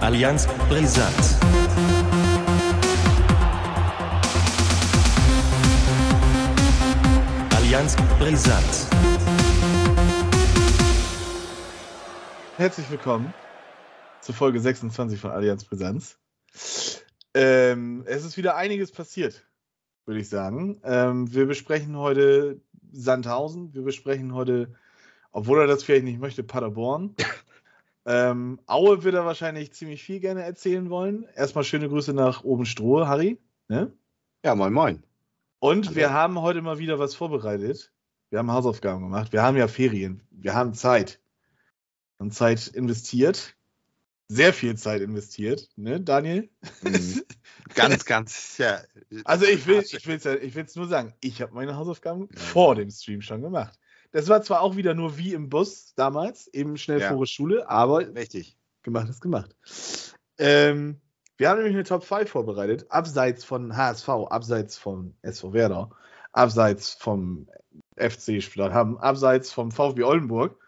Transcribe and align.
Allianz 0.00 0.46
Brisant. 0.68 1.14
Allianz 7.56 7.96
Brisant. 8.18 8.86
Herzlich 12.56 12.90
willkommen 12.90 13.32
zur 14.20 14.34
Folge 14.34 14.60
26 14.60 15.20
von 15.20 15.30
Allianz 15.30 15.64
Brisanz. 15.64 16.18
Ähm, 17.34 18.02
es 18.06 18.24
ist 18.24 18.36
wieder 18.36 18.56
einiges 18.56 18.92
passiert, 18.92 19.46
würde 20.04 20.20
ich 20.20 20.28
sagen. 20.28 20.80
Ähm, 20.82 21.32
wir 21.32 21.46
besprechen 21.46 21.96
heute 21.96 22.60
Sandhausen, 22.90 23.72
wir 23.74 23.82
besprechen 23.82 24.34
heute, 24.34 24.74
obwohl 25.30 25.60
er 25.60 25.66
das 25.66 25.84
vielleicht 25.84 26.04
nicht 26.04 26.20
möchte, 26.20 26.42
Paderborn. 26.42 27.14
Ähm, 28.10 28.58
Aue 28.66 29.04
wird 29.04 29.14
er 29.14 29.24
wahrscheinlich 29.24 29.72
ziemlich 29.72 30.02
viel 30.02 30.18
gerne 30.18 30.42
erzählen 30.42 30.90
wollen. 30.90 31.28
Erstmal 31.36 31.62
schöne 31.62 31.88
Grüße 31.88 32.12
nach 32.12 32.42
oben 32.42 32.66
Strohe, 32.66 33.06
Harry. 33.06 33.38
Ne? 33.68 33.92
Ja, 34.44 34.56
moin, 34.56 34.72
moin. 34.72 35.04
Und 35.60 35.86
Hallo. 35.86 35.96
wir 35.96 36.12
haben 36.12 36.40
heute 36.40 36.60
mal 36.60 36.80
wieder 36.80 36.98
was 36.98 37.14
vorbereitet. 37.14 37.92
Wir 38.30 38.40
haben 38.40 38.50
Hausaufgaben 38.50 39.02
gemacht. 39.02 39.32
Wir 39.32 39.42
haben 39.42 39.56
ja 39.56 39.68
Ferien. 39.68 40.24
Wir 40.32 40.54
haben 40.54 40.74
Zeit. 40.74 41.20
Wir 42.16 42.24
haben 42.24 42.32
Zeit 42.32 42.66
investiert. 42.66 43.54
Sehr 44.26 44.52
viel 44.52 44.76
Zeit 44.76 45.02
investiert, 45.02 45.68
ne, 45.76 46.00
Daniel? 46.00 46.50
Mhm. 46.82 47.22
ganz, 47.74 48.04
ganz, 48.04 48.58
ja. 48.58 48.80
Also 49.24 49.44
ich 49.44 49.66
will 49.66 49.82
ich 49.82 50.06
will's 50.06 50.24
ja, 50.24 50.34
ich 50.34 50.54
will's 50.54 50.74
nur 50.76 50.86
sagen, 50.86 51.14
ich 51.20 51.42
habe 51.42 51.54
meine 51.54 51.76
Hausaufgaben 51.76 52.28
vor 52.36 52.74
dem 52.74 52.90
Stream 52.90 53.22
schon 53.22 53.42
gemacht. 53.42 53.79
Das 54.12 54.28
war 54.28 54.42
zwar 54.42 54.60
auch 54.60 54.76
wieder 54.76 54.94
nur 54.94 55.18
wie 55.18 55.34
im 55.34 55.48
Bus 55.48 55.94
damals, 55.94 56.48
eben 56.48 56.76
schnell 56.76 57.00
Ja. 57.00 57.08
vor 57.08 57.18
der 57.18 57.26
Schule, 57.26 57.68
aber 57.68 57.98
Richtig. 58.14 58.56
gemacht 58.82 59.08
ist 59.08 59.20
gemacht. 59.20 59.54
Ähm, 60.38 61.00
wir 61.36 61.48
haben 61.48 61.58
nämlich 61.58 61.74
eine 61.74 61.84
Top 61.84 62.04
5 62.04 62.28
vorbereitet, 62.28 62.86
abseits 62.90 63.44
von 63.44 63.76
HSV, 63.76 64.08
abseits 64.08 64.76
von 64.76 65.14
SV 65.22 65.52
Werder, 65.52 65.90
abseits 66.32 66.92
vom 66.94 67.48
FC 67.96 68.42
Stuttgart, 68.42 68.72
abseits 69.00 69.52
vom 69.52 69.70
VfB 69.70 70.02
Oldenburg. 70.02 70.58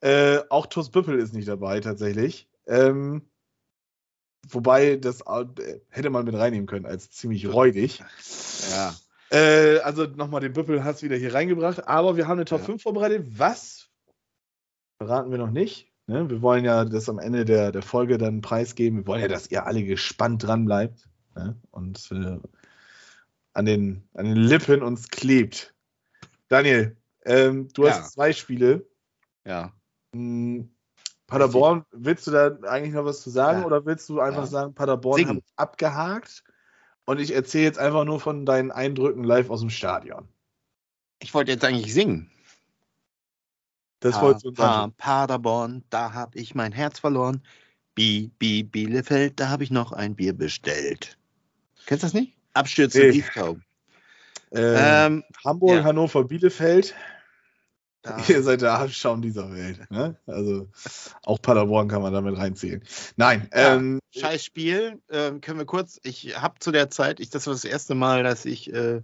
Äh, 0.00 0.40
auch 0.50 0.66
TuS 0.66 0.90
Büppel 0.90 1.18
ist 1.18 1.34
nicht 1.34 1.48
dabei 1.48 1.80
tatsächlich. 1.80 2.48
Ähm, 2.66 3.28
wobei 4.48 4.96
das 4.96 5.20
äh, 5.22 5.80
hätte 5.88 6.10
man 6.10 6.24
mit 6.24 6.34
reinnehmen 6.34 6.66
können 6.66 6.86
als 6.86 7.10
ziemlich 7.10 7.46
räudig. 7.52 8.02
Ja. 8.70 8.94
Äh, 9.36 9.80
also 9.80 10.04
nochmal 10.04 10.40
den 10.40 10.54
Büppel 10.54 10.82
hast 10.82 11.02
wieder 11.02 11.16
hier 11.16 11.34
reingebracht, 11.34 11.86
aber 11.86 12.16
wir 12.16 12.26
haben 12.26 12.38
eine 12.38 12.46
Top 12.46 12.60
Ja. 12.60 12.66
5 12.66 12.82
vorbereitet. 12.82 13.26
Was 13.38 13.90
verraten 14.98 15.30
wir 15.30 15.36
noch 15.38 15.50
nicht? 15.50 15.92
Ne? 16.06 16.30
Wir 16.30 16.40
wollen 16.40 16.64
ja 16.64 16.86
das 16.86 17.08
am 17.10 17.18
Ende 17.18 17.44
der, 17.44 17.70
der 17.70 17.82
Folge 17.82 18.16
dann 18.16 18.40
preisgeben. 18.40 19.00
Wir 19.00 19.06
wollen 19.06 19.20
ja, 19.20 19.28
dass 19.28 19.50
ihr 19.50 19.66
alle 19.66 19.82
gespannt 19.84 20.44
dran 20.44 20.64
bleibt 20.64 21.06
ne? 21.34 21.54
und 21.70 22.08
äh, 22.12 22.38
an, 23.52 23.66
den, 23.66 24.08
an 24.14 24.24
den 24.24 24.36
Lippen 24.36 24.82
uns 24.82 25.08
klebt. 25.08 25.74
Daniel, 26.48 26.96
ähm, 27.26 27.68
du 27.74 27.84
Ja. 27.84 27.90
hast 27.90 28.12
zwei 28.12 28.32
Spiele. 28.32 28.86
Ja. 29.44 29.72
Hm, 30.14 30.70
Paderborn, 31.26 31.84
willst 31.90 32.26
du 32.26 32.30
da 32.30 32.56
eigentlich 32.68 32.94
noch 32.94 33.04
was 33.04 33.20
zu 33.20 33.28
sagen 33.30 33.60
Ja. 33.60 33.66
oder 33.66 33.84
willst 33.84 34.08
du 34.08 34.20
einfach 34.20 34.42
Ja. 34.44 34.46
sagen, 34.46 34.74
Paderborn 34.74 35.18
Singen. 35.18 35.36
hat 35.36 35.44
abgehakt 35.56 36.44
und 37.06 37.20
ich 37.20 37.34
erzähle 37.34 37.64
jetzt 37.64 37.78
einfach 37.78 38.04
nur 38.04 38.20
von 38.20 38.44
deinen 38.44 38.70
Eindrücken 38.70 39.24
live 39.24 39.50
aus 39.50 39.60
dem 39.60 39.70
Stadion? 39.70 40.28
Ich 41.20 41.32
wollte 41.32 41.52
jetzt 41.52 41.64
eigentlich 41.64 41.94
singen. 41.94 42.30
Das 44.00 44.20
wolltest 44.20 44.44
du 44.44 44.52
pa 44.52 44.62
sagen. 44.62 44.94
Paderborn, 44.98 45.84
da 45.88 46.12
habe 46.12 46.38
ich 46.38 46.54
mein 46.54 46.72
Herz 46.72 46.98
verloren. 46.98 47.42
Bi, 47.94 48.30
Bi, 48.38 48.62
Bielefeld, 48.62 49.40
da 49.40 49.48
habe 49.48 49.64
ich 49.64 49.70
noch 49.70 49.92
ein 49.92 50.14
Bier 50.14 50.34
bestellt. 50.34 51.16
Kennst 51.86 52.02
du 52.02 52.06
das 52.06 52.14
nicht? 52.14 52.36
Abstürzen 52.52 53.00
Nee. 53.00 53.12
Giftkaum. 53.12 53.62
Ähm, 54.52 54.76
Ähm, 54.76 55.24
Hamburg, 55.44 55.76
ja. 55.76 55.84
Hannover, 55.84 56.24
Bielefeld. 56.24 56.94
Da, 58.06 58.16
Ihr 58.28 58.42
seid 58.42 58.62
der 58.62 58.72
Abschaum 58.78 59.20
dieser 59.20 59.52
Welt. 59.52 59.90
Ne? 59.90 60.16
Also 60.26 60.68
auch 61.24 61.40
Paderborn 61.40 61.88
kann 61.88 62.02
man 62.02 62.12
damit 62.12 62.38
reinzählen. 62.38 62.82
Nein, 63.16 63.48
Ja. 63.52 63.74
ähm, 63.76 63.98
Scheiß 64.14 64.44
Spiel. 64.44 65.00
Ähm, 65.10 65.40
können 65.40 65.58
wir 65.58 65.66
kurz, 65.66 65.98
ich 66.04 66.40
habe 66.40 66.58
zu 66.60 66.70
der 66.72 66.88
Zeit, 66.90 67.20
ich, 67.20 67.30
das 67.30 67.46
war 67.46 67.54
das 67.54 67.64
erste 67.64 67.94
Mal, 67.94 68.22
dass 68.22 68.44
ich, 68.44 68.72
äh, 68.72 69.02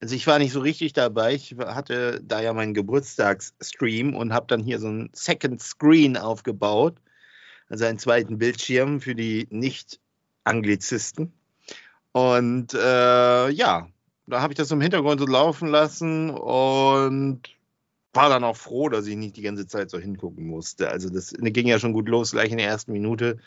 also 0.00 0.14
ich 0.14 0.26
war 0.26 0.38
nicht 0.38 0.52
so 0.52 0.60
richtig 0.60 0.92
dabei. 0.92 1.34
Ich 1.34 1.56
hatte 1.58 2.20
da 2.22 2.40
ja 2.40 2.52
meinen 2.52 2.74
Geburtstagsstream 2.74 4.14
und 4.16 4.32
habe 4.32 4.46
dann 4.48 4.60
hier 4.62 4.78
so 4.80 4.88
einen 4.88 5.10
Second 5.12 5.60
Screen 5.60 6.16
aufgebaut, 6.16 6.96
also 7.68 7.84
einen 7.84 7.98
zweiten 7.98 8.38
Bildschirm 8.38 9.00
für 9.00 9.14
die 9.14 9.46
Nicht-Anglizisten. 9.50 11.32
Und 12.12 12.74
äh, 12.74 13.48
ja, 13.50 13.88
da 14.26 14.40
habe 14.40 14.52
ich 14.52 14.56
das 14.56 14.70
im 14.70 14.80
Hintergrund 14.80 15.20
so 15.20 15.26
laufen 15.26 15.68
lassen 15.68 16.30
und 16.30 17.42
war 18.12 18.28
dann 18.28 18.44
auch 18.44 18.56
froh, 18.56 18.88
dass 18.88 19.06
ich 19.06 19.16
nicht 19.16 19.36
die 19.36 19.42
ganze 19.42 19.66
Zeit 19.66 19.90
so 19.90 19.98
hingucken 19.98 20.46
musste. 20.46 20.88
Also 20.90 21.08
das 21.08 21.32
ging 21.38 21.66
ja 21.66 21.78
schon 21.78 21.92
gut 21.92 22.08
los, 22.08 22.32
gleich 22.32 22.50
in 22.50 22.58
der 22.58 22.68
ersten 22.68 22.92
Minute. 22.92 23.38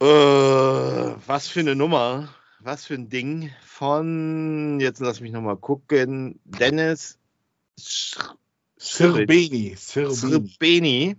Äh, 0.00 0.04
was 0.04 1.48
für 1.48 1.60
eine 1.60 1.74
Nummer, 1.74 2.32
was 2.60 2.86
für 2.86 2.94
ein 2.94 3.08
Ding 3.08 3.50
von, 3.64 4.78
jetzt 4.80 5.00
lass 5.00 5.20
mich 5.20 5.32
nochmal 5.32 5.56
gucken, 5.56 6.38
Dennis 6.44 7.18
Sirbeni. 8.76 9.74
Sirbeni. 9.76 11.16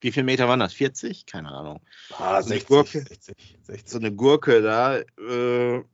Wie 0.00 0.12
viele 0.12 0.24
Meter 0.24 0.48
waren 0.48 0.60
das? 0.60 0.72
40? 0.72 1.26
Keine 1.26 1.48
Ahnung. 1.48 1.80
Ah, 2.18 2.40
So 2.42 2.50
eine 2.50 2.60
60, 2.60 2.66
Gurke. 2.68 3.00
60, 3.00 3.58
60. 3.62 3.90
So 3.90 3.98
eine 3.98 4.12
Gurke 4.12 4.62
da. 4.62 4.98
Äh, 4.98 5.84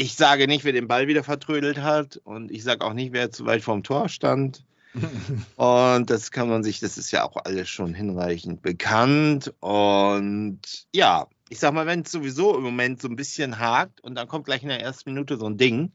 ich 0.00 0.14
sage 0.14 0.48
nicht, 0.48 0.64
wer 0.64 0.72
den 0.72 0.88
Ball 0.88 1.08
wieder 1.08 1.22
vertrödelt 1.22 1.82
hat 1.82 2.16
und 2.24 2.50
ich 2.50 2.64
sage 2.64 2.86
auch 2.86 2.94
nicht, 2.94 3.12
wer 3.12 3.30
zu 3.30 3.44
weit 3.44 3.62
vorm 3.62 3.82
Tor 3.82 4.08
stand. 4.08 4.64
Und 5.56 6.10
das 6.10 6.32
kann 6.32 6.48
man 6.48 6.64
sich, 6.64 6.80
das 6.80 6.98
ist 6.98 7.12
ja 7.12 7.22
auch 7.22 7.36
alles 7.44 7.68
schon 7.68 7.94
hinreichend 7.94 8.62
bekannt. 8.62 9.54
Und 9.60 10.62
ja, 10.92 11.28
ich 11.50 11.60
sag 11.60 11.74
mal, 11.74 11.86
wenn 11.86 12.00
es 12.00 12.10
sowieso 12.10 12.56
im 12.56 12.62
Moment 12.62 13.00
so 13.02 13.08
ein 13.08 13.14
bisschen 13.14 13.58
hakt 13.58 14.00
und 14.00 14.14
dann 14.14 14.26
kommt 14.26 14.46
gleich 14.46 14.62
in 14.62 14.68
der 14.70 14.80
ersten 14.80 15.12
Minute 15.12 15.36
so 15.36 15.46
ein 15.46 15.58
Ding, 15.58 15.92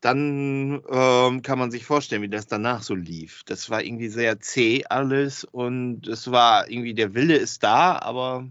dann 0.00 0.82
ähm, 0.90 1.42
kann 1.42 1.58
man 1.58 1.70
sich 1.70 1.84
vorstellen, 1.84 2.22
wie 2.22 2.30
das 2.30 2.46
danach 2.46 2.82
so 2.82 2.94
lief. 2.94 3.42
Das 3.44 3.68
war 3.68 3.84
irgendwie 3.84 4.08
sehr 4.08 4.40
zäh 4.40 4.84
alles 4.88 5.44
und 5.44 6.08
es 6.08 6.30
war 6.30 6.68
irgendwie, 6.68 6.94
der 6.94 7.14
Wille 7.14 7.36
ist 7.36 7.62
da, 7.62 7.98
aber 7.98 8.48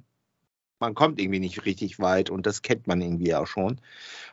man 0.81 0.95
kommt 0.95 1.19
irgendwie 1.21 1.39
nicht 1.39 1.65
richtig 1.65 1.99
weit 1.99 2.29
und 2.29 2.45
das 2.45 2.61
kennt 2.61 2.87
man 2.87 3.01
irgendwie 3.01 3.33
auch 3.35 3.47
schon. 3.47 3.79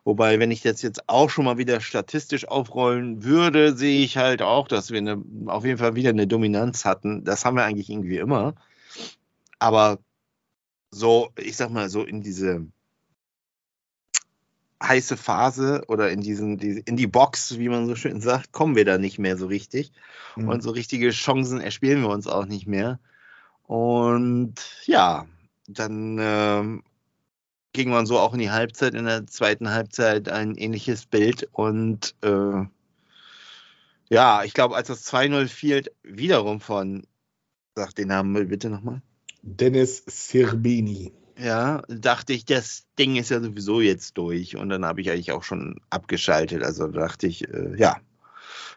Wobei, 0.05 0.39
wenn 0.39 0.51
ich 0.51 0.63
das 0.63 0.83
jetzt 0.83 1.09
auch 1.09 1.31
schon 1.31 1.45
mal 1.45 1.59
wieder 1.59 1.81
statistisch 1.81 2.49
aufrollen 2.49 3.23
würde, 3.23 3.77
sehe 3.77 4.05
ich 4.05 4.17
halt 4.17 4.43
auch, 4.43 4.67
dass 4.67 4.91
wir 4.91 4.99
eine, 4.99 5.23
auf 5.47 5.65
jeden 5.65 5.79
Fall 5.79 5.95
wieder 5.95 6.11
eine 6.11 6.27
Dominanz 6.27 6.85
hatten. 6.85 7.25
Das 7.25 7.45
haben 7.45 7.57
wir 7.57 7.65
eigentlich 7.65 7.91
irgendwie 7.91 8.19
immer. 8.19 8.55
Aber 9.59 9.99
so, 10.91 11.31
ich 11.37 11.57
sag 11.57 11.71
mal, 11.71 11.89
so 11.91 12.05
in 12.05 12.23
diese 12.23 12.67
heiße 14.83 15.17
Phase 15.17 15.83
oder 15.89 16.11
in 16.11 16.21
diesen, 16.21 16.57
die, 16.57 16.83
in 16.85 16.97
die 16.97 17.07
Box, 17.07 17.59
wie 17.59 17.69
man 17.69 17.87
so 17.87 17.97
schön 17.97 18.21
sagt, 18.21 18.53
kommen 18.53 18.77
wir 18.77 18.85
da 18.85 18.97
nicht 18.97 19.19
mehr 19.19 19.37
so 19.37 19.47
richtig. 19.47 19.93
Mhm. 20.37 20.49
Und 20.49 20.63
so 20.63 20.71
richtige 20.71 21.11
Chancen 21.11 21.61
erspielen 21.61 22.03
wir 22.03 22.11
uns 22.11 22.27
auch 22.27 22.47
nicht 22.47 22.67
mehr. 22.67 23.01
Und 23.65 24.55
ja, 24.87 25.27
dann 25.69 26.19
ähm, 26.21 26.83
ging 27.73 27.91
man 27.91 28.07
so 28.07 28.19
auch 28.19 28.33
in 28.33 28.41
die 28.41 28.51
Halbzeit, 28.51 28.95
in 28.95 29.05
der 29.05 29.27
zweiten 29.27 29.71
Halbzeit 29.71 30.29
ein 30.29 30.57
ähnliches 30.57 31.07
Bild. 31.07 31.49
Und 31.53 32.15
äh, 32.23 32.65
ja, 34.09 34.43
ich 34.45 34.55
glaube, 34.55 34.75
als 34.75 34.89
das 34.89 35.07
2-0 35.13 35.47
fiel, 35.49 35.85
wiederum 36.03 36.61
von, 36.61 37.07
sag 37.77 37.95
den 37.95 38.09
Namen 38.09 38.49
bitte 38.49 38.71
nochmal. 38.71 39.03
Dennis 39.43 40.03
Sirbeni. 40.07 41.13
Ja, 41.39 41.83
dachte 41.89 42.33
ich, 42.33 42.45
das 42.45 42.87
Ding 42.99 43.15
ist 43.15 43.31
ja 43.31 43.41
sowieso 43.41 43.81
jetzt 43.81 44.19
durch. 44.19 44.57
Und 44.57 44.71
dann 44.71 44.85
habe 44.85 45.01
ich 45.01 45.11
eigentlich 45.11 45.31
auch 45.31 45.45
schon 45.45 45.81
abgeschaltet. 45.91 46.65
Also 46.65 46.89
dachte 46.89 47.29
ich, 47.29 47.47
äh, 47.47 47.77
ja, 47.77 47.99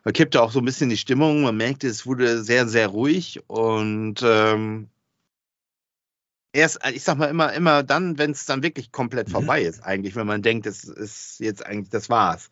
da 0.03 0.11
kippte 0.11 0.41
auch 0.41 0.51
so 0.51 0.59
ein 0.59 0.65
bisschen 0.65 0.89
die 0.89 0.97
Stimmung. 0.97 1.41
Man 1.41 1.57
merkte, 1.57 1.87
es 1.87 2.05
wurde 2.05 2.43
sehr, 2.43 2.67
sehr 2.67 2.89
ruhig. 2.89 3.39
Und 3.47 4.21
ähm, 4.23 4.89
erst, 6.53 6.79
ich 6.93 7.03
sag 7.03 7.17
mal, 7.17 7.25
immer, 7.27 7.53
immer 7.53 7.83
dann, 7.83 8.17
wenn 8.17 8.31
es 8.31 8.45
dann 8.45 8.63
wirklich 8.63 8.91
komplett 8.91 9.27
Mhm. 9.29 9.31
vorbei 9.33 9.61
ist, 9.63 9.83
eigentlich, 9.83 10.15
wenn 10.15 10.27
man 10.27 10.41
denkt, 10.41 10.65
das 10.65 10.83
ist 10.83 11.39
jetzt 11.39 11.65
eigentlich, 11.65 11.89
das 11.89 12.09
war's. 12.09 12.49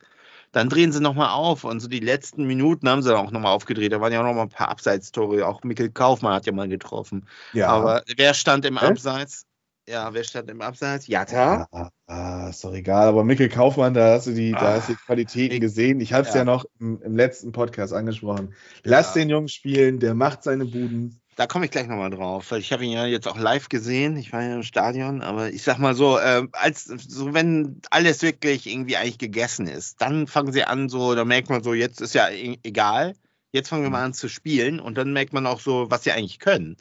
Dann 0.52 0.68
drehen 0.70 0.92
sie 0.92 1.00
nochmal 1.00 1.30
auf 1.30 1.64
und 1.64 1.80
so 1.80 1.88
die 1.88 2.00
letzten 2.00 2.48
Minuten 2.48 2.90
haben 2.90 3.04
sie 3.04 3.10
dann 3.10 3.20
auch 3.20 3.30
nochmal 3.32 3.52
aufgedreht. 3.54 3.92
Da 3.92 4.02
waren 4.02 4.12
ja 4.12 4.20
auch 4.20 4.26
nochmal 4.26 4.46
ein 4.46 4.50
paar 4.50 4.70
Abseitstore. 4.70 5.46
Auch 5.48 5.64
Mikkel 5.64 5.92
Kaufmann 5.92 6.34
hat 6.34 6.48
ja 6.48 6.52
mal 6.54 6.68
getroffen. 6.68 7.28
Ja. 7.54 7.68
Aber 7.68 8.04
wer 8.18 8.34
stand 8.34 8.66
im? 8.66 8.80
Abseits? 8.80 9.46
Ja, 9.88 10.12
wer 10.14 10.24
stand 10.24 10.50
im 10.50 10.62
Abseits? 10.62 11.06
Jatta. 11.08 11.68
Ah, 11.72 11.90
ah, 12.08 12.48
ist 12.50 12.64
doch 12.64 12.74
egal, 12.74 13.08
aber 13.08 13.24
Mikkel 13.24 13.50
Kaufmann, 13.50 13.94
da 13.94 14.14
hast 14.14 14.26
du 14.28 14.32
die, 14.34 14.52
da 14.52 14.74
hast 14.76 14.90
du 14.90 14.94
die 14.94 15.00
Qualitäten 15.06 15.56
ich- 15.56 15.62
gesehen. 15.62 16.00
Ich 16.02 16.14
habe 16.14 16.28
es 16.28 16.34
ja. 16.34 16.40
ja. 16.42 16.46
noch 16.46 16.66
im, 16.80 17.00
im 17.04 17.16
letzten 17.16 17.52
Podcast 17.52 17.94
angesprochen. 17.94 18.54
Lass 18.84 19.14
Ja. 19.14 19.22
den 19.22 19.30
Jungen 19.30 19.48
spielen, 19.50 20.00
der 20.00 20.16
macht 20.16 20.42
seine 20.44 20.66
Buden. 20.66 21.20
Da 21.40 21.48
komme 21.48 21.64
ich 21.64 21.72
gleich 21.72 21.88
nochmal 21.88 22.10
drauf, 22.10 22.52
weil 22.52 22.60
ich 22.60 22.74
habe 22.74 22.84
ihn 22.84 22.92
ja 22.92 23.06
jetzt 23.06 23.26
auch 23.26 23.38
live 23.38 23.70
gesehen. 23.70 24.18
Ich 24.18 24.34
war 24.34 24.44
ja 24.44 24.56
im 24.56 24.64
Stadion, 24.64 25.22
aber 25.22 25.50
ich 25.54 25.64
sag 25.64 25.78
mal 25.78 25.96
so, 25.96 26.18
äh, 26.18 26.46
als 26.52 26.84
so 26.84 27.34
wenn 27.34 27.82
alles 27.92 28.24
wirklich 28.24 28.68
irgendwie 28.68 28.98
eigentlich 28.98 29.20
gegessen 29.20 29.66
ist, 29.66 30.02
dann 30.02 30.28
fangen 30.28 30.52
sie 30.52 30.66
an, 30.66 30.90
so, 30.90 31.16
da 31.16 31.24
merkt 31.24 31.50
man 31.50 31.64
so, 31.64 31.74
jetzt 31.74 32.02
ist 32.02 32.14
ja 32.14 32.28
e- 32.28 32.60
egal, 32.64 33.16
jetzt 33.54 33.70
fangen 33.70 33.84
wir 33.84 33.90
mal 33.90 34.04
an 34.04 34.14
zu 34.14 34.28
spielen 34.28 34.82
und 34.82 34.98
dann 34.98 35.14
merkt 35.14 35.32
man 35.32 35.48
auch 35.48 35.62
so, 35.62 35.90
was 35.90 36.04
sie 36.04 36.12
eigentlich 36.12 36.40
können. 36.40 36.76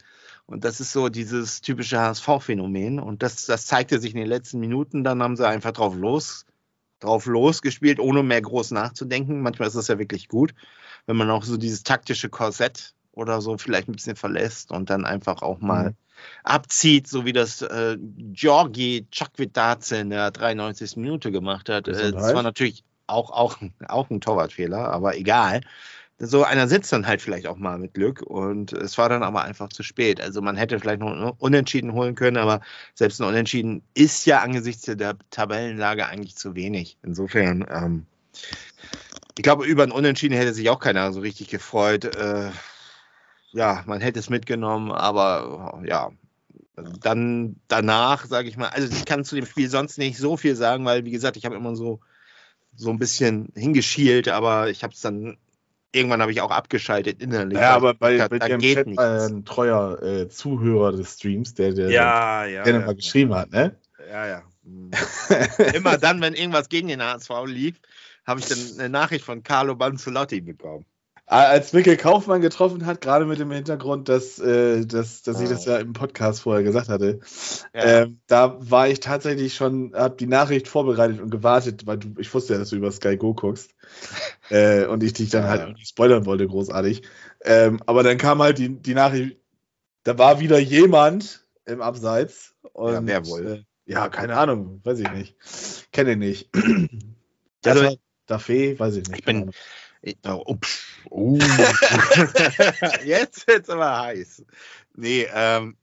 Und 0.46 0.64
das 0.64 0.80
ist 0.80 0.90
so 0.90 1.08
dieses 1.08 1.60
typische 1.60 2.00
HSV-Phänomen. 2.00 2.98
Und 2.98 3.22
das, 3.22 3.46
das 3.46 3.66
zeigte 3.66 4.00
sich 4.00 4.12
in 4.12 4.18
den 4.18 4.28
letzten 4.28 4.58
Minuten. 4.58 5.04
Dann 5.04 5.22
haben 5.22 5.36
sie 5.36 5.46
einfach 5.46 5.70
drauf 5.70 5.94
los, 5.94 6.46
drauf 6.98 7.26
losgespielt, 7.26 8.00
ohne 8.00 8.24
mehr 8.24 8.42
groß 8.42 8.72
nachzudenken. 8.72 9.40
Manchmal 9.40 9.68
ist 9.68 9.76
das 9.76 9.86
ja 9.86 10.00
wirklich 10.00 10.26
gut, 10.26 10.52
wenn 11.06 11.16
man 11.16 11.30
auch 11.30 11.44
so 11.44 11.56
dieses 11.58 11.84
taktische 11.84 12.28
Korsett 12.28 12.96
oder 13.18 13.40
so 13.40 13.58
vielleicht 13.58 13.88
ein 13.88 13.92
bisschen 13.92 14.16
verlässt 14.16 14.70
und 14.70 14.90
dann 14.90 15.04
einfach 15.04 15.42
auch 15.42 15.60
mal 15.60 15.90
Mhm. 15.90 15.94
abzieht, 16.44 17.08
so 17.08 17.24
wie 17.24 17.32
das 17.32 17.62
äh, 17.62 17.96
Georgi 18.32 19.06
Chakvitaze 19.10 19.98
in 19.98 20.10
der 20.10 20.30
93. 20.30 20.96
Minute 20.96 21.30
gemacht 21.30 21.68
hat. 21.68 21.88
Äh, 21.88 22.12
das 22.12 22.34
war 22.34 22.42
natürlich 22.42 22.84
auch, 23.06 23.30
auch, 23.30 23.58
auch 23.88 24.10
ein 24.10 24.20
Torwartfehler, 24.20 24.88
aber 24.88 25.16
egal. 25.16 25.60
So 26.20 26.42
einer 26.42 26.66
sitzt 26.66 26.92
dann 26.92 27.06
halt 27.06 27.22
vielleicht 27.22 27.46
auch 27.46 27.56
mal 27.56 27.78
mit 27.78 27.94
Glück 27.94 28.22
und 28.22 28.72
es 28.72 28.98
war 28.98 29.08
dann 29.08 29.22
aber 29.22 29.42
einfach 29.42 29.68
zu 29.68 29.84
spät. 29.84 30.20
Also 30.20 30.42
man 30.42 30.56
hätte 30.56 30.80
vielleicht 30.80 30.98
noch 30.98 31.12
einen 31.12 31.30
Unentschieden 31.38 31.92
holen 31.92 32.16
können, 32.16 32.36
aber 32.36 32.60
selbst 32.94 33.20
ein 33.20 33.28
Unentschieden 33.28 33.82
ist 33.94 34.26
ja 34.26 34.40
angesichts 34.40 34.82
der 34.82 35.16
Tabellenlage 35.30 36.06
eigentlich 36.06 36.34
zu 36.34 36.56
wenig. 36.56 36.98
Insofern, 37.04 37.64
ähm, 37.70 38.06
ich 39.36 39.44
glaube, 39.44 39.64
über 39.64 39.84
ein 39.84 39.92
Unentschieden 39.92 40.36
hätte 40.36 40.52
sich 40.52 40.68
auch 40.68 40.80
keiner 40.80 41.12
so 41.12 41.20
richtig 41.20 41.46
gefreut. 41.48 42.04
Äh, 42.04 42.50
ja, 43.52 43.82
man 43.86 44.00
hätte 44.00 44.18
es 44.18 44.30
mitgenommen, 44.30 44.92
aber 44.92 45.82
ja, 45.84 46.10
dann 47.00 47.56
danach, 47.68 48.26
sage 48.26 48.48
ich 48.48 48.56
mal, 48.56 48.68
also 48.68 48.88
ich 48.88 49.04
kann 49.04 49.24
zu 49.24 49.34
dem 49.34 49.46
Spiel 49.46 49.68
sonst 49.68 49.98
nicht 49.98 50.18
so 50.18 50.36
viel 50.36 50.54
sagen, 50.54 50.84
weil, 50.84 51.04
wie 51.04 51.10
gesagt, 51.10 51.36
ich 51.36 51.44
habe 51.44 51.56
immer 51.56 51.74
so, 51.74 52.00
so 52.76 52.90
ein 52.90 52.98
bisschen 52.98 53.52
hingeschielt, 53.54 54.28
aber 54.28 54.68
ich 54.70 54.84
habe 54.84 54.92
es 54.92 55.00
dann, 55.00 55.38
irgendwann 55.92 56.20
habe 56.20 56.32
ich 56.32 56.40
auch 56.40 56.50
abgeschaltet 56.50 57.20
innerlich. 57.22 57.58
Ja, 57.58 57.70
weil 57.70 57.76
aber 57.76 57.94
bei, 57.94 58.16
da, 58.16 58.28
bei 58.28 58.38
da 58.38 58.56
geht 58.56 58.76
Chat 58.76 58.86
nichts. 58.86 59.02
ein 59.02 59.44
treuer 59.44 60.00
äh, 60.02 60.28
Zuhörer 60.28 60.92
des 60.92 61.14
Streams, 61.14 61.54
der, 61.54 61.72
der, 61.72 61.90
ja, 61.90 62.44
ja. 62.44 62.62
der 62.62 62.74
ja, 62.74 62.86
mal 62.86 62.94
geschrieben 62.94 63.34
hat, 63.34 63.50
ne? 63.50 63.76
Ja, 64.08 64.26
ja. 64.26 64.42
Immer 65.74 65.98
dann, 65.98 66.20
wenn 66.20 66.34
irgendwas 66.34 66.68
gegen 66.68 66.88
den 66.88 67.02
HSV 67.02 67.30
lief, 67.46 67.80
habe 68.26 68.40
ich 68.40 68.46
dann 68.46 68.58
eine 68.78 68.90
Nachricht 68.90 69.24
von 69.24 69.42
Carlo 69.42 69.74
Banzulotti 69.74 70.42
bekommen. 70.42 70.84
Als 71.30 71.74
Mikkel 71.74 71.98
Kaufmann 71.98 72.40
getroffen 72.40 72.86
hat, 72.86 73.02
gerade 73.02 73.26
mit 73.26 73.38
dem 73.38 73.50
Hintergrund, 73.50 74.08
dass, 74.08 74.38
äh, 74.38 74.86
dass, 74.86 75.20
dass 75.22 75.40
ich 75.40 75.48
Ah. 75.48 75.50
das 75.52 75.64
ja 75.66 75.76
im 75.76 75.92
Podcast 75.92 76.40
vorher 76.40 76.62
gesagt 76.62 76.88
hatte, 76.88 77.20
Ja. 77.74 77.82
ähm, 78.02 78.20
da 78.28 78.56
war 78.60 78.88
ich 78.88 79.00
tatsächlich 79.00 79.54
schon, 79.54 79.92
habe 79.94 80.16
die 80.16 80.26
Nachricht 80.26 80.68
vorbereitet 80.68 81.20
und 81.20 81.28
gewartet, 81.30 81.86
weil 81.86 81.98
du, 81.98 82.14
ich 82.18 82.32
wusste 82.32 82.54
ja, 82.54 82.58
dass 82.58 82.70
du 82.70 82.76
über 82.76 82.90
Sky 82.90 83.18
Go 83.18 83.34
guckst 83.34 83.72
äh, 84.50 84.86
und 84.86 85.02
ich 85.02 85.12
dich 85.12 85.28
dann 85.28 85.42
Ja. 85.44 85.48
halt 85.50 85.62
auch 85.64 85.74
nicht 85.74 85.88
spoilern 85.88 86.24
wollte, 86.24 86.46
großartig. 86.46 87.02
Ähm, 87.42 87.78
aber 87.84 88.02
dann 88.02 88.16
kam 88.16 88.40
halt 88.40 88.56
die, 88.56 88.70
die 88.70 88.94
Nachricht, 88.94 89.36
da 90.04 90.16
war 90.16 90.40
wieder 90.40 90.58
jemand 90.58 91.46
im 91.66 91.82
Abseits. 91.82 92.54
Und, 92.72 92.92
Ja, 92.94 93.00
wer 93.06 93.26
wohl? 93.26 93.46
Äh, 93.46 93.92
ja, 93.92 94.08
keine 94.08 94.34
Ahnung, 94.38 94.80
weiß 94.82 94.98
ich 95.00 95.10
nicht. 95.12 95.36
Kenne 95.92 96.12
ihn 96.12 96.20
nicht. 96.20 96.48
Also- 97.66 97.98
Dafé, 98.28 98.78
weiß 98.78 98.96
ich 98.96 99.08
nicht. 99.08 99.18
Ich 99.20 99.24
bin-. 99.26 99.50
Ich- 100.02 100.16
Oh, 100.24 100.42
ups. 100.46 100.84
Uh. 101.10 101.38
Jetzt 103.04 103.46
wird's 103.48 103.68
aber 103.70 104.00
heiß. 104.00 104.44
Nee, 104.94 105.26
ähm, 105.32 105.76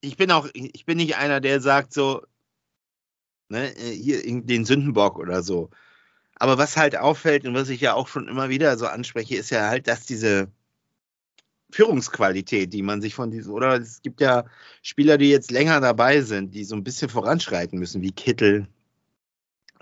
ich 0.00 0.16
bin 0.16 0.30
auch, 0.30 0.48
ich 0.54 0.84
bin 0.84 0.98
nicht 0.98 1.16
einer, 1.16 1.40
der 1.40 1.60
sagt 1.60 1.92
so, 1.92 2.22
ne, 3.48 3.74
äh, 3.76 3.92
hier 3.94 4.24
in 4.24 4.46
den 4.46 4.64
Sündenbock 4.64 5.18
oder 5.18 5.42
so. 5.42 5.70
Aber 6.36 6.58
was 6.58 6.76
halt 6.76 6.96
auffällt 6.96 7.46
und 7.46 7.54
was 7.54 7.68
ich 7.68 7.80
ja 7.80 7.94
auch 7.94 8.08
schon 8.08 8.28
immer 8.28 8.48
wieder 8.48 8.76
so 8.76 8.86
anspreche, 8.86 9.36
ist 9.36 9.50
ja 9.50 9.68
halt, 9.68 9.86
dass 9.86 10.04
diese 10.06 10.50
Führungsqualität, 11.70 12.72
die 12.72 12.82
man 12.82 13.00
sich 13.00 13.14
von 13.14 13.30
diesem, 13.30 13.52
oder 13.52 13.74
es 13.80 14.02
gibt 14.02 14.20
ja 14.20 14.44
Spieler, 14.82 15.18
die 15.18 15.30
jetzt 15.30 15.50
länger 15.50 15.80
dabei 15.80 16.20
sind, 16.22 16.54
die 16.54 16.64
so 16.64 16.76
ein 16.76 16.84
bisschen 16.84 17.08
voranschreiten 17.08 17.78
müssen, 17.78 18.02
wie 18.02 18.12
Kittel, 18.12 18.68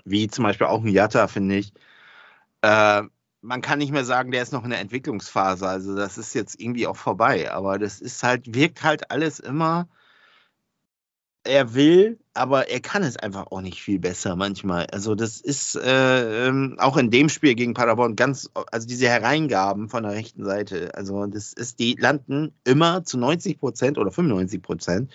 wie 0.05 0.27
zum 0.27 0.43
Beispiel 0.43 0.67
auch 0.67 0.81
ein 0.81 0.87
Jatta, 0.87 1.27
finde 1.27 1.57
ich. 1.57 1.73
Äh, 2.61 3.03
man 3.43 3.61
kann 3.61 3.79
nicht 3.79 3.91
mehr 3.91 4.05
sagen, 4.05 4.31
der 4.31 4.41
ist 4.41 4.53
noch 4.53 4.63
in 4.63 4.69
der 4.69 4.79
Entwicklungsphase. 4.79 5.67
Also 5.67 5.95
das 5.95 6.17
ist 6.17 6.33
jetzt 6.33 6.59
irgendwie 6.59 6.87
auch 6.87 6.95
vorbei. 6.95 7.51
Aber 7.51 7.77
das 7.77 7.99
ist 7.99 8.23
halt, 8.23 8.55
wirkt 8.55 8.83
halt 8.83 9.11
alles 9.11 9.39
immer. 9.39 9.87
Er 11.45 11.73
will, 11.73 12.19
aber 12.33 12.69
er 12.69 12.79
kann 12.79 13.03
es 13.03 13.17
einfach 13.17 13.47
auch 13.51 13.59
nicht 13.59 13.81
viel 13.81 13.99
besser 13.99 14.37
manchmal. 14.37 14.87
Also 14.87 15.13
das 15.13 15.41
ist 15.41 15.75
äh, 15.75 16.47
ähm, 16.47 16.77
auch 16.79 16.95
in 16.95 17.11
dem 17.11 17.27
Spiel 17.27 17.53
gegen 17.55 17.73
Paderborn 17.73 18.15
ganz, 18.15 18.49
also 18.71 18.87
diese 18.87 19.09
Hereingaben 19.09 19.89
von 19.89 20.03
der 20.03 20.13
rechten 20.13 20.45
Seite. 20.45 20.95
Also 20.95 21.25
das 21.25 21.51
ist, 21.51 21.79
die 21.79 21.97
landen 21.99 22.53
immer 22.63 23.03
zu 23.03 23.17
90 23.17 23.59
Prozent 23.59 23.97
oder 23.97 24.09
95 24.09 24.61
Prozent 24.61 25.11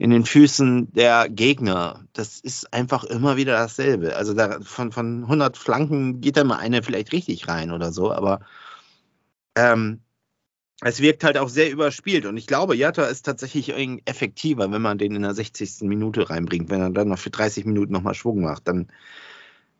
in 0.00 0.08
den 0.08 0.24
Füßen 0.24 0.90
der 0.94 1.28
Gegner. 1.28 2.06
Das 2.14 2.40
ist 2.40 2.72
einfach 2.72 3.04
immer 3.04 3.36
wieder 3.36 3.52
dasselbe. 3.52 4.16
Also 4.16 4.32
da, 4.32 4.58
von, 4.62 4.92
von 4.92 5.24
100 5.24 5.58
Flanken 5.58 6.22
geht 6.22 6.38
da 6.38 6.44
mal 6.44 6.56
eine 6.56 6.82
vielleicht 6.82 7.12
richtig 7.12 7.48
rein 7.48 7.70
oder 7.70 7.92
so, 7.92 8.10
aber 8.10 8.40
ähm, 9.56 10.00
es 10.80 11.02
wirkt 11.02 11.22
halt 11.22 11.36
auch 11.36 11.50
sehr 11.50 11.70
überspielt. 11.70 12.24
Und 12.24 12.38
ich 12.38 12.46
glaube, 12.46 12.76
Jatta 12.76 13.04
ist 13.04 13.26
tatsächlich 13.26 13.74
effektiver, 14.06 14.72
wenn 14.72 14.80
man 14.80 14.96
den 14.96 15.14
in 15.14 15.20
der 15.20 15.34
60. 15.34 15.82
Minute 15.82 16.30
reinbringt. 16.30 16.70
Wenn 16.70 16.80
er 16.80 16.88
dann 16.88 17.08
noch 17.08 17.18
für 17.18 17.28
30 17.28 17.66
Minuten 17.66 17.92
nochmal 17.92 18.14
Schwung 18.14 18.40
macht, 18.40 18.68
dann 18.68 18.88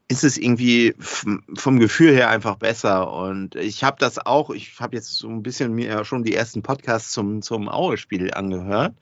ist 0.09 0.23
es 0.23 0.37
irgendwie 0.37 0.95
vom 0.99 1.79
Gefühl 1.79 2.13
her 2.13 2.29
einfach 2.29 2.57
besser. 2.57 3.11
Und 3.11 3.55
ich 3.55 3.85
habe 3.85 3.97
das 3.99 4.19
auch, 4.19 4.51
ich 4.51 4.79
habe 4.81 4.97
jetzt 4.97 5.15
so 5.15 5.31
ein 5.31 5.43
bisschen 5.43 5.73
mir 5.73 6.05
schon 6.05 6.25
die 6.25 6.35
ersten 6.35 6.63
Podcasts 6.63 7.11
zum, 7.11 7.41
zum 7.41 7.71
Aue-Spiel 7.71 8.35
angehört. 8.35 8.95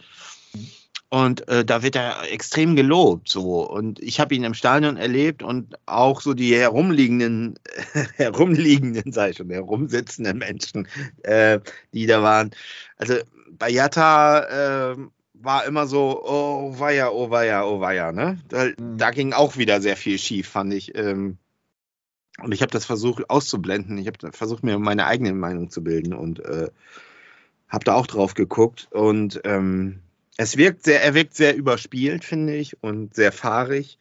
Und 1.11 1.49
äh, 1.49 1.65
da 1.65 1.83
wird 1.83 1.97
er 1.97 2.31
extrem 2.31 2.77
gelobt. 2.77 3.31
So. 3.31 3.67
Und 3.69 3.99
ich 4.01 4.21
habe 4.21 4.35
ihn 4.35 4.45
im 4.45 4.53
Stadion 4.55 4.97
erlebt 4.99 5.43
und 5.43 5.75
auch 5.87 6.21
so 6.21 6.35
die 6.35 6.55
herumliegenden, 6.55 7.59
herumliegenden, 8.17 9.13
sag 9.13 9.31
ich 9.31 9.37
schon, 9.39 9.51
herumsitzenden 9.51 10.37
Menschen, 10.39 10.87
äh, 11.23 11.61
die 11.95 12.07
da 12.07 12.23
waren. 12.23 12.51
Also 12.97 13.15
bei 13.51 13.71
Jatta 13.71 14.93
äh, 14.93 14.97
war 15.33 15.65
immer 15.65 15.87
so, 15.87 16.23
oh 16.25 16.79
weia, 16.79 17.11
oh 17.11 17.31
weia, 17.31 17.65
oh 17.65 17.81
weia, 17.81 18.13
ne? 18.13 18.39
Da, 18.49 18.67
Mhm. 18.67 18.99
da 18.99 19.11
ging 19.11 19.33
auch 19.33 19.57
wieder 19.57 19.81
sehr 19.81 19.97
viel 19.97 20.19
schief, 20.19 20.49
fand 20.49 20.75
ich. 20.75 20.95
Ähm, 20.95 21.39
und 22.43 22.53
ich 22.53 22.61
habe 22.61 22.71
das 22.71 22.85
versucht 22.85 23.31
auszublenden. 23.31 23.99
Ich 23.99 24.07
habe 24.07 24.33
versucht, 24.33 24.63
mir 24.63 24.79
meine 24.79 25.07
eigene 25.07 25.33
Meinung 25.33 25.71
zu 25.71 25.83
bilden 25.83 26.13
und 26.13 26.41
äh, 26.41 26.69
habe 27.69 27.85
da 27.85 27.95
auch 27.95 28.07
drauf 28.07 28.35
geguckt. 28.35 28.89
Und 28.91 29.41
ähm, 29.45 30.01
es 30.39 30.57
wirkt 30.57 30.85
sehr, 30.85 31.03
er 31.03 31.15
wirkt 31.15 31.35
sehr 31.35 31.57
überspielt, 31.57 32.25
finde 32.25 32.55
ich, 32.57 32.83
und 32.83 33.15
sehr 33.15 33.33
fahrig. 33.33 33.99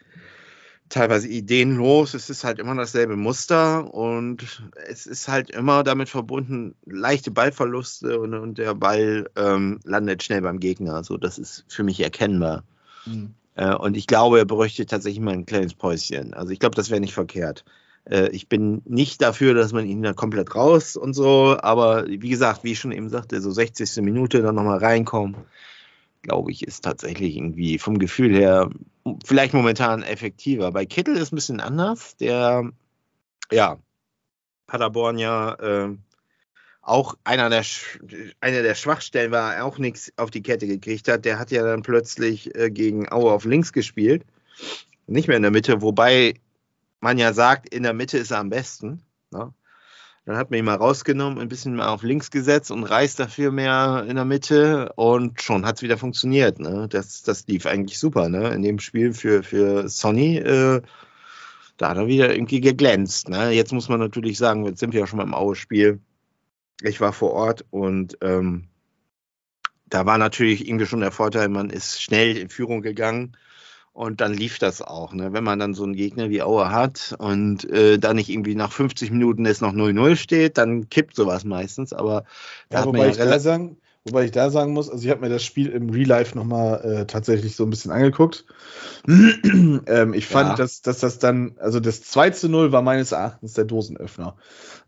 Teilweise 0.87 1.27
ideenlos. 1.27 2.13
Es 2.13 2.29
ist 2.29 2.45
halt 2.45 2.59
immer 2.59 2.75
dasselbe 2.75 3.17
Muster 3.17 3.93
und 3.93 4.61
es 4.87 5.05
ist 5.07 5.27
halt 5.27 5.49
immer 5.49 5.83
damit 5.83 6.07
verbunden, 6.07 6.75
leichte 6.85 7.31
Ballverluste 7.31 8.19
und, 8.19 8.35
und 8.35 8.59
der 8.59 8.75
Ball 8.75 9.29
ähm, 9.35 9.79
landet 9.83 10.23
schnell 10.23 10.41
beim 10.41 10.59
Gegner. 10.59 10.93
Also 10.93 11.17
das 11.17 11.39
ist 11.39 11.65
für 11.67 11.83
mich 11.83 11.99
erkennbar. 11.99 12.63
Hm. 13.03 13.33
Äh, 13.55 13.73
und 13.73 13.97
ich 13.97 14.05
glaube, 14.05 14.37
er 14.37 14.45
bräuchte 14.45 14.85
tatsächlich 14.85 15.19
mal 15.19 15.33
ein 15.33 15.47
kleines 15.47 15.73
Päuschen. 15.73 16.35
Also 16.35 16.51
ich 16.51 16.59
glaube, 16.59 16.75
das 16.75 16.91
wäre 16.91 17.01
nicht 17.01 17.15
verkehrt. 17.15 17.65
Äh, 18.05 18.29
ich 18.29 18.47
bin 18.47 18.83
nicht 18.85 19.23
dafür, 19.23 19.55
dass 19.55 19.73
man 19.73 19.87
ihn 19.87 20.03
da 20.03 20.13
komplett 20.13 20.53
raus 20.53 20.95
und 20.95 21.13
so, 21.13 21.57
aber 21.59 22.05
wie 22.07 22.29
gesagt, 22.29 22.63
wie 22.63 22.73
ich 22.73 22.79
schon 22.79 22.91
eben 22.91 23.09
sagte, 23.09 23.41
so 23.41 23.49
60. 23.49 24.03
Minute 24.03 24.43
dann 24.43 24.55
nochmal 24.55 24.77
reinkommen, 24.77 25.35
glaube 26.27 26.51
ich, 26.51 26.67
ist 26.67 26.83
tatsächlich 26.83 27.37
irgendwie 27.37 27.79
vom 27.79 27.99
Gefühl 27.99 28.35
her 28.35 28.69
vielleicht 29.23 29.53
momentan 29.53 30.03
effektiver. 30.03 30.73
Bei 30.73 30.85
Kittel 30.85 31.15
ist 31.15 31.31
ein 31.31 31.37
bisschen 31.37 31.61
anders. 31.61 32.17
Der, 32.17 32.69
ja, 33.49 33.77
Paderborn 34.67 35.17
ja 35.19 35.53
äh, 35.53 35.95
auch 36.81 37.15
einer 37.23 37.49
der, 37.49 37.63
einer 38.41 38.61
der 38.61 38.75
Schwachstellen 38.75 39.31
war, 39.31 39.63
auch 39.63 39.77
nichts 39.77 40.11
auf 40.17 40.29
die 40.29 40.43
Kette 40.43 40.67
gekriegt 40.67 41.07
hat. 41.07 41.23
Der 41.23 41.39
hat 41.39 41.49
ja 41.51 41.63
dann 41.63 41.81
plötzlich 41.81 42.53
äh, 42.55 42.69
gegen 42.69 43.09
Aue 43.09 43.31
auf 43.31 43.45
links 43.45 43.71
gespielt. 43.71 44.25
Nicht 45.07 45.29
mehr 45.29 45.37
in 45.37 45.43
der 45.43 45.51
Mitte, 45.51 45.81
wobei 45.81 46.33
man 46.99 47.17
ja 47.17 47.31
sagt, 47.31 47.73
in 47.73 47.83
der 47.83 47.93
Mitte 47.93 48.17
ist 48.17 48.31
er 48.31 48.39
am 48.39 48.49
besten. 48.49 49.01
Ne? 49.31 49.53
Dann 50.27 50.35
hat 50.35 50.51
man 50.51 50.59
ihn 50.59 50.65
mal 50.65 50.75
rausgenommen, 50.75 51.39
ein 51.39 51.47
bisschen 51.47 51.73
mal 51.73 51.87
auf 51.87 52.03
links 52.03 52.31
gesetzt 52.31 52.69
und 52.69 52.83
Reis 52.83 53.15
dafür 53.15 53.49
mehr 53.49 54.05
in 54.09 54.17
der 54.17 54.25
Mitte 54.25 54.91
und 54.97 55.41
schon 55.41 55.65
hat 55.65 55.77
es 55.77 55.83
wieder 55.83 55.97
funktioniert. 55.97 56.59
Ne? 56.59 56.89
Das, 56.89 57.23
das 57.23 57.47
lief 57.47 57.65
eigentlich 57.65 57.97
super 57.97 58.27
ne? 58.27 58.49
in 58.49 58.61
dem 58.61 58.79
Spiel 58.79 59.13
für, 59.13 59.41
für 59.41 59.87
Sonny. 59.87 60.35
Äh, 60.35 60.81
da 61.77 61.89
hat 61.89 61.95
er 61.95 62.07
wieder 62.07 62.33
irgendwie 62.33 62.59
geglänzt. 62.59 63.29
Ne? 63.29 63.51
Jetzt 63.51 63.71
muss 63.71 63.87
man 63.87 64.01
natürlich 64.01 64.37
sagen, 64.37 64.65
jetzt 64.65 64.81
sind 64.81 64.91
wir 64.91 64.99
ja 64.99 65.07
schon 65.07 65.15
mal 65.15 65.23
im 65.23 65.33
Aue-Spiel. 65.33 66.01
Ich 66.81 66.99
war 66.99 67.13
vor 67.13 67.31
Ort 67.31 67.63
und 67.69 68.17
ähm, 68.19 68.67
da 69.85 70.05
war 70.05 70.17
natürlich 70.17 70.67
irgendwie 70.67 70.87
schon 70.87 70.99
der 70.99 71.11
Vorteil, 71.13 71.47
man 71.47 71.69
ist 71.69 72.01
schnell 72.01 72.35
in 72.35 72.49
Führung 72.49 72.81
gegangen 72.81 73.37
und 73.97 74.21
dann 74.21 74.31
lief 74.31 74.59
das 74.59 74.83
auch. 74.83 75.11
Ne? 75.11 75.33
Wenn 75.33 75.43
man 75.43 75.57
dann 75.57 75.73
so 75.73 75.83
einen 75.83 75.95
Gegner 75.95 76.29
wie 76.29 76.43
Aue 76.43 76.69
hat 76.69 77.15
und 77.17 77.67
äh, 77.71 77.97
da 77.97 78.13
nicht 78.13 78.29
irgendwie 78.29 78.53
nach 78.53 78.71
50 78.71 79.09
Minuten 79.09 79.43
es 79.47 79.59
noch 79.59 79.73
0-0 79.73 80.15
steht, 80.17 80.59
dann 80.59 80.87
kippt 80.87 81.15
sowas 81.15 81.45
meistens. 81.45 81.93
Aber 81.93 82.23
da 82.69 82.81
ja, 82.81 82.85
man 82.85 83.01
ja 83.01 83.07
ich 83.07 83.17
da 83.17 83.39
sagen, 83.39 83.77
Wobei 84.05 84.23
ich 84.23 84.31
da 84.31 84.49
sagen 84.49 84.71
muss, 84.71 84.89
also 84.89 85.03
ich 85.03 85.09
habe 85.09 85.19
mir 85.19 85.29
das 85.29 85.43
Spiel 85.43 85.67
im 85.67 85.89
Real 85.89 86.07
Life 86.07 86.37
nochmal 86.37 86.79
äh, 86.81 87.05
tatsächlich 87.07 87.57
so 87.57 87.65
ein 87.65 87.69
bisschen 87.69 87.91
angeguckt. 87.91 88.45
ähm, 89.07 90.13
ich 90.13 90.27
fand, 90.27 90.51
ja. 90.51 90.55
dass, 90.55 90.81
dass 90.81 90.99
das 90.99 91.19
dann, 91.19 91.55
also 91.57 91.81
das 91.81 92.03
2 92.03 92.29
zu 92.29 92.47
0 92.47 92.71
war 92.71 92.81
meines 92.81 93.11
Erachtens 93.11 93.53
der 93.53 93.65
Dosenöffner. 93.65 94.37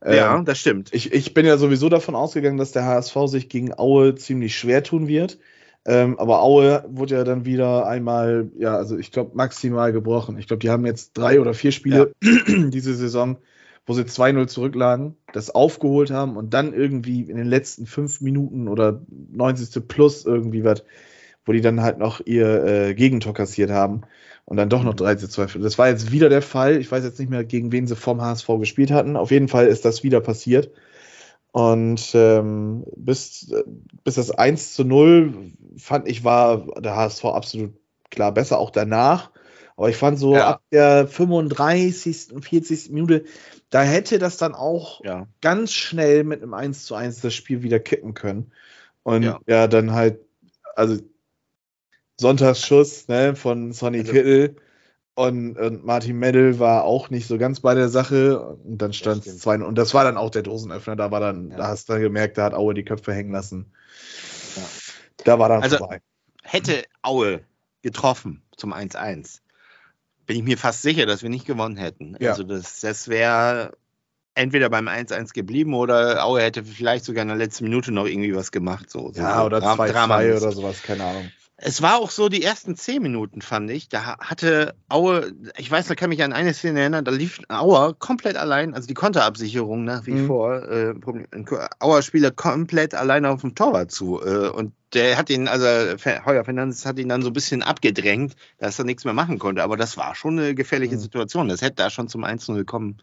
Ähm, 0.01 0.15
ja, 0.15 0.41
das 0.41 0.59
stimmt. 0.59 0.93
Ich, 0.93 1.11
ich 1.11 1.33
bin 1.33 1.45
ja 1.45 1.57
sowieso 1.57 1.89
davon 1.89 2.15
ausgegangen, 2.15 2.57
dass 2.57 2.71
der 2.71 2.85
HSV 2.85 3.17
sich 3.25 3.49
gegen 3.49 3.77
Aue 3.77 4.15
ziemlich 4.15 4.55
schwer 4.55 4.83
tun 4.83 5.09
wird. 5.09 5.37
Ähm, 5.85 6.19
aber 6.19 6.41
Aue 6.41 6.83
wurde 6.89 7.15
ja 7.15 7.23
dann 7.23 7.45
wieder 7.45 7.87
einmal, 7.87 8.51
ja, 8.57 8.75
also 8.75 8.97
ich 8.97 9.11
glaube 9.11 9.31
maximal 9.35 9.93
gebrochen. 9.93 10.37
Ich 10.37 10.47
glaube, 10.47 10.59
die 10.59 10.69
haben 10.69 10.85
jetzt 10.85 11.17
drei 11.17 11.39
oder 11.39 11.53
vier 11.53 11.71
Spiele 11.71 12.13
ja. 12.21 12.29
diese 12.69 12.93
Saison 12.95 13.37
wo 13.89 13.93
sie 13.93 14.03
2-0 14.03 14.45
zurücklagen, 14.45 15.15
das 15.33 15.49
aufgeholt 15.49 16.11
haben 16.11 16.37
und 16.37 16.53
dann 16.53 16.73
irgendwie 16.75 17.21
in 17.21 17.37
den 17.37 17.47
letzten 17.47 17.87
fünf 17.87 18.21
Minuten 18.21 18.67
oder 18.67 19.01
90. 19.31 19.87
plus 19.87 20.25
irgendwie 20.25 20.63
was, 20.63 20.83
wo 21.43 21.53
die 21.53 21.61
dann 21.61 21.81
halt 21.81 21.97
noch 21.97 22.21
ihr 22.23 22.63
äh, 22.65 22.93
Gegentor 22.93 23.33
kassiert 23.33 23.71
haben 23.71 24.01
und 24.45 24.57
dann 24.57 24.69
doch 24.69 24.83
noch 24.83 24.93
3 24.93 25.15
zu 25.15 25.27
2. 25.27 25.57
Das 25.57 25.79
war 25.79 25.89
jetzt 25.89 26.11
wieder 26.11 26.29
der 26.29 26.43
Fall. 26.43 26.77
Ich 26.77 26.91
weiß 26.91 27.03
jetzt 27.03 27.19
nicht 27.19 27.31
mehr, 27.31 27.43
gegen 27.43 27.71
wen 27.71 27.87
sie 27.87 27.95
vom 27.95 28.21
HSV 28.21 28.47
gespielt 28.59 28.91
hatten. 28.91 29.15
Auf 29.15 29.31
jeden 29.31 29.47
Fall 29.47 29.65
ist 29.65 29.85
das 29.85 30.03
wieder 30.03 30.21
passiert. 30.21 30.69
Und 31.51 32.11
ähm, 32.13 32.85
bis, 32.95 33.51
bis 34.03 34.15
das 34.15 34.31
1 34.31 34.75
zu 34.75 34.83
0 34.83 35.51
fand 35.77 36.07
ich, 36.07 36.23
war 36.23 36.67
der 36.79 36.95
HSV 36.95 37.25
absolut 37.25 37.73
klar 38.11 38.33
besser, 38.33 38.59
auch 38.59 38.69
danach. 38.69 39.31
Aber 39.75 39.89
ich 39.89 39.95
fand 39.95 40.19
so 40.19 40.35
ja. 40.35 40.49
ab 40.49 40.61
der 40.71 41.07
35., 41.07 42.27
40. 42.41 42.91
Minute, 42.91 43.23
da 43.69 43.81
hätte 43.81 44.19
das 44.19 44.37
dann 44.37 44.53
auch 44.53 45.03
ja. 45.03 45.27
ganz 45.41 45.71
schnell 45.71 46.23
mit 46.23 46.43
einem 46.43 46.53
1 46.53 46.85
zu 46.85 46.95
1 46.95 47.21
das 47.21 47.33
Spiel 47.33 47.63
wieder 47.63 47.79
kippen 47.79 48.13
können. 48.13 48.51
Und 49.03 49.23
ja, 49.23 49.39
ja 49.47 49.67
dann 49.67 49.93
halt, 49.93 50.19
also 50.75 50.97
Sonntagsschuss 52.17 53.07
ne, 53.07 53.35
von 53.35 53.71
Sonny 53.71 53.99
also, 53.99 54.11
Kittel 54.11 54.57
und, 55.19 55.57
und 55.57 55.83
Martin 55.83 56.17
Meddel 56.17 56.59
war 56.59 56.85
auch 56.85 57.09
nicht 57.09 57.27
so 57.27 57.37
ganz 57.37 57.59
bei 57.59 57.75
der 57.75 57.89
Sache. 57.89 58.39
Und 58.39 58.77
dann 58.81 58.93
stand 58.93 59.27
es 59.27 59.39
2 59.39 59.65
und 59.65 59.77
das 59.77 59.93
war 59.93 60.05
dann 60.05 60.15
auch 60.15 60.29
der 60.29 60.43
Dosenöffner. 60.43 60.95
Da 60.95 61.11
war 61.11 61.19
dann, 61.19 61.49
da 61.49 61.67
hast 61.67 61.89
du 61.89 61.93
dann 61.93 62.01
gemerkt, 62.01 62.37
da 62.37 62.45
hat 62.45 62.53
Aue 62.53 62.73
die 62.73 62.85
Köpfe 62.85 63.13
hängen 63.13 63.33
lassen. 63.33 63.73
Da 65.25 65.37
war 65.37 65.49
dann 65.49 65.61
also, 65.61 65.77
vorbei. 65.77 65.99
Hätte 66.43 66.83
Aue 67.01 67.41
getroffen 67.81 68.43
zum 68.55 68.73
1-1, 68.73 69.41
bin 70.25 70.37
ich 70.37 70.43
mir 70.43 70.57
fast 70.57 70.83
sicher, 70.83 71.05
dass 71.05 71.21
wir 71.21 71.29
nicht 71.29 71.45
gewonnen 71.45 71.75
hätten. 71.75 72.15
Ja. 72.21 72.31
Also 72.31 72.43
das, 72.43 72.79
das 72.79 73.09
wäre 73.09 73.73
entweder 74.35 74.69
beim 74.69 74.87
1-1 74.87 75.33
geblieben 75.33 75.73
oder 75.73 76.23
Aue 76.23 76.41
hätte 76.41 76.63
vielleicht 76.63 77.03
sogar 77.03 77.23
in 77.23 77.27
der 77.27 77.35
letzten 77.35 77.65
Minute 77.65 77.91
noch 77.91 78.05
irgendwie 78.05 78.33
was 78.33 78.51
gemacht. 78.51 78.89
So, 78.89 79.11
ja, 79.15 79.39
so 79.39 79.45
oder 79.47 79.57
2-2 79.57 80.37
oder 80.37 80.51
sowas, 80.53 80.81
keine 80.81 81.03
Ahnung. 81.03 81.29
Es 81.61 81.81
war 81.81 81.97
auch 81.97 82.09
so 82.09 82.29
die 82.29 82.41
ersten 82.41 82.75
zehn 82.75 83.01
Minuten, 83.01 83.41
fand 83.41 83.69
ich. 83.69 83.89
Da 83.89 84.17
hatte 84.19 84.75
Aue, 84.87 85.33
ich 85.57 85.69
weiß, 85.69 85.87
da 85.87 85.95
kann 85.95 86.09
mich 86.09 86.23
an 86.23 86.31
eine 86.31 86.53
Szene 86.53 86.79
erinnern, 86.79 87.03
da 87.03 87.11
lief 87.11 87.41
Aue 87.49 87.93
komplett 87.95 88.37
allein, 88.37 88.73
also 88.73 88.87
die 88.87 88.93
Konterabsicherung 88.93 89.83
nach 89.83 90.05
wie 90.05 90.13
mhm. 90.13 90.27
vor. 90.27 90.63
Äh, 90.63 90.93
Auer 91.79 92.01
Spieler 92.01 92.31
komplett 92.31 92.95
allein 92.95 93.25
auf 93.25 93.41
dem 93.41 93.55
Torwart 93.55 93.91
zu. 93.91 94.21
Äh, 94.21 94.49
und 94.49 94.73
der 94.93 95.17
hat 95.17 95.29
ihn, 95.29 95.47
also 95.49 95.65
Heuer 96.25 96.45
Fernandes 96.45 96.85
hat 96.85 96.97
ihn 96.97 97.09
dann 97.09 97.21
so 97.21 97.29
ein 97.29 97.33
bisschen 97.33 97.61
abgedrängt, 97.61 98.35
dass 98.57 98.79
er 98.79 98.85
nichts 98.85 99.03
mehr 99.03 99.13
machen 99.13 99.37
konnte. 99.37 99.61
Aber 99.61 99.75
das 99.75 99.97
war 99.97 100.15
schon 100.15 100.39
eine 100.39 100.55
gefährliche 100.55 100.95
mhm. 100.95 101.01
Situation. 101.01 101.49
Das 101.49 101.61
hätte 101.61 101.75
da 101.75 101.89
schon 101.89 102.07
zum 102.07 102.23
1-0 102.23 102.63
kommen 102.63 103.01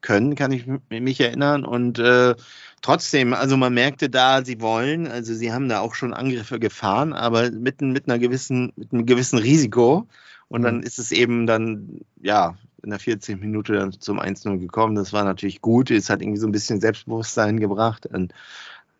können, 0.00 0.34
kann 0.34 0.52
ich 0.52 0.64
mich 0.88 1.20
erinnern. 1.20 1.64
Und 1.64 1.98
äh, 1.98 2.34
trotzdem, 2.82 3.34
also 3.34 3.56
man 3.56 3.74
merkte 3.74 4.10
da, 4.10 4.44
sie 4.44 4.60
wollen, 4.60 5.06
also 5.06 5.34
sie 5.34 5.52
haben 5.52 5.68
da 5.68 5.80
auch 5.80 5.94
schon 5.94 6.14
Angriffe 6.14 6.58
gefahren, 6.58 7.12
aber 7.12 7.50
mit, 7.50 7.80
mit 7.80 8.08
einer 8.08 8.18
gewissen, 8.18 8.72
mit 8.76 8.92
einem 8.92 9.06
gewissen 9.06 9.38
Risiko. 9.38 10.06
Und 10.48 10.62
dann 10.62 10.78
mhm. 10.78 10.82
ist 10.82 10.98
es 10.98 11.12
eben 11.12 11.46
dann, 11.46 12.00
ja, 12.22 12.56
in 12.82 12.90
der 12.90 12.98
14. 12.98 13.38
Minute 13.38 13.74
dann 13.74 13.92
zum 13.92 14.20
1-0 14.20 14.58
gekommen. 14.58 14.94
Das 14.94 15.12
war 15.12 15.24
natürlich 15.24 15.60
gut. 15.60 15.90
Es 15.90 16.08
hat 16.08 16.22
irgendwie 16.22 16.40
so 16.40 16.46
ein 16.46 16.52
bisschen 16.52 16.80
Selbstbewusstsein 16.80 17.60
gebracht. 17.60 18.06
Und 18.06 18.32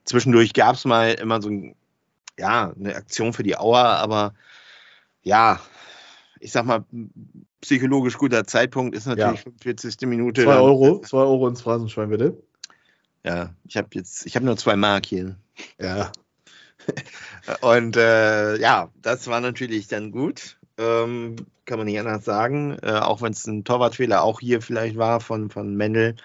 zwischendurch 0.04 0.52
gab 0.52 0.75
es 0.75 0.85
mal 0.85 1.14
immer 1.14 1.40
so 1.40 1.49
ein, 1.49 1.75
ja, 2.38 2.73
eine 2.78 2.94
Aktion 2.94 3.32
für 3.32 3.42
die 3.42 3.56
Auer, 3.56 3.85
aber 3.85 4.35
ja, 5.23 5.61
ich 6.40 6.52
sag 6.52 6.66
mal, 6.66 6.85
psychologisch 7.61 8.16
guter 8.16 8.44
Zeitpunkt 8.44 8.94
ist 8.94 9.06
natürlich 9.06 9.44
ja. 9.44 9.50
45. 9.62 10.08
Minute. 10.08 10.44
2 10.44 10.56
Euro, 10.56 11.00
2 11.00 11.16
Euro 11.18 11.49
ins 11.49 11.62
Phrasenschwein, 11.62 12.11
bitte. 12.11 12.37
Ja, 13.25 13.55
ich 13.67 13.77
habe 13.77 13.89
jetzt, 13.93 14.27
ich 14.27 14.37
habe 14.37 14.47
nur 14.47 14.57
zwei 14.57 14.77
Mark 14.77 15.07
hier. 15.07 15.37
Ja. 15.81 16.13
Und 17.61 17.97
äh, 17.97 18.57
ja, 18.59 18.91
das 19.03 19.27
war 19.27 19.41
natürlich 19.41 19.89
dann 19.89 20.11
gut. 20.11 20.57
Ähm, 20.79 21.37
kann 21.65 21.79
man 21.79 21.87
nicht 21.87 21.99
anders 21.99 22.25
sagen. 22.25 22.79
Äh, 22.83 22.93
auch 22.93 23.21
wenn 23.21 23.33
es 23.33 23.47
ein 23.47 23.65
Torwartfehler 23.65 24.23
auch 24.23 24.41
hier 24.41 24.63
vielleicht 24.63 24.97
war 24.97 25.21
von, 25.21 25.51
von 25.51 25.77
Mendel. 25.77 26.17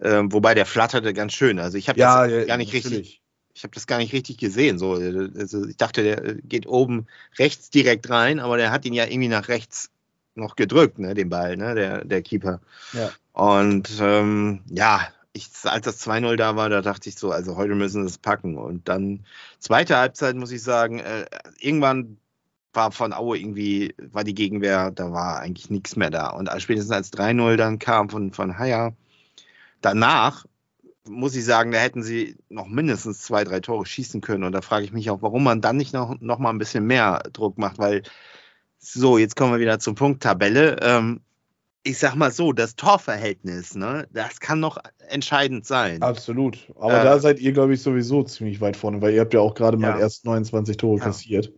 Äh, 0.00 0.22
wobei 0.24 0.54
der 0.54 0.66
flatterte 0.66 1.14
ganz 1.14 1.32
schön. 1.32 1.58
Also 1.58 1.78
ich 1.78 1.88
habe 1.88 1.98
ja, 1.98 2.26
das 2.26 2.46
gar 2.46 2.56
nicht 2.56 2.72
natürlich. 2.72 2.96
richtig. 2.96 3.20
Ich 3.56 3.62
habe 3.62 3.74
das 3.74 3.86
gar 3.86 3.98
nicht 3.98 4.12
richtig 4.12 4.38
gesehen. 4.38 4.78
So, 4.78 4.94
also 4.94 5.64
ich 5.66 5.76
dachte, 5.76 6.02
der 6.02 6.34
geht 6.42 6.66
oben 6.66 7.06
rechts 7.38 7.70
direkt 7.70 8.10
rein, 8.10 8.40
aber 8.40 8.56
der 8.56 8.72
hat 8.72 8.84
ihn 8.84 8.94
ja 8.94 9.06
irgendwie 9.06 9.28
nach 9.28 9.46
rechts 9.46 9.90
noch 10.34 10.56
gedrückt, 10.56 10.98
ne, 10.98 11.14
den 11.14 11.28
Ball, 11.28 11.56
ne, 11.56 11.76
der, 11.76 12.04
der 12.04 12.22
Keeper. 12.22 12.60
Ja. 12.92 13.12
Und 13.32 13.90
ähm, 14.00 14.62
ja, 14.68 15.06
ich, 15.34 15.50
als 15.64 15.84
das 15.84 16.06
2-0 16.06 16.36
da 16.36 16.56
war, 16.56 16.68
da 16.70 16.80
dachte 16.80 17.08
ich 17.08 17.16
so, 17.16 17.32
also 17.32 17.56
heute 17.56 17.74
müssen 17.74 18.02
wir 18.02 18.06
es 18.06 18.18
packen. 18.18 18.56
Und 18.56 18.88
dann 18.88 19.26
zweite 19.58 19.96
Halbzeit, 19.96 20.36
muss 20.36 20.52
ich 20.52 20.62
sagen, 20.62 21.00
äh, 21.00 21.26
irgendwann 21.58 22.18
war 22.72 22.92
von 22.92 23.12
Aue 23.12 23.38
irgendwie, 23.38 23.94
war 23.98 24.24
die 24.24 24.34
Gegenwehr, 24.34 24.92
da 24.92 25.12
war 25.12 25.40
eigentlich 25.40 25.70
nichts 25.70 25.96
mehr 25.96 26.10
da. 26.10 26.30
Und 26.30 26.48
spätestens 26.58 26.92
als 26.92 27.12
3-0 27.12 27.56
dann 27.56 27.78
kam 27.80 28.08
von, 28.08 28.32
von 28.32 28.58
Haier, 28.58 28.94
danach 29.80 30.46
muss 31.06 31.34
ich 31.34 31.44
sagen, 31.44 31.72
da 31.72 31.78
hätten 31.78 32.02
sie 32.02 32.36
noch 32.48 32.66
mindestens 32.66 33.20
zwei, 33.20 33.44
drei 33.44 33.60
Tore 33.60 33.86
schießen 33.86 34.20
können. 34.20 34.44
Und 34.44 34.52
da 34.52 34.62
frage 34.62 34.84
ich 34.84 34.92
mich 34.92 35.10
auch, 35.10 35.20
warum 35.20 35.44
man 35.44 35.60
dann 35.60 35.76
nicht 35.76 35.92
noch, 35.92 36.18
noch 36.20 36.38
mal 36.38 36.50
ein 36.50 36.58
bisschen 36.58 36.86
mehr 36.86 37.22
Druck 37.32 37.58
macht, 37.58 37.78
weil 37.78 38.02
so, 38.78 39.18
jetzt 39.18 39.36
kommen 39.36 39.52
wir 39.52 39.60
wieder 39.60 39.80
zur 39.80 39.94
Punkttabelle. 39.94 40.78
Ähm, 40.80 41.20
ich 41.84 41.98
sag 41.98 42.14
mal 42.14 42.32
so, 42.32 42.52
das 42.52 42.76
Torverhältnis, 42.76 43.76
ne, 43.76 44.08
das 44.10 44.40
kann 44.40 44.58
noch 44.58 44.78
entscheidend 45.08 45.66
sein. 45.66 46.02
Absolut. 46.02 46.72
Aber 46.76 47.00
äh, 47.00 47.04
da 47.04 47.18
seid 47.18 47.38
ihr, 47.38 47.52
glaube 47.52 47.74
ich, 47.74 47.82
sowieso 47.82 48.22
ziemlich 48.22 48.60
weit 48.60 48.76
vorne, 48.76 49.02
weil 49.02 49.12
ihr 49.12 49.20
habt 49.20 49.34
ja 49.34 49.40
auch 49.40 49.54
gerade 49.54 49.76
mal 49.76 50.00
erst 50.00 50.24
29 50.24 50.78
Tore 50.78 50.98
ja. 50.98 51.04
kassiert. 51.04 51.52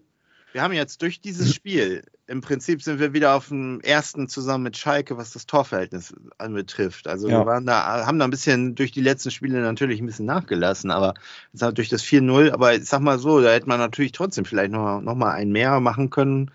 Wir 0.53 0.63
haben 0.63 0.73
jetzt 0.73 1.03
durch 1.03 1.21
dieses 1.21 1.55
Spiel, 1.55 2.03
im 2.27 2.41
Prinzip 2.41 2.83
sind 2.83 2.99
wir 2.99 3.13
wieder 3.13 3.35
auf 3.35 3.49
dem 3.49 3.81
ersten 3.83 4.27
zusammen 4.27 4.65
mit 4.65 4.77
Schalke, 4.77 5.17
was 5.17 5.33
das 5.33 5.47
Torverhältnis 5.47 6.15
anbetrifft. 6.39 7.07
Also 7.07 7.29
ja. 7.29 7.41
wir 7.41 7.47
waren 7.47 7.67
da, 7.67 8.07
haben 8.07 8.19
da 8.19 8.25
ein 8.25 8.31
bisschen 8.31 8.75
durch 8.75 8.91
die 8.91 9.03
letzten 9.03 9.31
Spiele 9.31 9.61
natürlich 9.61 10.01
ein 10.01 10.07
bisschen 10.07 10.27
nachgelassen, 10.27 10.91
aber 10.91 11.15
durch 11.53 11.89
das 11.89 12.03
4-0, 12.03 12.53
aber 12.53 12.75
ich 12.75 12.87
sag 12.87 13.01
mal 13.01 13.19
so, 13.19 13.41
da 13.41 13.53
hätte 13.53 13.69
man 13.69 13.79
natürlich 13.79 14.13
trotzdem 14.13 14.45
vielleicht 14.45 14.73
noch, 14.73 15.01
noch 15.03 15.15
mal 15.15 15.33
ein 15.33 15.53
mehr 15.53 15.79
machen 15.79 16.11
können. 16.11 16.51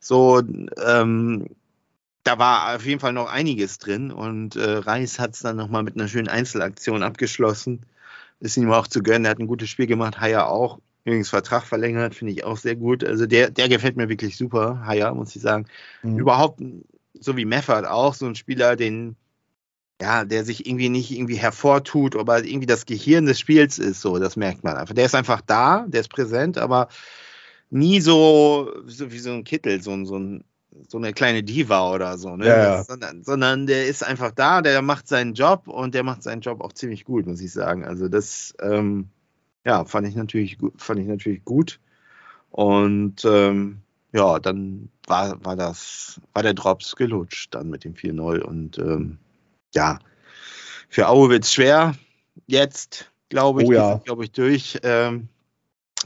So, 0.00 0.42
ähm, 0.84 1.46
da 2.24 2.38
war 2.38 2.74
auf 2.74 2.84
jeden 2.84 3.00
Fall 3.00 3.12
noch 3.12 3.30
einiges 3.30 3.78
drin 3.78 4.10
und 4.10 4.56
äh, 4.56 4.78
Reis 4.78 5.18
hat 5.18 5.34
es 5.34 5.40
dann 5.40 5.56
nochmal 5.56 5.82
mit 5.82 5.94
einer 5.94 6.08
schönen 6.08 6.28
Einzelaktion 6.28 7.02
abgeschlossen. 7.02 7.84
Ist 8.40 8.56
ihm 8.56 8.72
auch 8.72 8.86
zu 8.86 9.02
gönnen, 9.02 9.26
er 9.26 9.32
hat 9.32 9.38
ein 9.38 9.46
gutes 9.46 9.68
Spiel 9.68 9.86
gemacht, 9.86 10.20
Haya 10.20 10.46
auch. 10.46 10.80
Übrigens 11.04 11.28
Vertrag 11.28 11.64
verlängert, 11.64 12.14
finde 12.14 12.32
ich 12.32 12.44
auch 12.44 12.56
sehr 12.56 12.76
gut. 12.76 13.04
Also 13.04 13.26
der, 13.26 13.50
der 13.50 13.68
gefällt 13.68 13.96
mir 13.96 14.08
wirklich 14.08 14.38
super, 14.38 14.84
Haya, 14.86 15.12
muss 15.12 15.36
ich 15.36 15.42
sagen. 15.42 15.66
Mhm. 16.02 16.18
Überhaupt, 16.18 16.62
so 17.12 17.36
wie 17.36 17.44
Meffert 17.44 17.86
auch, 17.86 18.14
so 18.14 18.26
ein 18.26 18.34
Spieler, 18.34 18.74
den, 18.74 19.16
ja, 20.00 20.24
der 20.24 20.44
sich 20.44 20.66
irgendwie 20.66 20.88
nicht 20.88 21.10
irgendwie 21.10 21.36
hervortut, 21.36 22.16
aber 22.16 22.42
irgendwie 22.42 22.66
das 22.66 22.86
Gehirn 22.86 23.26
des 23.26 23.38
Spiels 23.38 23.78
ist, 23.78 24.00
so, 24.00 24.18
das 24.18 24.36
merkt 24.36 24.64
man 24.64 24.76
einfach. 24.76 24.94
Der 24.94 25.04
ist 25.04 25.14
einfach 25.14 25.42
da, 25.42 25.84
der 25.88 26.00
ist 26.00 26.10
präsent, 26.10 26.56
aber 26.56 26.88
nie 27.68 28.00
so, 28.00 28.72
so 28.86 29.12
wie 29.12 29.18
so 29.18 29.30
ein 29.30 29.44
Kittel, 29.44 29.82
so, 29.82 30.04
so 30.06 30.18
ein 30.18 30.44
so 30.88 30.98
eine 30.98 31.12
kleine 31.12 31.42
Diva 31.42 31.92
oder 31.92 32.18
so, 32.18 32.36
ne? 32.36 32.46
Ja, 32.46 32.56
ja. 32.62 32.84
Sondern, 32.84 33.22
sondern 33.22 33.66
der 33.66 33.86
ist 33.86 34.02
einfach 34.04 34.32
da, 34.32 34.62
der 34.62 34.82
macht 34.82 35.08
seinen 35.08 35.34
Job 35.34 35.68
und 35.68 35.94
der 35.94 36.02
macht 36.02 36.22
seinen 36.22 36.40
Job 36.40 36.60
auch 36.60 36.72
ziemlich 36.72 37.04
gut, 37.04 37.26
muss 37.26 37.40
ich 37.40 37.52
sagen. 37.52 37.84
Also 37.84 38.08
das, 38.08 38.54
ähm, 38.60 39.08
ja, 39.64 39.84
fand 39.84 40.06
ich 40.08 40.14
natürlich, 40.14 40.58
fand 40.76 41.00
ich 41.00 41.06
natürlich 41.06 41.44
gut. 41.44 41.80
Und 42.50 43.24
ähm, 43.24 43.80
ja, 44.12 44.38
dann 44.38 44.88
war, 45.06 45.44
war 45.44 45.56
das, 45.56 46.20
war 46.32 46.42
der 46.42 46.54
Drops 46.54 46.96
gelutscht 46.96 47.54
dann 47.54 47.68
mit 47.70 47.84
dem 47.84 47.94
4-0 47.94 48.40
und 48.40 48.78
ähm, 48.78 49.18
ja, 49.74 49.98
für 50.88 51.08
Aue 51.08 51.30
wird 51.30 51.44
es 51.44 51.52
schwer 51.52 51.94
jetzt, 52.46 53.10
glaube 53.28 53.62
ich, 53.62 53.68
Oh 53.68 53.72
ja. 53.72 54.00
glaube 54.04 54.24
ich, 54.24 54.30
durch. 54.32 54.78
Ähm, 54.84 55.28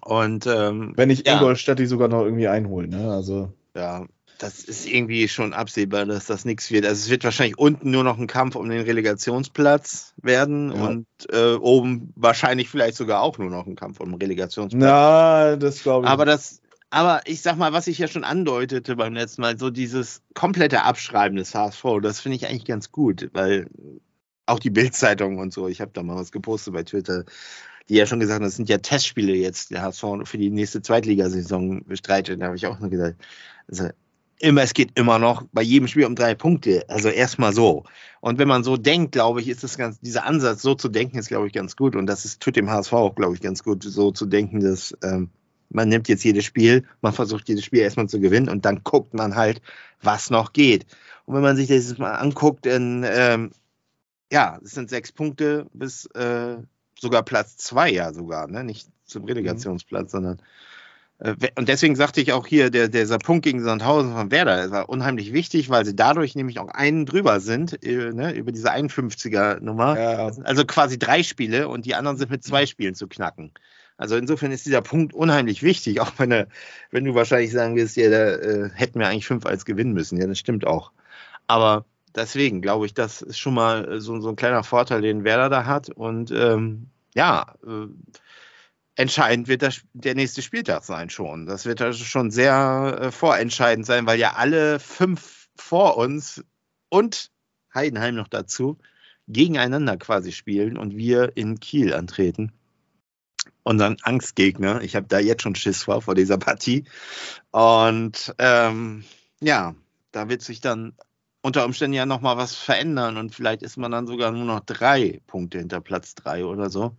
und 0.02 0.46
ähm, 0.46 0.92
Wenn 0.96 1.08
nicht 1.08 1.26
Ja. 1.26 1.34
Ingolstadt 1.34 1.78
die 1.78 1.86
sogar 1.86 2.08
noch 2.08 2.22
irgendwie 2.24 2.48
einholen, 2.48 2.90
ne? 2.90 3.10
Also. 3.10 3.52
ja, 3.74 4.06
das 4.38 4.60
ist 4.62 4.86
irgendwie 4.86 5.28
schon 5.28 5.52
absehbar, 5.52 6.06
dass 6.06 6.26
das 6.26 6.44
nichts 6.44 6.70
wird. 6.70 6.86
Also 6.86 7.00
es 7.00 7.10
wird 7.10 7.24
wahrscheinlich 7.24 7.58
unten 7.58 7.90
nur 7.90 8.04
noch 8.04 8.18
ein 8.18 8.28
Kampf 8.28 8.54
um 8.54 8.68
den 8.68 8.82
Relegationsplatz 8.82 10.14
werden 10.22 10.72
Ja. 10.72 10.86
und 10.86 11.06
äh, 11.32 11.54
oben 11.54 12.12
wahrscheinlich 12.14 12.68
vielleicht 12.68 12.96
sogar 12.96 13.20
auch 13.20 13.38
nur 13.38 13.50
noch 13.50 13.66
ein 13.66 13.74
Kampf 13.74 14.00
um 14.00 14.10
den 14.10 14.20
Relegationsplatz. 14.20 14.80
Na, 14.80 15.56
das 15.56 15.82
glaube 15.82 16.06
ich. 16.06 16.10
Aber 16.10 16.24
das, 16.24 16.60
aber 16.90 17.20
ich 17.26 17.42
sag 17.42 17.56
mal, 17.56 17.72
was 17.72 17.88
ich 17.88 17.98
ja 17.98 18.06
schon 18.06 18.22
andeutete 18.24 18.94
beim 18.96 19.12
letzten 19.14 19.42
Mal, 19.42 19.58
so 19.58 19.70
dieses 19.70 20.22
komplette 20.34 20.84
Abschreiben 20.84 21.36
des 21.36 21.54
HSV, 21.54 21.84
das 22.00 22.20
finde 22.20 22.36
ich 22.36 22.46
eigentlich 22.46 22.64
ganz 22.64 22.92
gut, 22.92 23.30
weil 23.32 23.68
auch 24.46 24.60
die 24.60 24.70
Bildzeitung 24.70 25.38
und 25.38 25.52
so, 25.52 25.68
ich 25.68 25.80
habe 25.80 25.90
da 25.92 26.02
mal 26.02 26.16
was 26.16 26.32
gepostet 26.32 26.72
bei 26.74 26.84
Twitter, 26.84 27.24
die 27.88 27.94
ja 27.94 28.06
schon 28.06 28.20
gesagt 28.20 28.36
haben, 28.36 28.44
das 28.44 28.56
sind 28.56 28.68
ja 28.68 28.78
Testspiele 28.78 29.34
jetzt, 29.34 29.70
der 29.72 29.82
HSV 29.82 30.04
für 30.24 30.38
die 30.38 30.50
nächste 30.50 30.80
Zweitligasaison 30.80 31.84
bestreitet. 31.84 32.40
Da 32.40 32.46
habe 32.46 32.56
ich 32.56 32.66
auch 32.66 32.78
nur 32.78 32.90
gesagt, 32.90 33.20
also 33.66 33.88
immer, 34.40 34.62
es 34.62 34.74
geht 34.74 34.98
immer 34.98 35.18
noch 35.18 35.44
bei 35.52 35.62
jedem 35.62 35.88
Spiel 35.88 36.06
um 36.06 36.14
drei 36.14 36.34
Punkte. 36.34 36.84
Also 36.88 37.08
erstmal 37.08 37.52
so. 37.52 37.84
Und 38.20 38.38
wenn 38.38 38.48
man 38.48 38.64
so 38.64 38.76
denkt, 38.76 39.12
glaube 39.12 39.40
ich, 39.40 39.48
ist 39.48 39.64
das 39.64 39.76
ganz, 39.78 40.00
dieser 40.00 40.24
Ansatz, 40.24 40.62
so 40.62 40.74
zu 40.74 40.88
denken, 40.88 41.18
ist, 41.18 41.28
glaube 41.28 41.46
ich, 41.46 41.52
ganz 41.52 41.76
gut. 41.76 41.96
Und 41.96 42.06
das 42.06 42.24
ist, 42.24 42.40
tut 42.40 42.56
dem 42.56 42.70
HSV 42.70 42.92
auch, 42.92 43.14
glaube 43.14 43.34
ich, 43.34 43.40
ganz 43.40 43.62
gut, 43.62 43.82
so 43.82 44.10
zu 44.12 44.26
denken, 44.26 44.60
dass 44.60 44.96
ähm, 45.02 45.30
man 45.70 45.88
nimmt 45.88 46.08
jetzt 46.08 46.24
jedes 46.24 46.44
Spiel, 46.44 46.84
man 47.00 47.12
versucht 47.12 47.48
jedes 47.48 47.64
Spiel 47.64 47.80
erstmal 47.80 48.08
zu 48.08 48.20
gewinnen 48.20 48.48
und 48.48 48.64
dann 48.64 48.82
guckt 48.84 49.14
man 49.14 49.36
halt, 49.36 49.60
was 50.02 50.30
noch 50.30 50.52
geht. 50.52 50.86
Und 51.26 51.34
wenn 51.34 51.42
man 51.42 51.56
sich 51.56 51.68
das 51.68 51.98
mal 51.98 52.14
anguckt, 52.14 52.66
dann, 52.66 53.04
ähm, 53.06 53.50
ja, 54.32 54.58
es 54.62 54.72
sind 54.72 54.90
sechs 54.90 55.12
Punkte 55.12 55.66
bis 55.72 56.06
äh, 56.14 56.58
sogar 56.98 57.22
Platz 57.22 57.56
zwei, 57.56 57.90
ja 57.90 58.12
sogar, 58.12 58.48
ne? 58.48 58.64
nicht 58.64 58.88
zum 59.04 59.24
Relegationsplatz, 59.24 60.12
sondern 60.12 60.38
äh, 60.38 60.42
we- 60.42 60.42
und 61.20 61.68
deswegen 61.68 61.96
sagte 61.96 62.20
ich 62.20 62.32
auch 62.32 62.46
hier, 62.46 62.70
der, 62.70 62.88
dieser 62.88 63.18
Punkt 63.18 63.44
gegen 63.44 63.60
Sandhausen 63.62 64.12
von 64.12 64.30
Werder 64.30 64.70
war 64.70 64.88
unheimlich 64.88 65.32
wichtig, 65.32 65.68
weil 65.68 65.84
sie 65.84 65.96
dadurch 65.96 66.36
nämlich 66.36 66.60
auch 66.60 66.68
einen 66.68 67.06
drüber 67.06 67.40
sind, 67.40 67.84
äh, 67.84 68.12
ne, 68.12 68.32
über 68.34 68.52
diese 68.52 68.72
51er-Nummer. 68.72 69.98
ja, 69.98 70.30
Also 70.44 70.64
quasi 70.64 70.96
drei 70.96 71.24
Spiele 71.24 71.68
und 71.68 71.86
die 71.86 71.96
anderen 71.96 72.18
sind 72.18 72.30
mit 72.30 72.44
zwei 72.44 72.66
Spielen 72.66 72.94
zu 72.94 73.08
knacken. 73.08 73.52
Also 73.96 74.16
insofern 74.16 74.52
ist 74.52 74.64
dieser 74.64 74.80
Punkt 74.80 75.12
unheimlich 75.12 75.64
wichtig, 75.64 76.00
auch 76.00 76.12
wenn, 76.18 76.30
er, 76.30 76.46
wenn 76.92 77.04
du 77.04 77.16
wahrscheinlich 77.16 77.50
sagen 77.50 77.74
wirst, 77.74 77.96
ja, 77.96 78.08
da 78.10 78.36
äh, 78.36 78.70
hätten 78.72 79.00
wir 79.00 79.08
eigentlich 79.08 79.26
fünf 79.26 79.44
als 79.44 79.64
gewinnen 79.64 79.92
müssen. 79.92 80.20
Ja, 80.20 80.28
das 80.28 80.38
stimmt 80.38 80.68
auch. 80.68 80.92
Aber 81.48 81.84
deswegen 82.14 82.62
glaube 82.62 82.86
ich, 82.86 82.94
das 82.94 83.22
ist 83.22 83.38
schon 83.38 83.54
mal 83.54 83.94
äh, 83.94 84.00
so, 84.00 84.20
so 84.20 84.28
ein 84.28 84.36
kleiner 84.36 84.62
Vorteil, 84.62 85.00
den 85.02 85.24
Werder 85.24 85.48
da 85.48 85.66
hat. 85.66 85.90
Und 85.90 86.30
ähm, 86.30 86.90
ja, 87.16 87.54
äh, 87.66 87.88
entscheidend 88.98 89.46
wird 89.46 89.62
das, 89.62 89.80
der 89.92 90.16
nächste 90.16 90.42
Spieltag 90.42 90.82
sein 90.82 91.08
schon. 91.08 91.46
Das 91.46 91.66
wird 91.66 91.80
also 91.80 92.04
schon 92.04 92.32
sehr 92.32 92.98
äh, 93.00 93.10
vorentscheidend 93.12 93.86
sein, 93.86 94.06
weil 94.06 94.18
ja 94.18 94.34
alle 94.34 94.80
fünf 94.80 95.48
vor 95.54 95.96
uns 95.96 96.44
und 96.88 97.30
Heidenheim 97.72 98.16
noch 98.16 98.28
dazu 98.28 98.78
gegeneinander 99.28 99.96
quasi 99.98 100.32
spielen 100.32 100.76
und 100.76 100.96
wir 100.96 101.36
in 101.36 101.60
Kiel 101.60 101.94
antreten. 101.94 102.52
Unseren 103.62 103.98
Angstgegner. 104.02 104.80
Ich 104.82 104.96
habe 104.96 105.06
da 105.06 105.20
jetzt 105.20 105.42
schon 105.42 105.54
Schiss 105.54 105.84
vor, 105.84 106.02
vor 106.02 106.14
dieser 106.14 106.38
Partie. 106.38 106.84
Und 107.52 108.34
ähm, 108.38 109.04
ja, 109.40 109.76
da 110.10 110.28
wird 110.28 110.42
sich 110.42 110.60
dann 110.60 110.94
unter 111.40 111.64
Umständen 111.64 111.94
ja 111.94 112.06
nochmal 112.06 112.36
was 112.36 112.56
verändern 112.56 113.16
und 113.16 113.32
vielleicht 113.32 113.62
ist 113.62 113.76
man 113.76 113.92
dann 113.92 114.08
sogar 114.08 114.32
nur 114.32 114.44
noch 114.44 114.60
drei 114.60 115.20
Punkte 115.28 115.58
hinter 115.58 115.80
Platz 115.80 116.16
drei 116.16 116.44
oder 116.44 116.68
so. 116.68 116.96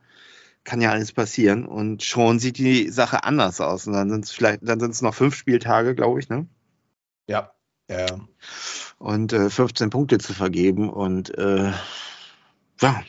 Kann 0.64 0.82
ja 0.82 0.92
alles 0.92 1.14
passieren 1.14 1.66
und 1.66 2.04
schon 2.04 2.40
sieht 2.40 2.58
die 2.58 2.90
Sache 2.90 3.24
anders 3.24 3.62
aus. 3.62 3.88
Und 3.88 3.94
dann 3.94 4.10
sind 4.10 4.26
es 4.26 4.32
vielleicht, 4.32 4.60
dann 4.62 4.80
sind 4.80 4.92
es 4.92 5.02
noch 5.02 5.16
fünf 5.16 5.36
Spieltage, 5.36 5.96
glaube 5.96 6.20
ich, 6.20 6.30
ne? 6.30 6.48
ja. 7.28 7.52
Ja, 7.90 8.06
und 9.00 9.34
äh, 9.34 9.50
15 9.50 9.90
Punkte 9.90 10.20
zu 10.20 10.34
vergeben. 10.34 10.90
Und 10.90 11.36
äh, 11.38 11.72
ja, 12.82 13.02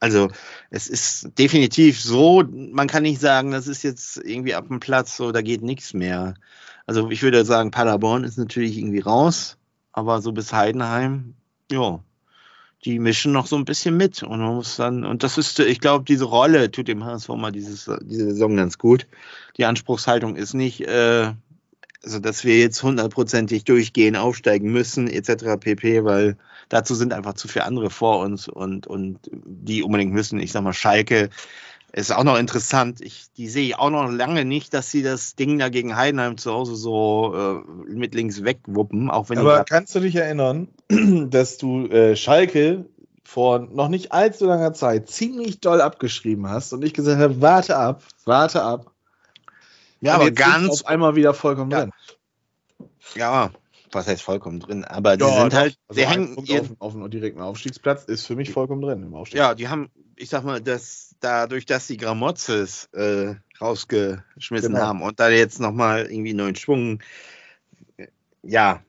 also 0.00 0.28
es 0.70 0.88
ist 0.88 1.38
definitiv 1.38 2.00
so, 2.00 2.42
man 2.50 2.86
kann 2.86 3.02
nicht 3.02 3.20
sagen, 3.20 3.50
das 3.50 3.66
ist 3.66 3.82
jetzt 3.82 4.16
irgendwie 4.16 4.54
ab 4.54 4.68
dem 4.68 4.80
Platz, 4.80 5.16
so 5.16 5.30
da 5.30 5.42
geht 5.42 5.62
nichts 5.62 5.92
mehr. 5.92 6.34
Also 6.86 7.10
ich 7.10 7.22
würde 7.22 7.44
sagen, 7.44 7.70
Paderborn 7.70 8.24
ist 8.24 8.38
natürlich 8.38 8.78
irgendwie 8.78 9.00
raus, 9.00 9.58
aber 9.92 10.22
so 10.22 10.32
bis 10.32 10.52
Heidenheim, 10.52 11.34
ja, 11.70 12.00
die 12.86 13.00
mischen 13.00 13.32
noch 13.32 13.48
so 13.48 13.56
ein 13.56 13.64
bisschen 13.64 13.96
mit 13.96 14.22
und 14.22 14.38
man 14.38 14.54
muss 14.54 14.76
dann, 14.76 15.04
und 15.04 15.24
das 15.24 15.38
ist, 15.38 15.58
ich 15.58 15.80
glaube, 15.80 16.04
diese 16.04 16.24
Rolle 16.24 16.70
tut 16.70 16.86
dem 16.86 17.04
HSV 17.04 17.28
mal 17.30 17.50
dieses, 17.50 17.90
diese 18.02 18.26
Saison 18.26 18.56
ganz 18.56 18.78
gut. 18.78 19.08
Die 19.56 19.64
Anspruchshaltung 19.64 20.36
ist 20.36 20.54
nicht, 20.54 20.82
äh, 20.82 21.32
also 22.04 22.20
dass 22.20 22.44
wir 22.44 22.60
jetzt 22.60 22.82
hundertprozentig 22.84 23.64
durchgehen, 23.64 24.14
aufsteigen 24.14 24.70
müssen, 24.70 25.08
etc. 25.08 25.58
pp., 25.58 26.04
weil 26.04 26.36
dazu 26.68 26.94
sind 26.94 27.12
einfach 27.12 27.34
zu 27.34 27.48
viele 27.48 27.64
andere 27.64 27.90
vor 27.90 28.20
uns 28.20 28.46
und, 28.46 28.86
und 28.86 29.18
die 29.32 29.82
unbedingt 29.82 30.12
müssen. 30.12 30.38
Ich 30.38 30.52
sag 30.52 30.62
mal, 30.62 30.72
Schalke 30.72 31.30
ist 31.96 32.12
auch 32.14 32.24
noch 32.24 32.36
interessant. 32.38 33.00
Ich, 33.00 33.32
die 33.38 33.48
sehe 33.48 33.64
ich 33.64 33.78
auch 33.78 33.88
noch 33.88 34.10
lange 34.10 34.44
nicht, 34.44 34.74
dass 34.74 34.90
sie 34.90 35.02
das 35.02 35.34
Ding 35.34 35.58
da 35.58 35.70
gegen 35.70 35.96
Heidenheim 35.96 36.36
zu 36.36 36.52
Hause 36.52 36.76
so 36.76 37.34
äh, 37.34 37.90
mit 37.90 38.14
links 38.14 38.44
wegwuppen, 38.44 39.10
auch 39.10 39.30
wenn 39.30 39.38
die 39.38 39.46
Aber 39.46 39.64
kannst 39.64 39.94
du 39.94 40.00
dich 40.00 40.14
erinnern, 40.14 40.68
dass 41.30 41.56
du 41.56 41.86
äh, 41.86 42.14
Schalke 42.14 42.84
vor 43.24 43.60
noch 43.60 43.88
nicht 43.88 44.12
allzu 44.12 44.44
langer 44.44 44.74
Zeit 44.74 45.08
ziemlich 45.08 45.60
doll 45.60 45.80
abgeschrieben 45.80 46.50
hast 46.50 46.74
und 46.74 46.84
ich 46.84 46.92
gesagt 46.92 47.18
habe, 47.18 47.40
warte 47.40 47.76
ab, 47.76 48.02
warte 48.26 48.62
ab. 48.62 48.92
ja, 50.02 50.12
aber 50.12 50.30
ganz, 50.30 50.68
auf 50.68 50.86
einmal 50.86 51.16
wieder 51.16 51.32
vollkommen 51.32 51.70
Ja. 51.70 51.78
drin. 51.80 51.92
ja, 53.14 53.50
was 53.90 54.06
heißt 54.06 54.20
vollkommen 54.20 54.60
drin, 54.60 54.84
aber 54.84 55.16
die 55.16 55.24
Ja, 55.24 55.40
sind 55.40 55.52
doch. 55.54 55.58
halt, 55.60 55.78
Also 55.88 56.00
sie 56.00 56.06
ein 56.06 56.12
hängen 56.12 56.34
Punkt 56.34 56.50
auf, 56.50 56.70
auf 56.78 56.94
einen 56.94 57.10
direkten 57.10 57.40
Aufstiegsplatz 57.40 58.04
ist 58.04 58.26
für 58.26 58.36
mich 58.36 58.52
vollkommen 58.52 58.82
drin 58.82 59.02
im 59.02 59.14
Aufstieg. 59.14 59.38
Ja, 59.38 59.54
die 59.54 59.68
haben, 59.68 59.90
ich 60.16 60.30
sag 60.30 60.44
mal, 60.44 60.60
dass 60.60 61.14
dadurch, 61.20 61.66
dass 61.66 61.86
die 61.86 61.96
Gramotzes 61.96 62.86
äh, 62.92 63.34
rausgeschmissen 63.60 64.74
Genau. 64.74 64.84
haben 64.84 65.02
und 65.02 65.20
da 65.20 65.28
jetzt 65.28 65.60
nochmal 65.60 66.06
irgendwie 66.10 66.34
neuen 66.34 66.56
Schwung, 66.56 67.00
äh, 67.96 68.06
ja, 68.42 68.82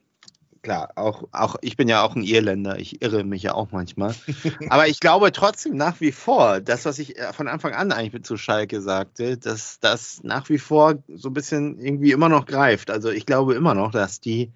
klar, 0.62 0.92
auch, 0.96 1.24
auch, 1.32 1.56
ich 1.62 1.78
bin 1.78 1.88
ja 1.88 2.02
auch 2.02 2.16
ein 2.16 2.24
Irländer, 2.24 2.80
ich 2.80 3.02
irre 3.02 3.24
mich 3.24 3.44
ja 3.44 3.54
auch 3.54 3.72
manchmal. 3.72 4.14
Aber 4.70 4.88
ich 4.88 5.00
glaube 5.00 5.32
trotzdem 5.32 5.78
nach 5.78 6.02
wie 6.02 6.12
vor, 6.12 6.60
das, 6.60 6.86
was 6.86 7.00
ich 7.00 7.18
äh, 7.18 7.32
von 7.34 7.48
Anfang 7.48 7.74
an 7.74 7.92
eigentlich 7.92 8.24
zu 8.24 8.38
Schalke 8.38 8.82
sagte, 8.82 9.38
dass 9.38 9.80
das 9.80 10.22
nach 10.24 10.50
wie 10.50 10.58
vor 10.58 10.96
so 11.08 11.30
ein 11.30 11.34
bisschen 11.34 11.80
irgendwie 11.80 12.12
immer 12.12 12.30
noch 12.30 12.46
greift. 12.46 12.90
Also 12.90 13.10
ich 13.10 13.26
glaube 13.26 13.56
immer 13.56 13.74
noch, 13.76 13.92
dass 13.92 14.20
die 14.20 14.52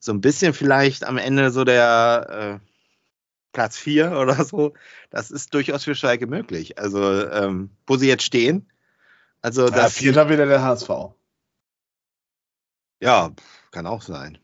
so 0.00 0.12
ein 0.12 0.20
bisschen 0.20 0.54
vielleicht 0.54 1.04
am 1.04 1.18
Ende 1.18 1.50
so 1.50 1.64
der 1.64 2.60
äh, 2.60 2.71
Platz 3.52 3.78
4 3.78 4.12
oder 4.18 4.44
so, 4.44 4.74
das 5.10 5.30
ist 5.30 5.54
durchaus 5.54 5.84
für 5.84 5.94
Schalke 5.94 6.26
möglich. 6.26 6.78
Also, 6.78 7.28
ähm, 7.30 7.70
wo 7.86 7.96
sie 7.96 8.08
jetzt 8.08 8.24
stehen. 8.24 8.70
Also, 9.40 9.66
Ja, 9.66 9.70
das, 9.70 9.94
Vierter 9.94 10.28
wieder 10.28 10.46
der 10.46 10.62
HSV. 10.62 10.88
ja, 13.00 13.30
kann 13.70 13.86
auch 13.86 14.02
sein. 14.02 14.38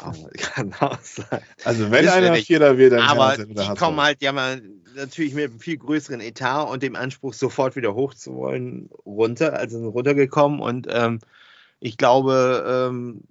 Kann 0.38 0.72
auch 0.80 1.00
sein. 1.02 1.42
Also 1.64 1.90
wenn 1.90 2.04
wir 2.04 2.14
einer 2.14 2.30
nicht. 2.30 2.46
Vierter 2.46 2.78
wird, 2.78 2.92
dann 2.92 3.02
Aber 3.02 3.36
kann 3.36 3.48
die 3.54 3.58
HSV. 3.60 3.78
kommen 3.78 4.00
halt, 4.00 4.22
ja 4.22 4.32
natürlich 4.94 5.34
mit 5.34 5.50
einem 5.50 5.60
viel 5.60 5.76
größeren 5.76 6.20
Etat 6.20 6.64
und 6.64 6.82
dem 6.82 6.96
Anspruch, 6.96 7.34
sofort 7.34 7.76
wieder 7.76 7.94
hoch 7.94 8.14
zu 8.14 8.34
wollen, 8.34 8.88
runter, 9.04 9.54
also 9.54 9.78
sind 9.78 9.88
runtergekommen 9.88 10.60
und 10.60 10.86
ähm, 10.90 11.20
ich 11.80 11.96
glaube, 11.96 12.88
ähm, 12.90 13.22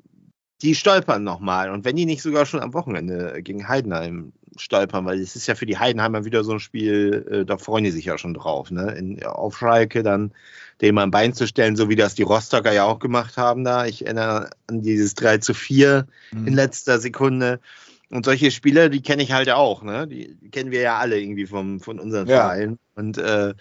die 0.62 0.76
stolpern 0.76 1.24
nochmal. 1.24 1.70
Und 1.70 1.86
wenn 1.86 1.96
die 1.96 2.06
nicht 2.06 2.22
sogar 2.22 2.46
schon 2.46 2.62
am 2.62 2.74
Wochenende 2.74 3.42
gegen 3.44 3.68
Heidenheim 3.68 4.34
stolpern, 4.62 5.06
weil 5.06 5.20
es 5.22 5.36
ist 5.36 5.48
ja 5.48 5.56
für 5.56 5.66
die 5.66 5.78
Heidenheimer 5.78 6.26
wieder 6.26 6.44
so 6.44 6.54
ein 6.54 6.60
Spiel, 6.60 7.26
äh, 7.30 7.46
da 7.46 7.58
freuen 7.58 7.84
die 7.84 7.92
sich 7.92 8.06
ja 8.06 8.18
schon 8.18 8.34
drauf, 8.34 8.72
ne? 8.72 8.92
In, 8.94 9.24
auf 9.26 9.58
Schalke 9.58 10.04
dann 10.04 10.34
den 10.82 10.94
mal 10.96 11.04
ein 11.04 11.12
Bein 11.12 11.34
zu 11.34 11.48
stellen, 11.48 11.76
so 11.76 11.90
wie 11.90 11.96
das 11.96 12.16
die 12.16 12.24
Rostocker 12.24 12.72
ja 12.72 12.84
auch 12.86 13.00
gemacht 13.00 13.38
haben 13.38 13.64
da. 13.64 13.86
Ich 13.86 14.06
erinnere 14.06 14.50
an 14.68 14.82
dieses 14.82 15.16
3 15.16 15.40
zu 15.40 15.54
4 15.54 16.08
Mhm. 16.32 16.48
in 16.48 16.54
letzter 16.54 17.00
Sekunde. 17.00 17.60
Und 18.10 18.26
solche 18.26 18.52
Spiele, 18.52 18.90
die 18.90 19.02
kenne 19.02 19.24
ich 19.24 19.32
halt 19.34 19.50
auch, 19.50 19.84
ne? 19.84 20.08
Die, 20.08 20.38
kennen 20.52 20.72
wir 20.72 20.80
ja 20.82 20.98
alle 20.98 21.20
irgendwie 21.20 21.46
vom, 21.46 21.80
von 21.82 22.00
unseren 22.00 22.28
Ja. 22.28 22.38
Vereinen. 22.42 22.80
Und 22.96 23.18
äh, 23.18 23.54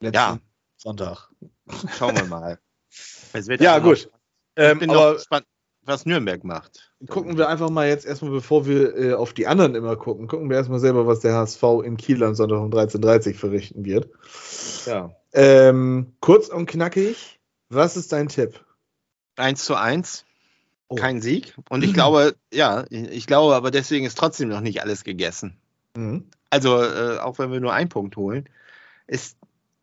Letzten 0.00 0.14
ja. 0.14 0.38
Sonntag. 0.76 1.28
schauen 1.98 2.16
wir 2.16 2.24
mal. 2.26 2.58
Es 3.32 3.48
wird 3.48 3.60
Ja, 3.60 3.78
gut. 3.80 3.98
Ich 3.98 4.08
Ähm, 4.56 4.78
bin 4.78 4.90
aber 4.90 5.10
noch 5.10 5.14
gespannt. 5.16 5.44
Was 5.86 6.06
Nürnberg 6.06 6.44
macht. 6.44 6.92
Gucken 7.08 7.38
wir 7.38 7.48
einfach 7.48 7.70
mal 7.70 7.88
jetzt 7.88 8.06
erstmal, 8.06 8.30
bevor 8.30 8.66
wir 8.66 8.96
äh, 8.96 9.14
auf 9.14 9.32
die 9.32 9.46
anderen 9.46 9.74
immer 9.74 9.96
gucken, 9.96 10.26
gucken 10.26 10.50
wir 10.50 10.56
erstmal 10.56 10.80
selber, 10.80 11.06
was 11.06 11.20
der 11.20 11.34
HSV 11.34 11.62
in 11.84 11.96
Kiel 11.96 12.22
am 12.24 12.34
Sonntag 12.34 12.58
um 12.58 12.70
13.30 12.70 13.28
Uhr 13.28 13.34
verrichten 13.34 13.84
wird. 13.84 14.10
Ja. 14.86 15.14
Ähm, 15.32 16.14
kurz 16.20 16.48
und 16.48 16.66
knackig, 16.66 17.38
was 17.68 17.96
ist 17.96 18.12
dein 18.12 18.28
Tipp? 18.28 18.64
1 19.36 19.64
zu 19.64 19.74
1. 19.74 20.24
Oh. 20.88 20.94
Kein 20.94 21.20
Sieg. 21.20 21.54
Und 21.68 21.82
ich 21.82 21.94
glaube, 21.94 22.36
ja, 22.52 22.84
ich 22.90 23.26
glaube, 23.26 23.54
aber 23.54 23.70
deswegen 23.70 24.06
ist 24.06 24.16
trotzdem 24.16 24.48
noch 24.48 24.60
nicht 24.60 24.82
alles 24.82 25.02
gegessen. 25.02 25.56
Mhm. 25.96 26.30
Also, 26.48 26.80
äh, 26.80 27.18
auch 27.18 27.38
wenn 27.38 27.50
wir 27.50 27.60
nur 27.60 27.72
einen 27.72 27.88
Punkt 27.88 28.16
holen, 28.16 28.48
ist, 29.06 29.36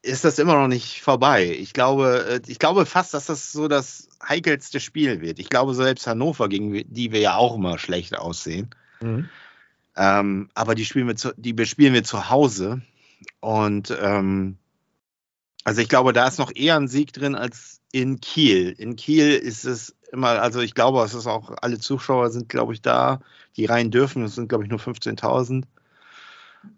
ist 0.03 0.25
das 0.25 0.37
immer 0.37 0.55
noch 0.55 0.67
nicht 0.67 1.01
vorbei. 1.01 1.49
Ich 1.57 1.73
glaube, 1.73 2.25
äh, 2.29 2.51
ich 2.51 2.59
glaube 2.59 2.85
fast, 2.85 3.13
dass 3.13 3.25
das 3.25 3.51
so 3.51 3.67
das 3.67 4.09
heikelste 4.21 4.79
Spiel 4.79 5.21
wird. 5.21 5.39
Ich 5.39 5.49
glaube, 5.49 5.73
selbst 5.73 6.05
Hannover, 6.05 6.49
gegen 6.49 6.73
die 6.93 7.11
wir 7.11 7.21
ja 7.21 7.35
auch 7.35 7.55
immer 7.55 7.79
schlecht 7.79 8.17
aussehen, 8.17 8.69
Mhm. 9.01 9.27
ähm, 9.97 10.49
aber 10.53 10.75
die 10.75 10.85
spielen 10.85 11.07
wir 11.07 11.15
zu, 11.15 11.33
die 11.35 11.53
bespielen 11.53 11.93
wir 11.93 12.03
zu 12.03 12.29
Hause. 12.29 12.81
Und 13.39 13.97
ähm, 14.01 14.57
also 15.63 15.81
ich 15.81 15.89
glaube, 15.89 16.13
da 16.13 16.27
ist 16.27 16.39
noch 16.39 16.51
eher 16.53 16.75
ein 16.75 16.87
Sieg 16.87 17.13
drin 17.13 17.35
als 17.35 17.81
in 17.91 18.19
Kiel. 18.19 18.75
In 18.77 18.95
Kiel 18.95 19.31
ist 19.33 19.65
es 19.65 19.95
immer, 20.11 20.41
also 20.41 20.59
ich 20.59 20.73
glaube, 20.73 21.01
es 21.03 21.13
ist 21.13 21.27
auch, 21.27 21.51
alle 21.61 21.79
Zuschauer 21.79 22.29
sind, 22.29 22.49
glaube 22.49 22.73
ich, 22.73 22.81
da, 22.81 23.21
die 23.55 23.65
rein 23.65 23.91
dürfen. 23.91 24.23
Es 24.23 24.35
sind, 24.35 24.49
glaube 24.49 24.65
ich, 24.65 24.69
nur 24.69 24.79
15.000. 24.79 25.63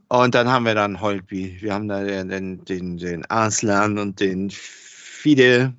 Und 0.08 0.36
dann 0.36 0.50
haben 0.50 0.66
wir 0.66 0.76
dann 0.76 1.02
Holtby. 1.02 1.58
Wir 1.62 1.74
haben 1.74 1.88
da 1.88 2.04
den, 2.04 2.64
den, 2.66 2.98
den, 2.98 3.26
Arslan 3.26 3.98
und 3.98 4.20
den 4.20 4.52
Fide. 4.52 5.74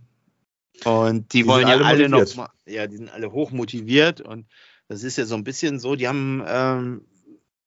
Und 0.84 1.32
die, 1.32 1.42
Die 1.42 1.46
wollen 1.46 1.68
ja 1.68 1.74
alle 1.74 1.84
alle 1.84 2.08
noch 2.08 2.18
motiviert. 2.18 2.36
mal, 2.36 2.50
ja, 2.66 2.86
die 2.86 2.96
sind 2.96 3.10
alle 3.10 3.32
hoch 3.32 3.50
motiviert. 3.50 4.20
Und 4.20 4.46
das 4.88 5.02
ist 5.02 5.16
ja 5.16 5.24
so 5.24 5.34
ein 5.34 5.44
bisschen 5.44 5.78
so, 5.78 5.96
die 5.96 6.08
haben, 6.08 6.42
ähm, 6.46 7.02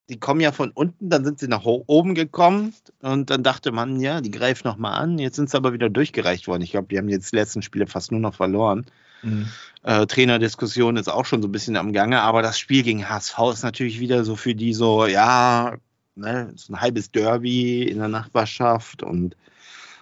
die 0.09 0.19
kommen 0.19 0.41
ja 0.41 0.51
von 0.51 0.71
unten, 0.71 1.09
dann 1.09 1.23
sind 1.23 1.39
sie 1.39 1.47
nach 1.47 1.65
oben 1.65 2.15
gekommen 2.15 2.73
und 3.01 3.29
dann 3.29 3.43
dachte 3.43 3.71
man, 3.71 3.99
ja, 3.99 4.21
die 4.21 4.31
greifen 4.31 4.67
noch 4.67 4.77
mal 4.77 4.93
an. 4.93 5.19
Jetzt 5.19 5.35
sind 5.35 5.49
sie 5.49 5.57
aber 5.57 5.71
wieder 5.73 5.89
durchgereicht 5.89 6.47
worden. 6.47 6.63
Ich 6.63 6.71
glaube, 6.71 6.87
die 6.89 6.97
haben 6.97 7.09
jetzt 7.09 7.31
die 7.31 7.35
letzten 7.35 7.61
Spiele 7.61 7.87
fast 7.87 8.11
nur 8.11 8.19
noch 8.19 8.33
verloren. 8.33 8.85
Mhm. 9.21 9.47
Äh, 9.83 10.07
Trainerdiskussion 10.07 10.97
ist 10.97 11.09
auch 11.09 11.25
schon 11.25 11.41
so 11.41 11.47
ein 11.47 11.51
bisschen 11.51 11.77
am 11.77 11.93
Gange, 11.93 12.21
aber 12.21 12.41
das 12.41 12.57
Spiel 12.57 12.83
gegen 12.83 13.07
HSV 13.07 13.37
ist 13.53 13.63
natürlich 13.63 13.99
wieder 13.99 14.23
so 14.23 14.35
für 14.35 14.55
die 14.55 14.73
so, 14.73 15.05
ja, 15.05 15.77
ne, 16.19 16.51
so 16.55 16.73
ein 16.73 16.81
halbes 16.81 17.11
Derby 17.11 17.83
in 17.83 17.99
der 17.99 18.07
Nachbarschaft 18.07 19.03
und 19.03 19.35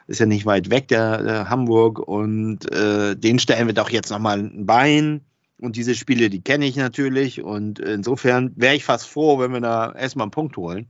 ist 0.07 0.19
ja 0.19 0.25
nicht 0.25 0.45
weit 0.45 0.69
weg, 0.69 0.87
der, 0.87 1.21
der 1.21 1.49
Hamburg 1.49 1.99
und 1.99 2.71
äh, 2.71 3.15
den 3.15 3.39
stellen 3.39 3.67
wir 3.67 3.73
doch 3.73 3.89
jetzt 3.89 4.09
nochmal 4.09 4.39
ein 4.39 4.65
Bein. 4.65 5.21
Und 5.59 5.75
diese 5.75 5.95
Spiele, 5.95 6.29
die 6.29 6.41
kenne 6.41 6.65
ich 6.65 6.75
natürlich. 6.75 7.41
Und 7.41 7.79
insofern 7.79 8.53
wäre 8.55 8.75
ich 8.75 8.85
fast 8.85 9.07
froh, 9.07 9.39
wenn 9.39 9.51
wir 9.53 9.59
da 9.59 9.91
erstmal 9.91 10.25
einen 10.25 10.31
Punkt 10.31 10.55
holen. 10.55 10.87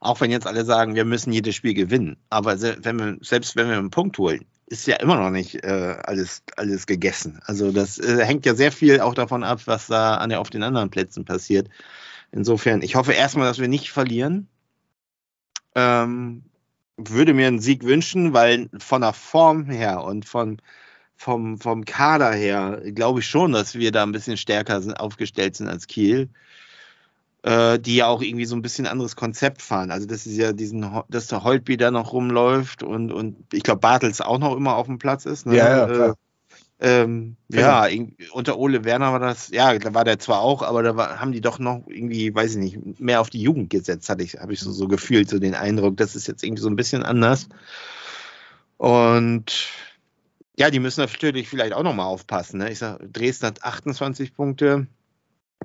Auch 0.00 0.20
wenn 0.20 0.30
jetzt 0.30 0.46
alle 0.46 0.64
sagen, 0.64 0.94
wir 0.94 1.04
müssen 1.04 1.32
jedes 1.32 1.54
Spiel 1.54 1.74
gewinnen. 1.74 2.16
Aber 2.28 2.60
wenn 2.60 2.98
wir, 2.98 3.16
selbst 3.20 3.56
wenn 3.56 3.68
wir 3.68 3.78
einen 3.78 3.90
Punkt 3.90 4.18
holen, 4.18 4.44
ist 4.66 4.86
ja 4.86 4.96
immer 4.96 5.16
noch 5.16 5.30
nicht 5.30 5.64
äh, 5.64 5.96
alles, 6.02 6.42
alles 6.56 6.86
gegessen. 6.86 7.40
Also 7.44 7.72
das 7.72 7.98
äh, 7.98 8.24
hängt 8.24 8.44
ja 8.46 8.54
sehr 8.54 8.70
viel 8.70 9.00
auch 9.00 9.14
davon 9.14 9.42
ab, 9.42 9.60
was 9.66 9.86
da 9.86 10.16
an 10.16 10.28
der, 10.28 10.40
auf 10.40 10.50
den 10.50 10.62
anderen 10.62 10.90
Plätzen 10.90 11.24
passiert. 11.24 11.68
Insofern, 12.32 12.82
ich 12.82 12.94
hoffe 12.94 13.12
erstmal, 13.12 13.46
dass 13.46 13.58
wir 13.58 13.68
nicht 13.68 13.90
verlieren. 13.90 14.48
Ähm, 15.74 16.44
würde 16.96 17.34
mir 17.34 17.46
einen 17.46 17.60
Sieg 17.60 17.84
wünschen, 17.84 18.32
weil 18.32 18.68
von 18.78 19.02
der 19.02 19.12
Form 19.12 19.66
her 19.66 20.02
und 20.02 20.24
von, 20.24 20.60
vom, 21.16 21.58
vom 21.58 21.84
Kader 21.84 22.32
her 22.32 22.82
glaube 22.94 23.20
ich 23.20 23.26
schon, 23.26 23.52
dass 23.52 23.74
wir 23.74 23.92
da 23.92 24.02
ein 24.02 24.12
bisschen 24.12 24.36
stärker 24.36 24.82
sind, 24.82 24.94
aufgestellt 24.94 25.56
sind 25.56 25.68
als 25.68 25.86
Kiel 25.86 26.28
äh, 27.42 27.78
die 27.78 27.96
ja 27.96 28.06
auch 28.06 28.22
irgendwie 28.22 28.44
so 28.44 28.56
ein 28.56 28.62
bisschen 28.62 28.86
anderes 28.86 29.16
Konzept 29.16 29.62
fahren. 29.62 29.90
Also 29.90 30.06
das 30.06 30.26
ist 30.26 30.36
ja 30.36 30.52
diesen, 30.52 30.86
dass 31.08 31.28
der 31.28 31.44
Holtby 31.44 31.76
da 31.76 31.90
noch 31.90 32.12
rumläuft 32.12 32.82
und, 32.82 33.12
und 33.12 33.36
ich 33.52 33.62
glaube 33.62 33.80
Bartels 33.80 34.20
auch 34.20 34.38
noch 34.38 34.56
immer 34.56 34.76
auf 34.76 34.86
dem 34.86 34.98
Platz 34.98 35.24
ist. 35.24 35.46
Ne? 35.46 35.56
Ja, 35.56 35.68
ja, 35.70 35.84
Äh, 35.86 35.94
klar. 35.94 36.16
Ähm, 36.80 37.36
Genau. 37.48 37.62
ja, 37.62 37.86
irgendwie- 37.88 38.28
unter 38.32 38.58
Ole 38.58 38.84
Werner 38.84 39.12
war 39.12 39.20
das, 39.20 39.48
ja, 39.48 39.76
da 39.78 39.94
war 39.94 40.04
der 40.04 40.18
zwar 40.18 40.40
auch, 40.40 40.62
aber 40.62 40.82
da 40.82 40.96
war, 40.96 41.20
haben 41.20 41.32
die 41.32 41.40
doch 41.40 41.58
noch 41.58 41.84
irgendwie, 41.88 42.34
weiß 42.34 42.52
ich 42.52 42.58
nicht, 42.58 43.00
mehr 43.00 43.20
auf 43.20 43.30
die 43.30 43.42
Jugend 43.42 43.70
gesetzt, 43.70 44.08
hatte 44.08 44.22
ich, 44.22 44.34
habe 44.38 44.52
ich 44.52 44.60
so, 44.60 44.70
so 44.72 44.86
gefühlt, 44.88 45.28
so 45.28 45.38
den 45.38 45.54
Eindruck, 45.54 45.96
das 45.96 46.14
ist 46.14 46.28
jetzt 46.28 46.44
irgendwie 46.44 46.62
so 46.62 46.68
ein 46.68 46.76
bisschen 46.76 47.02
anders. 47.02 47.48
Und 48.76 49.68
ja, 50.56 50.70
die 50.70 50.80
müssen 50.80 51.00
natürlich 51.00 51.48
vielleicht 51.48 51.72
auch 51.72 51.82
nochmal 51.82 52.06
aufpassen. 52.06 52.58
Ne? 52.58 52.70
Ich 52.70 52.78
sag, 52.78 53.00
Dresden 53.12 53.46
hat 53.46 53.62
28 53.64 54.34
Punkte, 54.34 54.86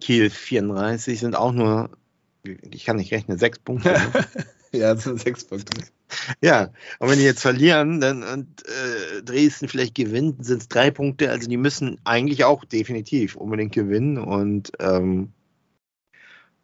Kiel 0.02 0.30
34 0.30 1.20
sind 1.20 1.36
auch 1.36 1.52
nur, 1.52 1.90
ich 2.44 2.86
kann 2.86 2.96
nicht 2.98 3.12
rechnen, 3.14 3.38
sechs 3.38 3.60
Punkte. 3.60 3.90
Ne? 3.92 4.00
Ja, 4.80 4.96
das 4.96 5.04
sind 5.04 5.22
sechs 5.22 5.44
Punkte. 5.44 5.84
Ja, 6.42 6.70
und 7.00 7.10
wenn 7.10 7.20
die 7.20 7.26
jetzt 7.26 7.42
verlieren 7.42 8.02
dann, 8.02 8.24
und 8.24 8.48
äh, 8.68 9.22
Dresden 9.22 9.68
vielleicht 9.68 9.94
gewinnt, 9.96 10.44
sind 10.46 10.62
es 10.64 10.68
drei 10.68 10.90
Punkte. 10.92 11.30
Also 11.30 11.48
die 11.48 11.58
müssen 11.58 12.00
eigentlich 12.04 12.44
auch 12.44 12.66
definitiv 12.66 13.36
unbedingt 13.36 13.74
gewinnen. 13.74 14.18
Und 14.18 14.72
ähm, 14.80 15.32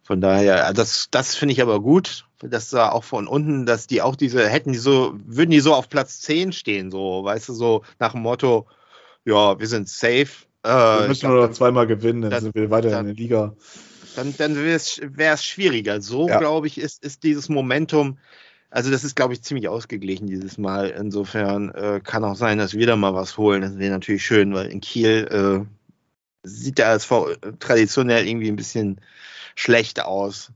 von 0.02 0.20
daher, 0.20 0.72
das, 0.72 1.08
das 1.10 1.36
finde 1.36 1.52
ich 1.52 1.62
aber 1.62 1.80
gut, 1.80 2.26
dass 2.40 2.70
da 2.70 2.90
auch 2.90 3.04
von 3.04 3.28
unten, 3.28 3.64
dass 3.66 3.86
die 3.86 4.02
auch 4.02 4.16
diese, 4.16 4.48
hätten 4.48 4.72
die 4.72 4.78
so, 4.78 5.14
würden 5.24 5.50
die 5.50 5.60
so 5.60 5.74
auf 5.74 5.88
Platz 5.88 6.20
10 6.20 6.52
stehen, 6.52 6.90
so, 6.90 7.22
weißt 7.22 7.48
du, 7.48 7.52
so 7.54 7.82
nach 8.00 8.12
dem 8.12 8.22
Motto, 8.22 8.66
ja, 9.24 9.58
wir 9.58 9.66
sind 9.68 9.88
safe. 9.88 10.28
Äh, 10.64 10.68
Wir 10.68 11.08
müssen 11.08 11.30
nur 11.30 11.46
noch 11.46 11.52
zweimal 11.52 11.86
gewinnen, 11.86 12.22
dann, 12.22 12.30
dann- 12.32 12.42
sind 12.42 12.54
wir 12.54 12.70
weiter 12.70 12.90
dann- 12.90 13.00
in 13.06 13.14
der 13.14 13.22
Liga. 13.22 13.54
Dann, 14.14 14.36
dann 14.36 14.56
wäre 14.56 14.76
es 14.76 15.44
schwieriger. 15.44 16.00
So, 16.00 16.28
Ja. 16.28 16.38
glaube 16.38 16.66
ich, 16.66 16.78
ist, 16.78 17.04
ist 17.04 17.22
dieses 17.22 17.48
Momentum, 17.48 18.18
also 18.70 18.90
das 18.90 19.04
ist, 19.04 19.16
glaube 19.16 19.34
ich, 19.34 19.42
ziemlich 19.42 19.68
ausgeglichen 19.68 20.26
dieses 20.26 20.58
Mal. 20.58 20.90
Insofern 20.90 21.70
äh, 21.70 22.00
kann 22.02 22.24
auch 22.24 22.36
sein, 22.36 22.58
dass 22.58 22.74
wir 22.74 22.86
da 22.86 22.96
mal 22.96 23.14
was 23.14 23.36
holen. 23.36 23.62
Das 23.62 23.78
wäre 23.78 23.92
natürlich 23.92 24.24
schön, 24.24 24.54
weil 24.54 24.66
in 24.66 24.80
Kiel 24.80 25.28
äh, 25.30 26.46
sieht 26.48 26.78
der 26.78 26.90
ASV 26.90 27.36
traditionell 27.58 28.26
irgendwie 28.26 28.48
ein 28.48 28.56
bisschen 28.56 29.00
schlecht 29.56 30.02
aus. 30.02 30.52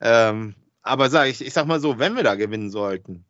Ähm, 0.00 0.54
aber 0.82 1.10
sag 1.10 1.28
ich, 1.28 1.44
ich 1.44 1.52
sag 1.52 1.66
mal 1.66 1.80
so, 1.80 1.98
wenn 1.98 2.14
wir 2.14 2.22
da 2.22 2.34
gewinnen 2.34 2.70
sollten 2.70 3.24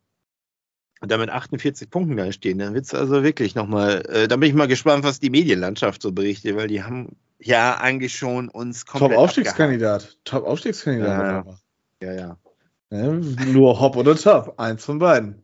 und 1.01 1.11
damit 1.11 1.29
48 1.29 1.89
Punkten 1.89 2.17
da 2.17 2.31
stehen, 2.31 2.59
dann 2.59 2.73
wird 2.73 2.85
es 2.85 2.93
also 2.93 3.23
wirklich 3.23 3.55
nochmal, 3.55 4.05
äh, 4.09 4.27
da 4.27 4.35
bin 4.35 4.49
ich 4.49 4.55
mal 4.55 4.67
gespannt, 4.67 5.03
was 5.03 5.19
die 5.19 5.29
Medienlandschaft 5.29 6.01
so 6.01 6.11
berichtet, 6.11 6.55
weil 6.55 6.67
die 6.67 6.83
haben 6.83 7.15
ja 7.39 7.77
eigentlich 7.77 8.15
schon 8.17 8.49
uns 8.49 8.85
komplett 8.85 9.11
Top-Aufstiegskandidat. 9.11 10.17
Top-Aufstiegskandidat. 10.23 11.09
Ja, 11.09 11.23
ja. 11.31 11.37
einfach. 11.39 11.59
Ja, 12.01 12.13
ja. 12.13 12.37
Ne? 12.89 13.13
Nur 13.47 13.79
Hop 13.79 13.95
oder 13.95 14.15
Top. 14.15 14.53
Eins 14.59 14.83
von 14.85 14.99
beiden. 14.99 15.43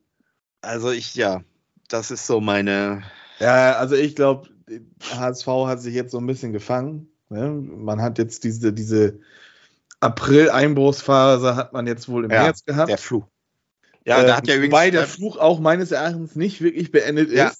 Also 0.61 0.91
ich, 0.91 1.15
ja, 1.15 1.41
das 1.89 2.09
ist 2.11 2.25
so 2.25 2.39
meine. 2.39 3.03
Ja, 3.39 3.73
also 3.73 3.95
ich 3.95 4.15
glaube, 4.15 4.49
HSV 5.15 5.47
hat 5.65 5.81
sich 5.81 5.93
jetzt 5.93 6.11
so 6.11 6.19
ein 6.19 6.27
bisschen 6.27 6.53
gefangen. 6.53 7.09
Ne? 7.29 7.49
Man 7.49 8.01
hat 8.01 8.17
jetzt 8.17 8.43
diese, 8.43 8.71
diese 8.71 9.19
April-Einbruchsphase 9.99 11.55
hat 11.55 11.73
man 11.73 11.87
jetzt 11.87 12.07
wohl 12.09 12.25
im 12.25 12.31
Ja, 12.31 12.43
März 12.43 12.65
gehabt. 12.65 12.89
Der 12.89 12.97
Fluch. 12.97 13.25
Ja, 14.05 14.21
Äh, 14.21 14.27
da 14.27 14.37
hat 14.37 14.47
ja 14.47 14.55
übrigens. 14.55 14.73
wobei 14.73 14.91
der 14.91 15.07
Fluch 15.07 15.37
auch 15.37 15.59
meines 15.59 15.91
Erachtens 15.91 16.35
nicht 16.35 16.61
wirklich 16.61 16.91
beendet 16.91 17.31
Ja, 17.31 17.51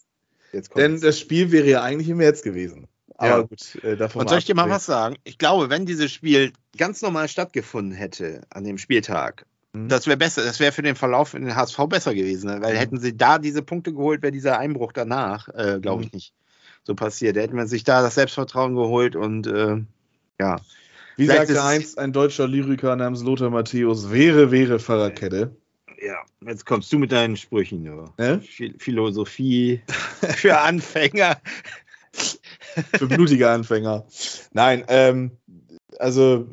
ist, 0.51 0.75
denn 0.75 0.99
das 1.01 1.19
Spiel 1.19 1.51
wäre 1.51 1.67
ja 1.67 1.81
eigentlich 1.81 2.09
im 2.09 2.17
März 2.17 2.41
gewesen. 2.41 2.87
Aber 3.23 3.37
Ja. 3.37 3.41
gut, 3.43 3.83
äh, 3.83 3.95
davon 3.95 4.21
Und 4.21 4.29
soll 4.29 4.39
ich 4.39 4.45
dir 4.45 4.55
mal 4.55 4.69
was 4.69 4.85
sagen? 4.85 5.15
Ich 5.23 5.37
glaube, 5.37 5.69
wenn 5.69 5.85
dieses 5.85 6.11
Spiel 6.11 6.51
ganz 6.77 7.01
normal 7.01 7.27
stattgefunden 7.29 7.93
hätte 7.93 8.41
an 8.49 8.63
dem 8.65 8.77
Spieltag, 8.77 9.45
Mhm. 9.73 9.87
das 9.87 10.07
wäre 10.07 10.17
besser, 10.17 10.43
das 10.43 10.59
wäre 10.59 10.71
für 10.73 10.81
den 10.81 10.95
Verlauf 10.95 11.33
in 11.33 11.45
den 11.45 11.55
HSV 11.55 11.87
besser 11.87 12.13
gewesen, 12.13 12.47
ne? 12.49 12.61
weil 12.61 12.73
Mhm. 12.73 12.79
hätten 12.79 12.99
sie 12.99 13.15
da 13.15 13.39
diese 13.39 13.61
Punkte 13.63 13.93
geholt, 13.93 14.21
wäre 14.21 14.31
dieser 14.33 14.59
Einbruch 14.59 14.91
danach, 14.91 15.47
äh, 15.49 15.79
glaube 15.81 16.01
Mhm. 16.01 16.07
ich, 16.07 16.13
nicht 16.13 16.33
so 16.83 16.95
passiert. 16.95 17.37
Da 17.37 17.41
hätte 17.41 17.55
man 17.55 17.67
sich 17.67 17.83
da 17.85 18.01
das 18.01 18.15
Selbstvertrauen 18.15 18.75
geholt 18.75 19.15
und 19.15 19.47
äh, 19.47 19.77
ja. 20.39 20.57
Wie 21.15 21.27
Vielleicht 21.27 21.47
sagte 21.51 21.63
einst 21.63 21.97
ein 21.99 22.11
deutscher 22.11 22.47
Lyriker 22.47 22.95
namens 22.97 23.23
Lothar 23.23 23.51
Matthäus, 23.51 24.11
wäre, 24.11 24.51
wäre 24.51 24.79
Fahrradkette. 24.79 25.55
Ja, 26.05 26.17
jetzt 26.45 26.65
kommst 26.65 26.91
du 26.91 26.99
mit 26.99 27.11
deinen 27.13 27.37
Sprüchen. 27.37 28.09
Phil- 28.41 28.75
Philosophie 28.79 29.81
für 30.35 30.59
Anfänger. 30.59 31.37
Für 32.97 33.07
blutige 33.07 33.49
Anfänger. 33.49 34.05
Nein, 34.51 34.83
ähm, 34.87 35.31
also 35.99 36.47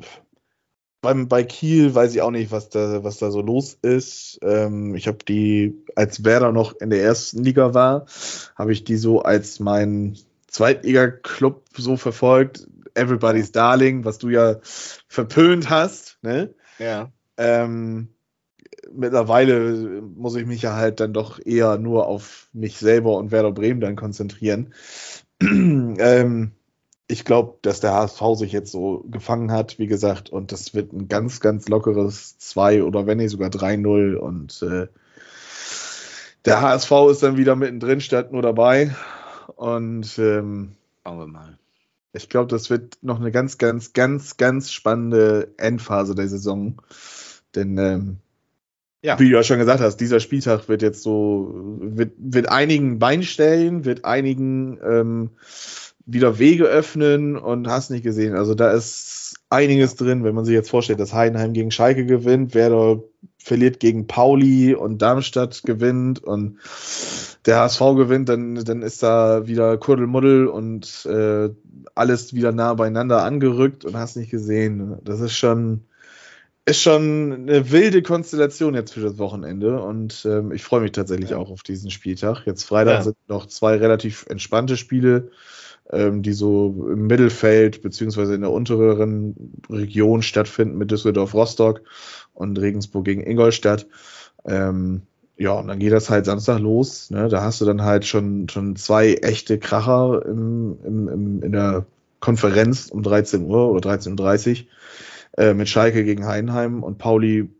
beim, 1.00 1.28
bei 1.28 1.44
Kiel 1.44 1.94
weiß 1.94 2.14
ich 2.14 2.22
auch 2.22 2.30
nicht, 2.30 2.50
was 2.50 2.68
da, 2.68 3.02
was 3.02 3.18
da 3.18 3.30
so 3.30 3.40
los 3.40 3.78
ist. 3.80 4.38
Ähm, 4.42 4.94
ich 4.94 5.06
habe 5.06 5.18
die, 5.26 5.82
als 5.96 6.24
Werder 6.24 6.52
noch 6.52 6.74
in 6.80 6.90
der 6.90 7.02
ersten 7.02 7.42
Liga 7.42 7.74
war, 7.74 8.06
habe 8.54 8.72
ich 8.72 8.84
die 8.84 8.96
so 8.96 9.22
als 9.22 9.60
mein 9.60 10.18
Zweitliga-Club 10.48 11.64
so 11.76 11.96
verfolgt. 11.96 12.66
Everybody's 12.94 13.52
Darling, 13.52 14.04
was 14.04 14.18
du 14.18 14.28
ja 14.28 14.56
verpönt 15.08 15.70
hast. 15.70 16.18
Ne? 16.22 16.54
Ja. 16.78 17.10
Ähm, 17.36 18.08
mittlerweile 18.92 20.02
muss 20.02 20.34
ich 20.36 20.46
mich 20.46 20.62
ja 20.62 20.74
halt 20.76 21.00
dann 21.00 21.12
doch 21.12 21.40
eher 21.44 21.78
nur 21.78 22.06
auf 22.06 22.48
mich 22.52 22.78
selber 22.78 23.16
und 23.16 23.30
Werder 23.30 23.52
Bremen 23.52 23.80
dann 23.80 23.96
konzentrieren. 23.96 24.74
ähm, 25.98 26.52
ich 27.10 27.24
glaube, 27.24 27.58
dass 27.62 27.80
der 27.80 27.92
HSV 27.92 28.22
sich 28.34 28.52
jetzt 28.52 28.70
so 28.70 29.04
gefangen 29.10 29.50
hat, 29.50 29.78
wie 29.78 29.88
gesagt, 29.88 30.30
und 30.30 30.52
das 30.52 30.74
wird 30.74 30.92
ein 30.92 31.08
ganz, 31.08 31.40
ganz 31.40 31.68
lockeres 31.68 32.38
2 32.38 32.84
oder 32.84 33.06
wenn 33.06 33.18
nicht 33.18 33.30
sogar 33.30 33.50
3-0 33.50 34.14
und 34.14 34.62
äh, 34.62 34.86
der 36.44 36.60
HSV 36.60 36.92
ist 37.10 37.22
dann 37.22 37.36
wieder 37.36 37.56
mittendrin 37.56 38.00
statt 38.00 38.32
nur 38.32 38.42
dabei 38.42 38.94
und 39.56 40.18
ähm, 40.18 40.76
Schauen 41.04 41.18
wir 41.18 41.26
mal. 41.26 41.58
ich 42.12 42.28
glaube, 42.28 42.48
das 42.48 42.70
wird 42.70 42.98
noch 43.02 43.18
eine 43.18 43.32
ganz, 43.32 43.58
ganz, 43.58 43.92
ganz, 43.92 44.36
ganz 44.36 44.70
spannende 44.70 45.52
Endphase 45.56 46.14
der 46.14 46.28
Saison, 46.28 46.80
denn 47.54 47.76
ähm, 47.78 48.18
Ja. 49.02 49.18
wie 49.18 49.30
du 49.30 49.36
ja 49.36 49.42
schon 49.42 49.58
gesagt 49.58 49.80
hast, 49.80 49.96
dieser 49.96 50.20
Spieltag 50.20 50.68
wird 50.68 50.82
jetzt 50.82 51.02
so, 51.02 51.54
wird, 51.80 52.12
wird 52.18 52.50
einigen 52.50 52.98
Bein 52.98 53.22
stellen, 53.22 53.86
wird 53.86 54.04
einigen 54.04 54.78
ähm, 54.84 55.30
wieder 56.04 56.38
Wege 56.38 56.64
öffnen 56.64 57.38
und 57.38 57.68
hast 57.68 57.90
nicht 57.90 58.02
gesehen. 58.02 58.34
Also 58.34 58.54
da 58.54 58.70
ist 58.72 59.40
einiges 59.48 59.96
drin, 59.96 60.24
wenn 60.24 60.34
man 60.34 60.44
sich 60.44 60.54
jetzt 60.54 60.70
vorstellt, 60.70 61.00
dass 61.00 61.14
Heidenheim 61.14 61.52
gegen 61.52 61.70
Schalke 61.70 62.04
gewinnt, 62.04 62.54
Werder 62.54 63.02
verliert 63.38 63.80
gegen 63.80 64.06
Pauli 64.06 64.74
und 64.74 65.00
Darmstadt 65.00 65.62
gewinnt 65.64 66.22
und 66.22 66.58
der 67.46 67.60
HSV 67.60 67.80
gewinnt, 67.96 68.28
dann, 68.28 68.56
dann 68.56 68.82
ist 68.82 69.02
da 69.02 69.46
wieder 69.46 69.78
Kuddelmuddel 69.78 70.46
und 70.46 71.06
äh, 71.06 71.50
alles 71.94 72.34
wieder 72.34 72.52
nah 72.52 72.74
beieinander 72.74 73.24
angerückt 73.24 73.84
und 73.84 73.96
hast 73.96 74.16
nicht 74.16 74.30
gesehen. 74.30 74.98
Das 75.04 75.20
ist 75.20 75.36
schon, 75.36 75.84
ist 76.66 76.82
schon 76.82 77.32
eine 77.32 77.70
wilde 77.70 78.02
Konstellation 78.02 78.74
jetzt 78.74 78.92
für 78.92 79.00
das 79.00 79.18
Wochenende 79.18 79.80
und 79.82 80.24
ähm, 80.24 80.52
ich 80.52 80.62
freue 80.62 80.80
mich 80.82 80.92
tatsächlich 80.92 81.30
Ja. 81.30 81.38
auch 81.38 81.50
auf 81.50 81.62
diesen 81.62 81.90
Spieltag. 81.90 82.46
Jetzt 82.46 82.64
Freitag 82.64 82.98
Ja. 82.98 83.02
sind 83.02 83.16
noch 83.28 83.46
zwei 83.46 83.76
relativ 83.76 84.26
entspannte 84.28 84.76
Spiele, 84.76 85.30
ähm, 85.90 86.22
die 86.22 86.32
so 86.32 86.86
im 86.92 87.06
Mittelfeld 87.06 87.82
beziehungsweise 87.82 88.34
in 88.34 88.42
der 88.42 88.50
unteren 88.52 89.52
Region 89.68 90.22
stattfinden 90.22 90.76
mit 90.78 90.90
Düsseldorf-Rostock 90.90 91.82
und 92.34 92.58
Regensburg 92.60 93.04
gegen 93.04 93.22
Ingolstadt. 93.26 93.86
Ähm, 94.44 95.02
ja, 95.36 95.52
und 95.52 95.68
dann 95.68 95.78
geht 95.78 95.92
das 95.92 96.10
halt 96.10 96.26
Samstag 96.26 96.58
los. 96.60 97.10
Ne? 97.10 97.28
Da 97.28 97.42
hast 97.42 97.62
du 97.62 97.64
dann 97.64 97.82
halt 97.82 98.04
schon, 98.04 98.48
schon 98.50 98.76
zwei 98.76 99.14
echte 99.14 99.58
Kracher 99.58 100.22
im, 100.26 100.78
im, 100.84 101.08
im, 101.08 101.42
in 101.42 101.52
der 101.52 101.86
Konferenz 102.20 102.88
um 102.90 103.02
13 103.02 103.46
Uhr 103.46 103.70
oder 103.70 103.90
13.30 103.90 104.50
Uhr 104.50 104.66
äh, 105.36 105.54
mit 105.54 105.68
Schalke 105.68 106.04
gegen 106.04 106.26
Heidenheim 106.26 106.82
und 106.82 106.98
Pauli 106.98 107.50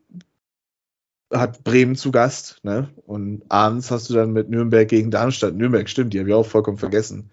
hat 1.32 1.62
Bremen 1.62 1.94
zu 1.96 2.10
Gast. 2.10 2.58
Ne? 2.64 2.90
Und 3.06 3.42
abends 3.48 3.90
hast 3.90 4.10
du 4.10 4.14
dann 4.14 4.32
mit 4.32 4.50
Nürnberg 4.50 4.88
gegen 4.88 5.10
Darmstadt. 5.10 5.54
Nürnberg, 5.54 5.88
stimmt, 5.88 6.12
die 6.12 6.18
habe 6.18 6.28
ich 6.28 6.34
auch 6.34 6.46
vollkommen 6.46 6.78
vergessen. 6.78 7.30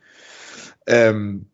Ähm, 0.86 1.50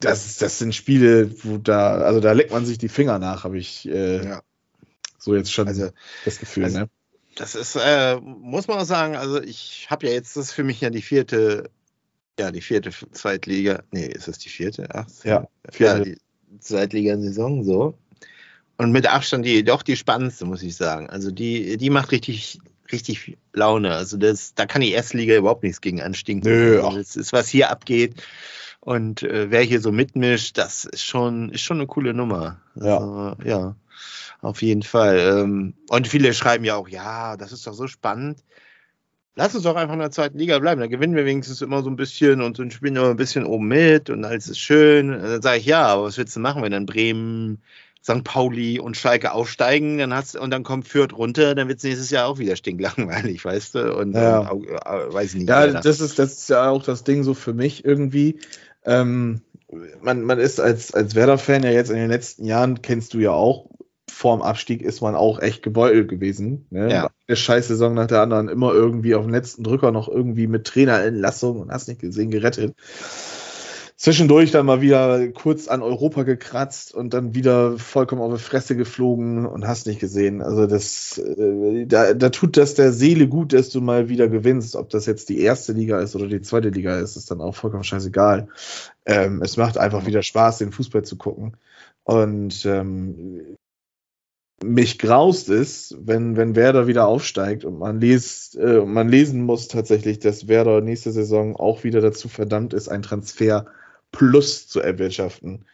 das, 0.00 0.38
das 0.38 0.58
sind 0.58 0.74
Spiele, 0.74 1.30
wo 1.44 1.58
da, 1.58 1.98
also 1.98 2.18
da 2.20 2.32
leckt 2.32 2.50
man 2.50 2.66
sich 2.66 2.78
die 2.78 2.88
Finger 2.88 3.18
nach, 3.18 3.44
habe 3.44 3.58
ich 3.58 3.88
äh, 3.88 4.24
Ja. 4.24 4.42
so 5.18 5.36
jetzt 5.36 5.52
schon 5.52 5.68
Also, 5.68 5.90
das 6.24 6.38
Gefühl. 6.38 6.64
also- 6.64 6.78
ne? 6.80 6.90
Das 7.36 7.54
ist, 7.54 7.76
äh, 7.76 8.20
muss 8.20 8.68
man 8.68 8.78
auch 8.78 8.84
sagen, 8.84 9.16
also 9.16 9.40
ich 9.40 9.86
habe 9.88 10.06
ja 10.06 10.12
jetzt, 10.12 10.36
das 10.36 10.48
ist 10.48 10.52
für 10.52 10.64
mich 10.64 10.82
ja 10.82 10.90
die 10.90 11.00
vierte, 11.00 11.70
ja, 12.38 12.50
die 12.50 12.60
vierte 12.60 12.90
Zweitliga, 13.12 13.84
nee, 13.90 14.04
ist 14.06 14.28
das 14.28 14.36
die 14.38 14.50
vierte? 14.50 14.86
Ach, 14.92 15.06
Ja, 15.24 15.40
ja, 15.40 15.48
vierte. 15.70 16.02
die 16.02 16.18
Zweitligasaison 16.60 17.64
so. 17.64 17.94
Und 18.78 18.92
mit 18.92 19.06
Abstand 19.06 19.44
die, 19.46 19.64
doch 19.64 19.82
die 19.82 19.96
spannendste, 19.96 20.44
muss 20.44 20.62
ich 20.62 20.76
sagen. 20.76 21.08
Also 21.08 21.30
die, 21.30 21.76
die 21.76 21.90
macht 21.90 22.10
richtig, 22.10 22.58
richtig 22.90 23.36
Laune. 23.52 23.94
Also 23.94 24.16
das, 24.16 24.54
da 24.54 24.66
kann 24.66 24.80
die 24.82 24.92
erste 24.92 25.16
Liga 25.16 25.36
überhaupt 25.36 25.62
nichts 25.62 25.80
gegen 25.80 26.00
anstinken. 26.00 26.50
Nö, 26.50 26.82
also 26.82 26.96
das 26.98 27.16
ist, 27.16 27.32
was 27.32 27.48
hier 27.48 27.70
abgeht. 27.70 28.22
Und 28.80 29.22
äh, 29.22 29.50
wer 29.50 29.62
hier 29.62 29.80
so 29.80 29.92
mitmischt, 29.92 30.58
das 30.58 30.84
ist 30.84 31.04
schon, 31.04 31.50
ist 31.50 31.62
schon 31.62 31.76
eine 31.76 31.86
coole 31.86 32.14
Nummer. 32.14 32.60
Ja. 32.74 32.98
Also, 32.98 33.36
ja. 33.44 33.76
Auf 34.40 34.60
jeden 34.62 34.82
Fall. 34.82 35.18
Ähm, 35.18 35.74
Und 35.88 36.08
viele 36.08 36.34
schreiben 36.34 36.64
ja 36.64 36.74
auch, 36.74 36.88
ja, 36.88 37.36
das 37.36 37.52
ist 37.52 37.66
doch 37.66 37.74
so 37.74 37.86
spannend. 37.86 38.42
Lass 39.34 39.54
uns 39.54 39.64
doch 39.64 39.76
einfach 39.76 39.94
in 39.94 40.00
der 40.00 40.10
zweiten 40.10 40.38
Liga 40.38 40.58
bleiben. 40.58 40.80
Da 40.80 40.86
gewinnen 40.86 41.16
wir 41.16 41.24
wenigstens 41.24 41.62
immer 41.62 41.82
so 41.82 41.88
ein 41.88 41.96
bisschen 41.96 42.42
und, 42.42 42.58
und 42.60 42.72
spielen 42.72 42.96
immer 42.96 43.10
ein 43.10 43.16
bisschen 43.16 43.46
oben 43.46 43.66
mit 43.66 44.10
und 44.10 44.24
alles 44.24 44.48
ist 44.48 44.58
schön. 44.58 45.08
Dann 45.08 45.40
sage 45.40 45.58
ich, 45.58 45.66
ja, 45.66 45.86
aber 45.86 46.04
was 46.04 46.18
willst 46.18 46.36
du 46.36 46.40
machen, 46.40 46.62
wenn 46.62 46.72
dann 46.72 46.84
Bremen, 46.84 47.62
St. 48.04 48.24
Pauli 48.24 48.78
und 48.78 48.96
Schalke 48.96 49.32
aufsteigen 49.32 49.98
dann 49.98 50.12
hast, 50.12 50.36
und 50.36 50.50
dann 50.50 50.64
kommt 50.64 50.86
Fürth 50.88 51.16
runter, 51.16 51.54
dann 51.54 51.68
wird 51.68 51.78
es 51.78 51.84
nächstes 51.84 52.10
Jahr 52.10 52.26
auch 52.26 52.38
wieder 52.38 52.56
stinklangweilig, 52.56 53.44
weißt 53.44 53.76
du? 53.76 53.96
Und, 53.96 54.12
Ja. 54.14 54.50
und 54.50 54.66
äh, 54.68 54.74
äh, 54.74 55.12
weiß 55.12 55.34
ich 55.34 55.40
nicht. 55.40 55.48
Ja, 55.48 55.66
das 55.68 56.00
ist, 56.00 56.18
das 56.18 56.32
ist 56.32 56.50
ja 56.50 56.68
auch 56.68 56.82
das 56.82 57.04
Ding 57.04 57.22
so 57.22 57.32
für 57.32 57.54
mich 57.54 57.84
irgendwie. 57.84 58.38
Ähm, 58.84 59.40
man, 60.02 60.22
man 60.22 60.38
ist 60.38 60.60
als, 60.60 60.92
als 60.92 61.14
Werder-Fan 61.14 61.62
ja 61.62 61.70
jetzt 61.70 61.90
in 61.90 61.96
den 61.96 62.10
letzten 62.10 62.44
Jahren, 62.44 62.82
kennst 62.82 63.14
du 63.14 63.18
ja 63.20 63.30
auch, 63.30 63.70
vorm 64.22 64.40
Abstieg 64.40 64.82
ist 64.82 65.00
man 65.00 65.16
auch 65.16 65.40
echt 65.40 65.64
gebeutelt 65.64 66.08
gewesen. 66.08 66.66
Ne? 66.70 66.92
Ja. 66.92 67.10
Eine 67.26 67.36
Scheißsaison 67.36 67.92
nach 67.92 68.06
der 68.06 68.20
anderen, 68.20 68.48
immer 68.48 68.72
irgendwie 68.72 69.16
auf 69.16 69.24
dem 69.24 69.32
letzten 69.32 69.64
Drücker 69.64 69.90
noch 69.90 70.08
irgendwie 70.08 70.46
mit 70.46 70.64
Trainerentlassung 70.64 71.58
und 71.58 71.72
hast 71.72 71.88
nicht 71.88 72.00
gesehen, 72.00 72.30
gerettet. 72.30 72.76
Zwischendurch 73.96 74.52
dann 74.52 74.66
mal 74.66 74.80
wieder 74.80 75.28
kurz 75.30 75.66
an 75.66 75.82
Europa 75.82 76.22
gekratzt 76.22 76.94
und 76.94 77.14
dann 77.14 77.34
wieder 77.34 77.78
vollkommen 77.78 78.22
auf 78.22 78.32
die 78.32 78.40
Fresse 78.40 78.76
geflogen 78.76 79.44
und 79.44 79.66
hast 79.66 79.88
nicht 79.88 79.98
gesehen. 79.98 80.40
Also 80.40 80.68
das, 80.68 81.18
äh, 81.18 81.84
da, 81.86 82.14
da 82.14 82.28
tut 82.30 82.56
das 82.56 82.74
der 82.74 82.92
Seele 82.92 83.26
gut, 83.26 83.52
dass 83.52 83.70
du 83.70 83.80
mal 83.80 84.08
wieder 84.08 84.28
gewinnst. 84.28 84.76
Ob 84.76 84.88
das 84.90 85.06
jetzt 85.06 85.30
die 85.30 85.40
erste 85.40 85.72
Liga 85.72 85.98
ist 85.98 86.14
oder 86.14 86.28
die 86.28 86.42
zweite 86.42 86.68
Liga 86.68 87.00
ist, 87.00 87.16
ist 87.16 87.32
dann 87.32 87.40
auch 87.40 87.56
vollkommen 87.56 87.82
scheißegal. 87.82 88.46
Ähm, 89.04 89.42
es 89.42 89.56
macht 89.56 89.78
einfach 89.78 90.06
wieder 90.06 90.22
Spaß, 90.22 90.58
den 90.58 90.70
Fußball 90.70 91.02
zu 91.02 91.16
gucken. 91.16 91.56
Und 92.04 92.64
ähm, 92.66 93.56
mich 94.62 94.98
graust 94.98 95.48
es, 95.48 95.96
wenn, 95.98 96.36
wenn 96.36 96.56
Werder 96.56 96.86
wieder 96.86 97.06
aufsteigt 97.06 97.64
und 97.64 97.78
man 97.78 98.00
liest, 98.00 98.56
äh, 98.56 98.84
man 98.84 99.08
lesen 99.08 99.42
muss 99.42 99.68
tatsächlich, 99.68 100.18
dass 100.18 100.48
Werder 100.48 100.80
nächste 100.80 101.12
Saison 101.12 101.56
auch 101.56 101.84
wieder 101.84 102.00
dazu 102.00 102.28
verdammt 102.28 102.74
ist, 102.74 102.88
ein 102.88 103.02
Transfer 103.02 103.66
Plus 104.12 104.68
zu 104.68 104.80
erwirtschaften. 104.80 105.64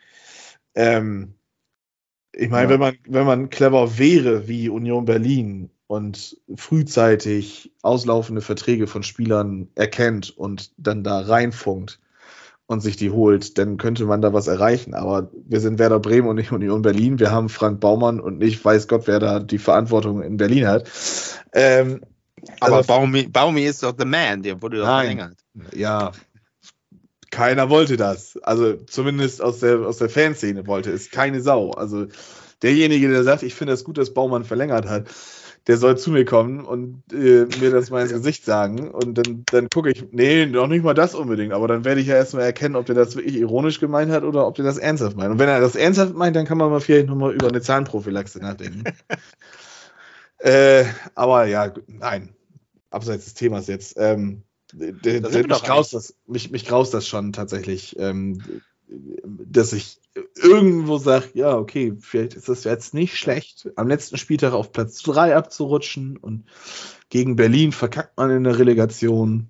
Ähm, 0.74 1.34
ich 2.32 2.48
meine, 2.50 2.64
Ja. 2.64 2.70
wenn 2.70 2.80
man, 2.80 2.98
wenn 3.08 3.26
man 3.26 3.50
clever 3.50 3.98
wäre 3.98 4.46
wie 4.46 4.68
Union 4.68 5.04
Berlin 5.04 5.70
und 5.88 6.36
frühzeitig 6.54 7.72
auslaufende 7.82 8.42
Verträge 8.42 8.86
von 8.86 9.02
Spielern 9.02 9.68
erkennt 9.74 10.36
und 10.36 10.72
dann 10.76 11.02
da 11.02 11.20
reinfunkt 11.20 12.00
und 12.68 12.80
sich 12.82 12.96
die 12.96 13.10
holt, 13.10 13.56
dann 13.56 13.78
könnte 13.78 14.04
man 14.04 14.20
da 14.20 14.34
was 14.34 14.46
erreichen. 14.46 14.94
Aber 14.94 15.30
wir 15.46 15.58
sind 15.60 15.78
Werder 15.78 16.00
Bremen 16.00 16.28
und 16.28 16.36
nicht 16.36 16.52
Union 16.52 16.82
Berlin. 16.82 17.18
Wir 17.18 17.30
haben 17.30 17.48
Frank 17.48 17.80
Baumann 17.80 18.20
und 18.20 18.38
nicht 18.38 18.62
weiß 18.62 18.88
Gott, 18.88 19.06
wer 19.06 19.18
da 19.18 19.40
die 19.40 19.58
Verantwortung 19.58 20.22
in 20.22 20.36
Berlin 20.36 20.68
hat. 20.68 20.88
Ähm, 21.54 22.02
aber 22.60 22.76
also- 22.76 22.86
Baumi, 22.86 23.26
Baumi 23.26 23.62
ist 23.62 23.82
doch 23.82 23.94
the 23.98 24.04
man, 24.04 24.42
der 24.42 24.60
wurde 24.60 24.78
doch 24.78 24.84
verlängert. 24.84 25.38
Ja, 25.74 26.12
keiner 27.30 27.70
wollte 27.70 27.96
das. 27.96 28.38
Also 28.42 28.74
zumindest 28.74 29.40
aus 29.40 29.60
der, 29.60 29.80
aus 29.80 29.96
der 29.96 30.10
Fanszene 30.10 30.66
wollte 30.66 30.92
es 30.92 31.10
keine 31.10 31.40
Sau. 31.40 31.70
Also 31.70 32.06
derjenige, 32.62 33.08
der 33.08 33.24
sagt, 33.24 33.42
ich 33.44 33.54
finde 33.54 33.72
es 33.72 33.82
gut, 33.82 33.96
dass 33.96 34.12
Baumann 34.12 34.44
verlängert 34.44 34.86
hat, 34.86 35.06
der 35.68 35.76
soll 35.78 35.98
zu 35.98 36.10
mir 36.10 36.24
kommen 36.24 36.64
und 36.64 37.04
äh, 37.12 37.46
mir 37.60 37.70
das 37.70 37.90
mal 37.90 38.02
ins 38.02 38.12
Gesicht 38.14 38.44
sagen. 38.44 38.90
Und 38.90 39.18
dann, 39.18 39.46
dann 39.50 39.68
gucke 39.70 39.90
ich, 39.90 40.06
nee, 40.12 40.46
noch 40.46 40.66
nicht 40.66 40.84
mal 40.84 40.94
das 40.94 41.14
unbedingt. 41.14 41.52
Aber 41.52 41.68
dann 41.68 41.84
werde 41.84 42.00
ich 42.00 42.08
ja 42.08 42.16
erstmal 42.16 42.44
erkennen, 42.44 42.76
ob 42.76 42.86
der 42.86 42.96
das 42.96 43.16
wirklich 43.16 43.36
ironisch 43.36 43.80
gemeint 43.80 44.10
hat 44.10 44.24
oder 44.24 44.46
ob 44.46 44.56
der 44.56 44.64
das 44.64 44.78
ernsthaft 44.78 45.16
meint. 45.16 45.30
Und 45.32 45.38
wenn 45.38 45.48
er 45.48 45.60
das 45.60 45.76
ernsthaft 45.76 46.14
meint, 46.14 46.34
dann 46.36 46.46
kann 46.46 46.58
man 46.58 46.70
mal 46.70 46.80
vielleicht 46.80 47.08
nochmal 47.08 47.34
über 47.34 47.48
eine 47.48 47.60
Zahnprophylaxe 47.60 48.40
nachdenken. 48.40 48.84
äh, 50.38 50.84
aber 51.14 51.46
ja, 51.46 51.72
nein. 51.86 52.34
Abseits 52.90 53.26
des 53.26 53.34
Themas 53.34 53.66
jetzt. 53.68 53.96
Ähm, 53.98 54.44
d- 54.72 54.92
d- 54.92 55.20
Da 55.20 55.30
sind 55.30 55.48
wir 55.48 55.56
mich, 55.56 55.64
graust 55.64 55.94
das, 55.94 56.14
mich, 56.26 56.50
mich 56.50 56.66
graust 56.66 56.94
das 56.94 57.06
schon 57.08 57.32
tatsächlich, 57.32 57.98
ähm, 57.98 58.42
dass 58.90 59.72
ich 59.72 60.00
irgendwo 60.34 60.98
sage, 60.98 61.28
ja, 61.34 61.56
okay, 61.56 61.94
vielleicht 62.00 62.34
ist 62.34 62.48
das 62.48 62.64
jetzt 62.64 62.94
nicht 62.94 63.16
schlecht, 63.16 63.68
am 63.76 63.88
letzten 63.88 64.16
Spieltag 64.16 64.52
auf 64.52 64.72
Platz 64.72 65.02
3 65.02 65.36
abzurutschen 65.36 66.16
und 66.16 66.44
gegen 67.10 67.36
Berlin 67.36 67.72
verkackt 67.72 68.16
man 68.16 68.30
in 68.30 68.44
der 68.44 68.58
Relegation. 68.58 69.48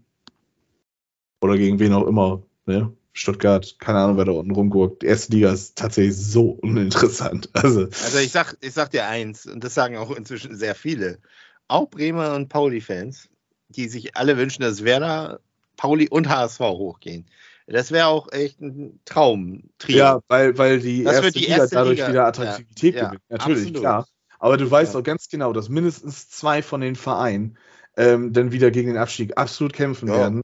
Oder 1.40 1.56
gegen 1.56 1.78
wen 1.78 1.92
auch 1.92 2.06
immer, 2.06 2.42
ne? 2.66 2.92
Stuttgart, 3.12 3.76
keine 3.80 3.98
Ahnung, 3.98 4.16
wer 4.16 4.26
da 4.26 4.32
unten 4.32 4.52
rumguckt. 4.52 5.02
Die 5.02 5.06
erste 5.06 5.32
Liga 5.32 5.52
ist 5.52 5.76
tatsächlich 5.76 6.16
so 6.16 6.50
uninteressant. 6.50 7.50
Also, 7.52 7.88
Also 8.04 8.18
ich 8.18 8.30
sag, 8.30 8.56
ich 8.60 8.72
sag 8.72 8.90
dir 8.90 9.06
eins, 9.06 9.46
und 9.46 9.64
das 9.64 9.74
sagen 9.74 9.96
auch 9.96 10.12
inzwischen 10.12 10.56
sehr 10.56 10.76
viele, 10.76 11.18
auch 11.66 11.90
Bremer 11.90 12.34
und 12.34 12.48
Pauli-Fans, 12.48 13.28
die 13.70 13.88
sich 13.88 14.16
alle 14.16 14.36
wünschen, 14.36 14.62
dass 14.62 14.84
Werder, 14.84 15.40
Pauli 15.76 16.08
und 16.08 16.28
HSV 16.28 16.60
hochgehen. 16.60 17.26
Das 17.70 17.92
wäre 17.92 18.06
auch 18.06 18.32
echt 18.32 18.60
ein 18.62 18.98
Traum. 19.04 19.64
ja, 19.88 20.20
weil, 20.28 20.56
weil 20.56 20.80
die 20.80 21.04
Das 21.04 21.16
erste, 21.16 21.32
die 21.32 21.38
Liga 21.40 21.56
erste 21.58 21.76
dadurch 21.76 21.98
Liga, 21.98 22.08
wieder 22.08 22.26
Attraktivität 22.26 22.94
ja, 22.94 23.00
ja, 23.02 23.06
gewinnt. 23.08 23.22
Natürlich, 23.28 23.58
absolut. 23.64 23.80
klar. 23.80 24.08
Aber 24.38 24.56
du 24.56 24.70
weißt 24.70 24.94
Ja. 24.94 25.00
auch 25.00 25.04
ganz 25.04 25.28
genau, 25.28 25.52
dass 25.52 25.68
mindestens 25.68 26.30
zwei 26.30 26.62
von 26.62 26.80
den 26.80 26.96
Vereinen 26.96 27.58
ähm, 27.96 28.32
dann 28.32 28.52
wieder 28.52 28.70
gegen 28.70 28.88
den 28.88 28.96
Abstieg 28.96 29.36
absolut 29.36 29.72
kämpfen 29.74 30.08
Ja. 30.08 30.14
werden. 30.14 30.42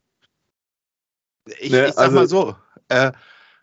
Ich, 1.60 1.70
Ne, 1.70 1.86
ich 1.88 1.94
sag 1.94 2.04
also- 2.04 2.14
mal 2.16 2.28
so, 2.28 2.56
äh, 2.88 3.12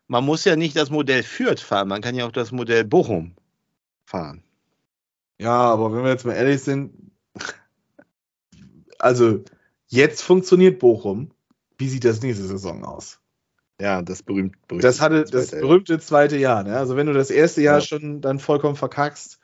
man 0.08 0.24
muss 0.26 0.44
ja 0.46 0.56
nicht 0.56 0.76
das 0.76 0.90
Modell 0.90 1.22
Fürth 1.24 1.60
fahren, 1.60 1.88
man 1.88 2.02
kann 2.02 2.16
ja 2.16 2.26
auch 2.26 2.32
das 2.32 2.52
Modell 2.52 2.84
Bochum 2.84 3.36
fahren. 4.06 4.44
Ja, 5.40 5.52
aber 5.72 5.94
wenn 5.94 6.04
wir 6.04 6.10
jetzt 6.12 6.26
mal 6.26 6.34
ehrlich 6.34 6.62
sind, 6.64 6.94
also 9.00 9.44
jetzt 9.88 10.22
funktioniert 10.22 10.80
Bochum. 10.80 11.32
Wie 11.78 11.90
sieht 11.90 12.06
das 12.06 12.22
nächste 12.22 12.46
Saison 12.46 12.84
aus? 12.86 13.20
Ja, 13.82 14.04
das 14.04 14.22
berühmt, 14.22 14.56
berühmte 14.68 14.86
Das 14.88 15.02
hatte 15.02 15.24
das 15.24 15.48
zweite- 15.48 15.62
berühmte 15.62 16.00
zweite 16.00 16.38
Jahr. 16.38 16.64
Ne? 16.64 16.78
Also 16.78 16.96
wenn 16.96 17.08
du 17.08 17.14
das 17.14 17.32
erste 17.32 17.62
Jahr 17.62 17.80
Ja. 17.80 17.82
schon 17.82 18.22
dann 18.22 18.38
vollkommen 18.38 18.76
verkackst 18.76 19.40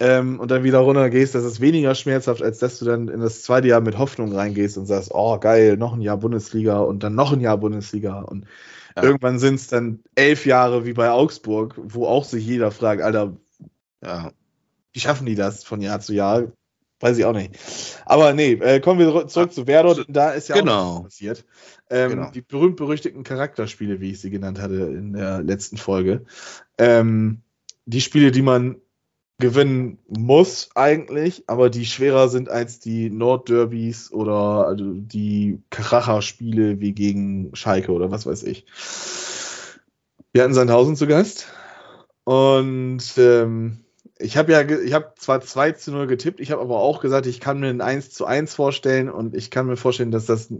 ähm, 0.00 0.40
und 0.40 0.50
dann 0.50 0.64
wieder 0.64 0.78
runter 0.80 1.10
gehst, 1.10 1.36
das 1.36 1.44
ist 1.44 1.60
weniger 1.60 1.94
schmerzhaft, 1.94 2.42
als 2.42 2.58
dass 2.58 2.80
du 2.80 2.84
dann 2.84 3.06
in 3.06 3.20
das 3.20 3.42
zweite 3.44 3.68
Jahr 3.68 3.80
mit 3.80 3.96
Hoffnung 3.96 4.32
reingehst 4.34 4.78
und 4.78 4.86
sagst, 4.86 5.10
oh 5.14 5.38
geil, 5.38 5.76
noch 5.76 5.94
ein 5.94 6.00
Jahr 6.00 6.16
Bundesliga 6.16 6.80
und 6.80 7.04
dann 7.04 7.14
noch 7.14 7.32
ein 7.32 7.40
Jahr 7.40 7.56
Bundesliga 7.58 8.20
und 8.22 8.46
Ja. 8.96 9.04
irgendwann 9.04 9.38
sind 9.38 9.54
es 9.56 9.68
dann 9.68 10.00
elf 10.16 10.44
Jahre 10.44 10.84
wie 10.84 10.92
bei 10.92 11.10
Augsburg, 11.10 11.74
wo 11.80 12.06
auch 12.06 12.24
sich 12.24 12.44
jeder 12.44 12.72
fragt, 12.72 13.00
Alter, 13.00 13.36
Ja. 14.04 14.32
wie 14.92 14.98
schaffen 15.00 15.26
die 15.26 15.36
das 15.36 15.62
von 15.62 15.80
Jahr 15.80 16.00
zu 16.00 16.14
Jahr? 16.14 16.50
Weiß 17.00 17.16
ich 17.16 17.24
auch 17.24 17.32
nicht. 17.32 17.56
Aber 18.06 18.32
nee, 18.32 18.52
äh, 18.54 18.80
kommen 18.80 18.98
wir 18.98 19.26
zurück 19.28 19.52
zu 19.52 19.66
Werder. 19.66 20.04
Da 20.08 20.30
ist 20.30 20.48
ja 20.48 20.56
auch 20.56 20.60
Genau. 20.60 20.96
was 20.96 21.02
passiert. 21.04 21.44
Ähm, 21.90 22.10
Genau. 22.10 22.30
Die 22.30 22.40
berühmt-berüchtigten 22.42 23.22
Charakterspiele, 23.22 24.00
wie 24.00 24.10
ich 24.10 24.20
sie 24.20 24.30
genannt 24.30 24.60
hatte 24.60 24.74
in 24.74 25.12
der 25.12 25.42
letzten 25.42 25.76
Folge. 25.76 26.24
Ähm, 26.76 27.42
die 27.86 28.00
Spiele, 28.00 28.32
die 28.32 28.42
man 28.42 28.76
gewinnen 29.40 29.98
muss 30.08 30.70
eigentlich, 30.74 31.44
aber 31.46 31.70
die 31.70 31.86
schwerer 31.86 32.28
sind 32.28 32.48
als 32.48 32.80
die 32.80 33.08
Nordderbys 33.08 34.10
oder 34.10 34.66
also 34.66 34.84
die 34.94 35.62
Kracher-Spiele 35.70 36.80
wie 36.80 36.92
gegen 36.92 37.54
Schalke 37.54 37.92
oder 37.92 38.10
was 38.10 38.26
weiß 38.26 38.42
ich. 38.42 38.66
Wir 40.32 40.42
hatten 40.42 40.54
Sandhausen 40.54 40.96
zu 40.96 41.06
Gast 41.06 41.46
und 42.24 43.02
ähm, 43.16 43.78
ich 44.18 44.36
habe 44.36 44.52
ja, 44.52 44.62
ich 44.62 44.92
habe 44.92 45.12
zwar 45.16 45.40
2 45.40 45.72
zu 45.72 45.92
0 45.92 46.06
getippt, 46.06 46.40
ich 46.40 46.50
habe 46.50 46.62
aber 46.62 46.78
auch 46.78 47.00
gesagt, 47.00 47.26
ich 47.26 47.40
kann 47.40 47.60
mir 47.60 47.68
ein 47.68 47.80
1 47.80 48.10
zu 48.10 48.26
1 48.26 48.54
vorstellen 48.54 49.08
und 49.10 49.34
ich 49.34 49.50
kann 49.50 49.66
mir 49.66 49.76
vorstellen, 49.76 50.10
dass 50.10 50.26
das 50.26 50.52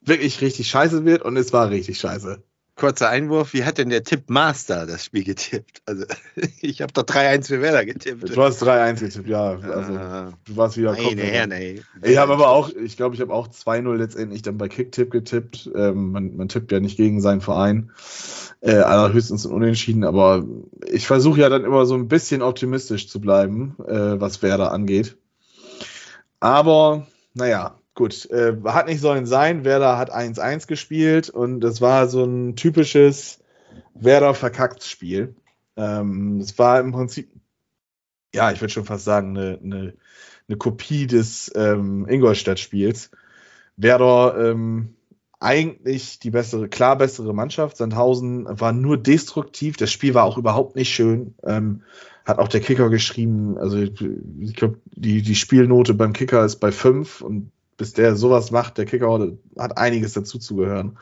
wirklich 0.00 0.40
richtig 0.40 0.68
scheiße 0.68 1.04
wird 1.04 1.22
und 1.22 1.36
es 1.36 1.52
war 1.52 1.70
richtig 1.70 1.98
scheiße. 1.98 2.42
Kurzer 2.74 3.10
Einwurf, 3.10 3.52
wie 3.52 3.64
hat 3.64 3.76
denn 3.76 3.90
der 3.90 4.02
Tippmaster 4.02 4.86
das 4.86 5.04
Spiel 5.04 5.24
getippt? 5.24 5.82
Also, 5.84 6.06
ich 6.60 6.80
habe 6.80 6.92
doch 6.92 7.02
3-1 7.02 7.48
für 7.48 7.60
Werder 7.60 7.84
getippt. 7.84 8.34
Du 8.34 8.42
hast 8.42 8.62
3-1 8.62 9.00
getippt, 9.00 9.28
ja. 9.28 9.58
Also 9.58 9.94
äh, 9.94 10.32
du 10.46 10.56
warst 10.56 10.78
wieder 10.78 10.92
nee, 10.92 11.14
nee, 11.14 11.46
nee. 11.46 11.82
Ich 12.02 12.16
habe 12.16 12.32
aber 12.32 12.48
auch, 12.48 12.70
ich 12.70 12.96
glaube, 12.96 13.14
ich 13.14 13.20
habe 13.20 13.32
auch 13.32 13.48
2-0 13.48 13.94
letztendlich 13.96 14.40
dann 14.40 14.56
bei 14.56 14.68
Kicktipp 14.68 15.10
getippt. 15.10 15.70
Ähm, 15.74 16.12
man, 16.12 16.36
man 16.36 16.48
tippt 16.48 16.72
ja 16.72 16.80
nicht 16.80 16.96
gegen 16.96 17.20
seinen 17.20 17.42
Verein. 17.42 17.92
Äh, 18.60 18.76
allerhöchstens 18.76 19.44
ein 19.44 19.52
Unentschieden, 19.52 20.04
aber 20.04 20.46
ich 20.86 21.06
versuche 21.06 21.40
ja 21.40 21.48
dann 21.48 21.64
immer 21.64 21.84
so 21.84 21.94
ein 21.94 22.06
bisschen 22.06 22.42
optimistisch 22.42 23.08
zu 23.08 23.20
bleiben, 23.20 23.74
äh, 23.86 24.20
was 24.20 24.40
Werder 24.40 24.70
angeht. 24.70 25.16
Aber, 26.38 27.06
naja, 27.34 27.81
gut. 27.94 28.30
Äh, 28.30 28.56
hat 28.64 28.86
nicht 28.86 29.00
sollen 29.00 29.26
sein. 29.26 29.64
Werder 29.64 29.98
hat 29.98 30.12
1-1 30.12 30.66
gespielt 30.66 31.30
und 31.30 31.60
das 31.60 31.80
war 31.80 32.08
so 32.08 32.24
ein 32.24 32.56
typisches 32.56 33.40
Werder-Verkackt-Spiel. 33.94 35.34
Ähm, 35.76 36.40
es 36.40 36.58
war 36.58 36.80
im 36.80 36.92
Prinzip, 36.92 37.30
ja, 38.34 38.52
ich 38.52 38.60
würde 38.60 38.72
schon 38.72 38.84
fast 38.84 39.04
sagen, 39.04 39.36
eine, 39.36 39.58
eine, 39.62 39.94
eine 40.48 40.56
Kopie 40.58 41.06
des 41.06 41.50
ähm, 41.54 42.06
Ingolstadt-Spiels. 42.08 43.10
Werder 43.76 44.50
ähm, 44.50 44.94
eigentlich 45.40 46.18
die 46.20 46.30
bessere, 46.30 46.68
klar 46.68 46.96
bessere 46.96 47.34
Mannschaft. 47.34 47.76
Sandhausen 47.76 48.46
war 48.48 48.72
nur 48.72 48.96
destruktiv. 48.96 49.76
Das 49.76 49.90
Spiel 49.90 50.14
war 50.14 50.24
auch 50.24 50.38
überhaupt 50.38 50.76
nicht 50.76 50.94
schön. 50.94 51.34
Ähm, 51.42 51.82
hat 52.24 52.38
auch 52.38 52.48
der 52.48 52.60
Kicker 52.60 52.88
geschrieben. 52.88 53.58
Also 53.58 53.78
ich 53.78 54.54
glaube, 54.54 54.78
die, 54.84 55.22
die 55.22 55.34
Spielnote 55.34 55.94
beim 55.94 56.12
Kicker 56.12 56.44
ist 56.44 56.56
bei 56.56 56.70
5 56.70 57.22
und 57.22 57.50
bis 57.82 57.94
der 57.94 58.14
sowas 58.14 58.52
macht, 58.52 58.78
der 58.78 58.84
Kicker 58.84 59.32
hat 59.58 59.76
einiges 59.76 60.12
dazu 60.12 60.38
zu 60.38 60.54
gehören. 60.54 60.98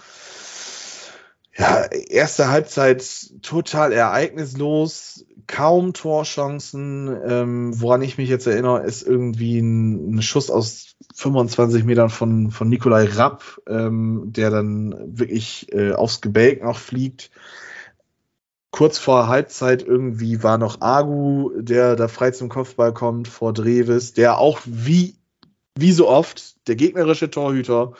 Ja, 1.54 1.84
erste 1.84 2.48
Halbzeit 2.48 3.04
total 3.42 3.92
ereignislos, 3.92 5.26
kaum 5.46 5.92
Torchancen. 5.92 7.14
Ähm, 7.28 7.78
woran 7.78 8.00
ich 8.00 8.16
mich 8.16 8.30
jetzt 8.30 8.46
erinnere, 8.46 8.82
ist 8.84 9.02
irgendwie 9.02 9.58
ein, 9.58 10.14
ein 10.14 10.22
Schuss 10.22 10.48
aus 10.48 10.96
25 11.14 11.84
Metern 11.84 12.08
von, 12.08 12.50
von 12.50 12.70
Nikolai 12.70 13.04
Rapp, 13.04 13.60
ähm, 13.68 14.22
der 14.28 14.48
dann 14.48 14.94
wirklich 15.18 15.70
äh, 15.74 15.92
aufs 15.92 16.22
Gebälk 16.22 16.64
noch 16.64 16.78
fliegt. 16.78 17.30
Kurz 18.70 18.96
vor 18.96 19.28
Halbzeit 19.28 19.82
irgendwie 19.82 20.42
war 20.42 20.56
noch 20.56 20.80
Agu, 20.80 21.50
der 21.60 21.94
da 21.94 22.08
frei 22.08 22.30
zum 22.30 22.48
Kopfball 22.48 22.94
kommt, 22.94 23.28
vor 23.28 23.52
Dreves, 23.52 24.14
der 24.14 24.38
auch 24.38 24.60
wie, 24.64 25.19
wie 25.78 25.92
so 25.92 26.08
oft 26.08 26.66
der 26.68 26.76
gegnerische 26.76 27.30
Torhüter 27.30 27.92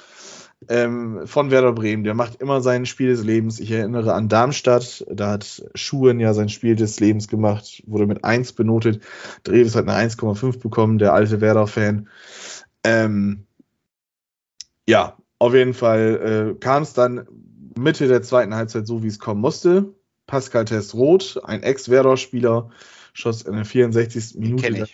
ähm, 0.69 1.27
von 1.27 1.51
Werder 1.51 1.73
Bremen, 1.73 2.05
der 2.05 2.15
macht 2.15 2.41
immer 2.41 2.61
sein 2.61 2.85
Spiel 2.85 3.09
des 3.09 3.25
Lebens. 3.25 3.61
Ich 3.61 3.71
erinnere 3.71 4.13
an 4.13 4.29
Darmstadt, 4.29 5.07
da 5.11 5.31
hat 5.31 5.63
Schuhen 5.75 6.21
ja 6.21 6.35
sein 6.35 6.49
Spiel 6.49 6.77
des 6.77 7.01
Lebens 7.01 7.29
gemacht, 7.29 7.83
wurde 7.87 8.07
mit 8.07 8.25
1 8.25 8.53
benotet. 8.53 9.03
Dreves 9.45 9.75
hat 9.75 9.89
eine 9.89 10.11
1,5 10.11 10.59
bekommen, 10.59 10.99
der 10.99 11.15
alte 11.15 11.41
Werder-Fan. 11.41 12.09
Ähm, 12.85 13.47
ja, 14.87 15.17
auf 15.39 15.55
jeden 15.55 15.75
Fall 15.75 16.55
äh, 16.57 16.59
kam 16.59 16.83
es 16.83 16.93
dann 16.93 17.27
Mitte 17.79 18.09
der 18.09 18.23
zweiten 18.23 18.55
Halbzeit 18.55 18.87
so, 18.87 19.03
wie 19.03 19.09
es 19.09 19.19
kommen 19.19 19.41
musste. 19.41 19.95
Pascal 20.27 20.67
Test 20.67 20.95
Roth, 20.95 21.41
ein 21.43 21.63
Ex-Werder-Spieler, 21.63 22.71
schoss 23.15 23.43
in 23.43 23.55
der 23.55 23.65
64. 23.65 24.39
Minute. 24.39 24.87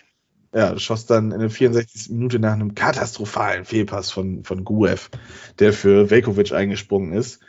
Ja, 0.57 0.75
schoss 0.79 1.05
dann 1.05 1.31
in 1.31 1.39
der 1.39 1.51
64. 1.51 2.09
Minute 2.09 2.39
nach 2.39 2.53
einem 2.53 2.73
katastrophalen 2.73 3.63
Fehlpass 3.63 4.09
von, 4.09 4.43
von 4.43 4.63
Guev, 4.63 5.11
der 5.59 5.71
für 5.71 6.09
Velkovic 6.09 6.51
eingesprungen 6.51 7.13
ist. 7.13 7.41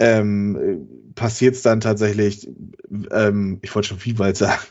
Ähm, 0.00 1.12
passiert 1.14 1.54
es 1.54 1.62
dann 1.62 1.78
tatsächlich, 1.78 2.48
ähm, 3.12 3.60
ich 3.62 3.72
wollte 3.72 3.90
schon 3.90 4.00
Viehwald 4.00 4.36
sagen, 4.36 4.64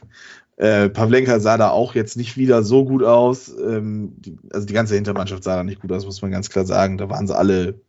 äh, 0.58 0.90
Pavlenka 0.90 1.40
sah 1.40 1.56
da 1.56 1.70
auch 1.70 1.96
jetzt 1.96 2.18
nicht 2.18 2.36
wieder 2.36 2.64
so 2.64 2.84
gut 2.84 3.02
aus. 3.02 3.48
Ähm, 3.48 4.12
die, 4.18 4.38
also 4.52 4.68
die 4.68 4.74
ganze 4.74 4.96
Hintermannschaft 4.96 5.46
sah 5.46 5.56
da 5.56 5.64
nicht 5.64 5.80
gut 5.80 5.94
aus, 5.94 6.04
muss 6.04 6.22
man 6.22 6.32
ganz 6.32 6.50
klar 6.50 6.66
sagen. 6.66 6.98
Da 6.98 7.10
waren 7.10 7.28
sie 7.28 7.38
alle 7.38 7.80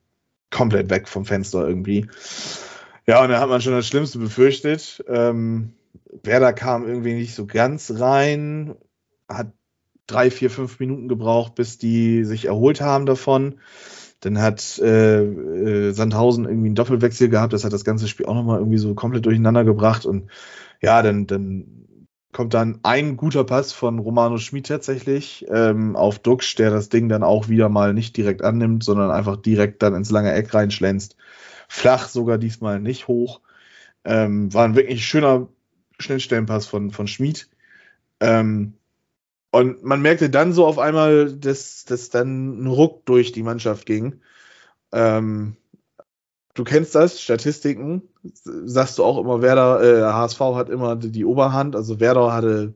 komplett 0.53 0.89
weg 0.89 1.09
vom 1.09 1.25
Fenster 1.25 1.67
irgendwie. 1.67 2.07
Ja, 3.09 3.25
und 3.25 3.31
da 3.31 3.41
hat 3.41 3.49
man 3.49 3.61
schon 3.61 3.73
das 3.73 3.89
Schlimmste 3.89 4.21
befürchtet. 4.21 5.05
Ähm, 5.09 5.73
Werder 6.23 6.53
kam 6.53 6.87
irgendwie 6.87 7.15
nicht 7.15 7.35
so 7.35 7.45
ganz 7.45 7.93
rein, 7.99 8.77
hat 9.29 9.53
drei, 10.11 10.31
vier, 10.31 10.51
fünf 10.51 10.81
Minuten 10.81 11.09
gebraucht, 11.09 11.55
bis 11.55 11.79
die 11.79 12.25
sich 12.25 12.47
erholt 12.47 12.81
haben 12.81 13.07
davon. 13.07 13.57
Dann 14.21 14.41
hat 14.41 14.79
äh, 14.79 15.23
äh, 15.23 15.93
Sandhausen 15.93 16.45
irgendwie 16.45 16.69
einen 16.69 16.75
Doppelwechsel 16.75 17.29
gehabt, 17.29 17.53
das 17.53 17.65
hat 17.65 17.73
das 17.73 17.85
ganze 17.85 18.07
Spiel 18.07 18.27
auch 18.27 18.35
nochmal 18.35 18.59
irgendwie 18.59 18.79
so 18.79 18.95
komplett 18.95 19.25
durcheinander 19.25 19.65
gebracht. 19.65 20.05
Und 20.05 20.31
ja, 20.83 21.03
dann, 21.03 21.27
dann 21.27 21.81
kommt 22.33 22.55
dann 22.55 22.81
ein 22.83 23.17
guter 23.17 23.45
Pass 23.45 23.73
von 23.73 23.99
Romano 23.99 24.39
Schmid 24.39 24.67
tatsächlich 24.67 25.47
ähm, 25.51 25.97
auf 25.97 26.19
Duxch, 26.19 26.55
der 26.57 26.71
das 26.71 26.89
Ding 26.91 27.09
dann 27.09 27.23
auch 27.23 27.49
wieder 27.49 27.69
mal 27.69 27.95
nicht 27.95 28.17
direkt 28.17 28.43
annimmt, 28.43 28.85
sondern 28.85 29.11
einfach 29.11 29.37
direkt 29.37 29.83
dann 29.83 29.95
ins 29.95 30.11
lange 30.11 30.33
Eck 30.33 30.53
reinschlänzt. 30.53 31.17
Flach 31.69 32.09
sogar 32.09 32.39
diesmal 32.39 32.81
nicht 32.81 33.09
hoch. 33.09 33.41
Ähm, 34.05 34.53
war 34.53 34.65
ein 34.65 34.77
wirklich 34.77 35.07
schöner 35.07 35.49
Schnittstellenpass 35.99 36.67
von, 36.67 36.91
von 36.91 37.07
Schmid. 37.07 37.49
Ähm, 38.21 38.75
und 39.53 39.83
man 39.83 40.01
merkte 40.01 40.31
dann 40.31 40.53
so 40.53 40.67
auf 40.67 40.79
einmal, 40.79 41.33
dass, 41.33 41.85
dass 41.85 42.11
dann 42.11 42.63
ein 42.63 42.67
Ruck 42.67 43.05
durch 43.07 43.33
die 43.33 43.43
Mannschaft 43.43 43.87
ging. 43.87 44.21
Ähm, 44.93 45.57
du 46.55 46.65
kennst 46.65 46.95
das, 46.95 47.21
Statistiken, 47.21 48.03
sagst 48.45 48.99
du 48.99 49.05
auch 49.05 49.19
immer, 49.19 49.43
Werder, 49.43 49.83
äh, 49.83 50.13
HSV 50.13 50.41
hat 50.55 50.69
immer 50.69 50.97
die, 50.97 51.25
Oberhand, 51.25 51.75
also 51.75 51.99
Werder 51.99 52.33
hatte 52.33 52.75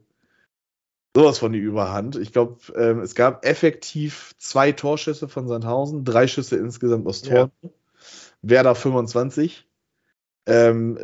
sowas 1.16 1.38
von 1.38 1.52
die 1.52 1.60
Überhand. 1.60 2.16
Ich 2.16 2.32
glaube, 2.32 2.58
ähm, 2.76 3.00
es 3.00 3.14
gab 3.14 3.44
effektiv 3.46 4.34
zwei 4.38 4.72
Torschüsse 4.72 5.28
von 5.28 5.46
Sandhausen, 5.46 6.04
drei 6.04 6.26
Schüsse 6.26 6.56
insgesamt 6.56 7.06
aus 7.06 7.22
Tor. 7.22 7.52
Ja. 7.62 7.70
Werder 8.42 8.74
25. 8.74 9.66
Ähm, 10.46 10.98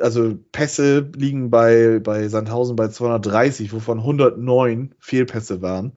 also 0.00 0.38
Pässe 0.52 1.10
liegen 1.16 1.50
bei, 1.50 2.00
bei 2.02 2.28
Sandhausen 2.28 2.76
bei 2.76 2.88
230, 2.88 3.72
wovon 3.72 3.98
109 3.98 4.94
Fehlpässe 4.98 5.62
waren. 5.62 5.92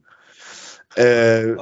Äh, 0.95 1.55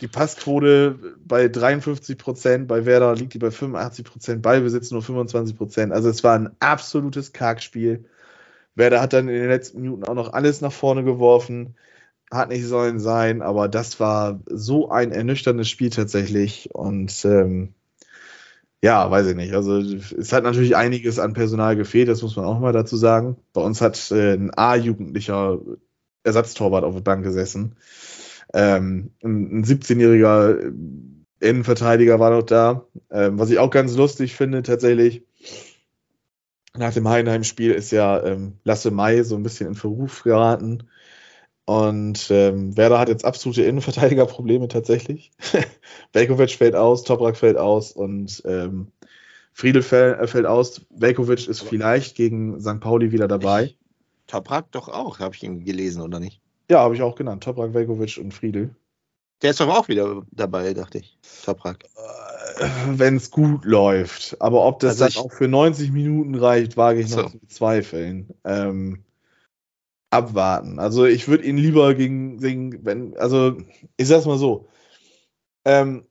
die 0.00 0.08
Passquote 0.08 0.98
bei 1.24 1.48
53 1.48 2.18
Prozent, 2.18 2.68
bei 2.68 2.84
Werder 2.84 3.14
liegt 3.14 3.34
die 3.34 3.38
bei 3.38 3.50
85 3.50 4.04
Prozent, 4.04 4.42
Ballbesitz 4.42 4.90
nur 4.90 5.02
25 5.02 5.56
Prozent. 5.56 5.92
Also 5.92 6.10
es 6.10 6.22
war 6.22 6.38
ein 6.38 6.50
absolutes 6.60 7.32
Kargspiel. 7.32 8.04
Werder 8.74 9.00
hat 9.00 9.14
dann 9.14 9.28
in 9.28 9.34
den 9.34 9.48
letzten 9.48 9.80
Minuten 9.80 10.04
auch 10.04 10.14
noch 10.14 10.32
alles 10.34 10.60
nach 10.60 10.72
vorne 10.72 11.02
geworfen. 11.02 11.76
Hat 12.30 12.50
nicht 12.50 12.66
sollen 12.66 12.98
sein, 12.98 13.40
aber 13.40 13.68
das 13.68 13.98
war 14.00 14.40
so 14.46 14.90
ein 14.90 15.12
ernüchterndes 15.12 15.68
Spiel 15.70 15.90
tatsächlich. 15.90 16.74
Und 16.74 17.24
ähm, 17.24 17.72
ja, 18.82 19.10
weiß 19.10 19.28
ich 19.28 19.36
nicht. 19.36 19.54
Also 19.54 19.78
es 19.78 20.32
hat 20.32 20.44
natürlich 20.44 20.76
einiges 20.76 21.18
an 21.18 21.32
Personal 21.32 21.76
gefehlt, 21.76 22.08
das 22.08 22.22
muss 22.22 22.36
man 22.36 22.44
auch 22.44 22.60
mal 22.60 22.72
dazu 22.72 22.96
sagen. 22.96 23.36
Bei 23.52 23.60
uns 23.60 23.80
hat 23.80 24.10
äh, 24.10 24.34
ein 24.34 24.56
A-jugendlicher 24.56 25.60
Ersatztorwart 26.24 26.84
auf 26.84 26.94
der 26.94 27.00
Bank 27.00 27.24
gesessen. 27.24 27.76
Ähm, 28.52 29.12
ein 29.22 29.64
17-jähriger 29.64 30.72
Innenverteidiger 31.40 32.20
war 32.20 32.30
noch 32.30 32.42
da. 32.42 32.84
Ähm, 33.10 33.38
was 33.38 33.50
ich 33.50 33.58
auch 33.58 33.70
ganz 33.70 33.96
lustig 33.96 34.36
finde, 34.36 34.62
tatsächlich, 34.62 35.24
nach 36.76 36.92
dem 36.92 37.08
Heidenheim-Spiel 37.08 37.72
ist 37.72 37.90
ja 37.90 38.22
ähm, 38.22 38.58
Lasse 38.64 38.90
Mai 38.90 39.22
so 39.22 39.36
ein 39.36 39.42
bisschen 39.42 39.68
in 39.68 39.74
Verruf 39.74 40.22
geraten. 40.22 40.84
Und 41.66 42.28
ähm, 42.30 42.76
Werder 42.76 43.00
hat 43.00 43.08
jetzt 43.08 43.24
absolute 43.24 43.62
Innenverteidigerprobleme 43.62 44.68
tatsächlich. 44.68 45.32
Velkovic 46.12 46.52
fällt 46.52 46.76
aus, 46.76 47.02
Toprak 47.02 47.36
fällt 47.36 47.58
aus 47.58 47.90
und 47.90 48.40
ähm, 48.46 48.92
Friedel 49.52 49.82
fällt, 49.82 50.20
äh, 50.20 50.26
fällt 50.28 50.46
aus. 50.46 50.82
Velkovic 50.90 51.48
ist 51.48 51.62
vielleicht 51.62 52.14
gegen 52.14 52.60
St. 52.60 52.78
Pauli 52.78 53.10
wieder 53.10 53.26
dabei. 53.26 53.64
Ich, 53.64 53.78
Toprak 54.28 54.70
doch 54.70 54.88
auch, 54.88 55.18
habe 55.18 55.34
ich 55.34 55.42
ihn 55.42 55.64
gelesen, 55.64 56.02
oder 56.02 56.20
nicht? 56.20 56.40
Ja, 56.70 56.80
habe 56.80 56.94
ich 56.94 57.02
auch 57.02 57.16
genannt. 57.16 57.42
Toprak, 57.42 57.74
Velkovic 57.74 58.16
und 58.18 58.32
Friedel. 58.32 58.76
Der 59.42 59.50
ist 59.50 59.60
doch 59.60 59.68
auch 59.68 59.88
wieder 59.88 60.22
dabei, 60.30 60.72
dachte 60.72 60.98
ich. 60.98 61.18
Toprak. 61.44 61.84
Äh, 62.58 62.66
Wenn 62.94 63.16
es 63.16 63.32
gut 63.32 63.64
läuft. 63.64 64.36
Aber 64.40 64.64
ob 64.64 64.78
das 64.78 65.02
also 65.02 65.20
dann 65.20 65.30
auch 65.30 65.34
für 65.34 65.48
90 65.48 65.90
Minuten 65.90 66.36
reicht, 66.36 66.76
wage 66.76 67.00
ich 67.00 67.08
so. 67.08 67.22
noch 67.22 67.32
zu 67.32 67.38
bezweifeln. 67.38 68.28
Ähm, 68.44 69.02
abwarten. 70.16 70.78
Also 70.78 71.04
ich 71.04 71.28
würde 71.28 71.44
ihn 71.44 71.58
lieber 71.58 71.94
gegen, 71.94 72.38
gegen, 72.38 72.84
wenn, 72.84 73.16
also 73.18 73.58
ich 73.96 74.08
sag's 74.08 74.24
mal 74.24 74.38
so, 74.38 74.68
ähm, 75.64 76.06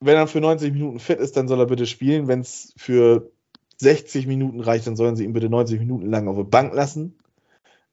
wenn 0.00 0.16
er 0.16 0.26
für 0.26 0.40
90 0.40 0.72
Minuten 0.72 0.98
fit 0.98 1.18
ist, 1.18 1.36
dann 1.36 1.46
soll 1.46 1.60
er 1.60 1.66
bitte 1.66 1.86
spielen. 1.86 2.26
Wenn 2.26 2.40
es 2.40 2.72
für 2.78 3.30
60 3.78 4.26
Minuten 4.26 4.60
reicht, 4.60 4.86
dann 4.86 4.96
sollen 4.96 5.14
sie 5.14 5.24
ihn 5.24 5.34
bitte 5.34 5.50
90 5.50 5.78
Minuten 5.78 6.06
lang 6.06 6.26
auf 6.26 6.36
der 6.36 6.44
Bank 6.44 6.74
lassen. 6.74 7.18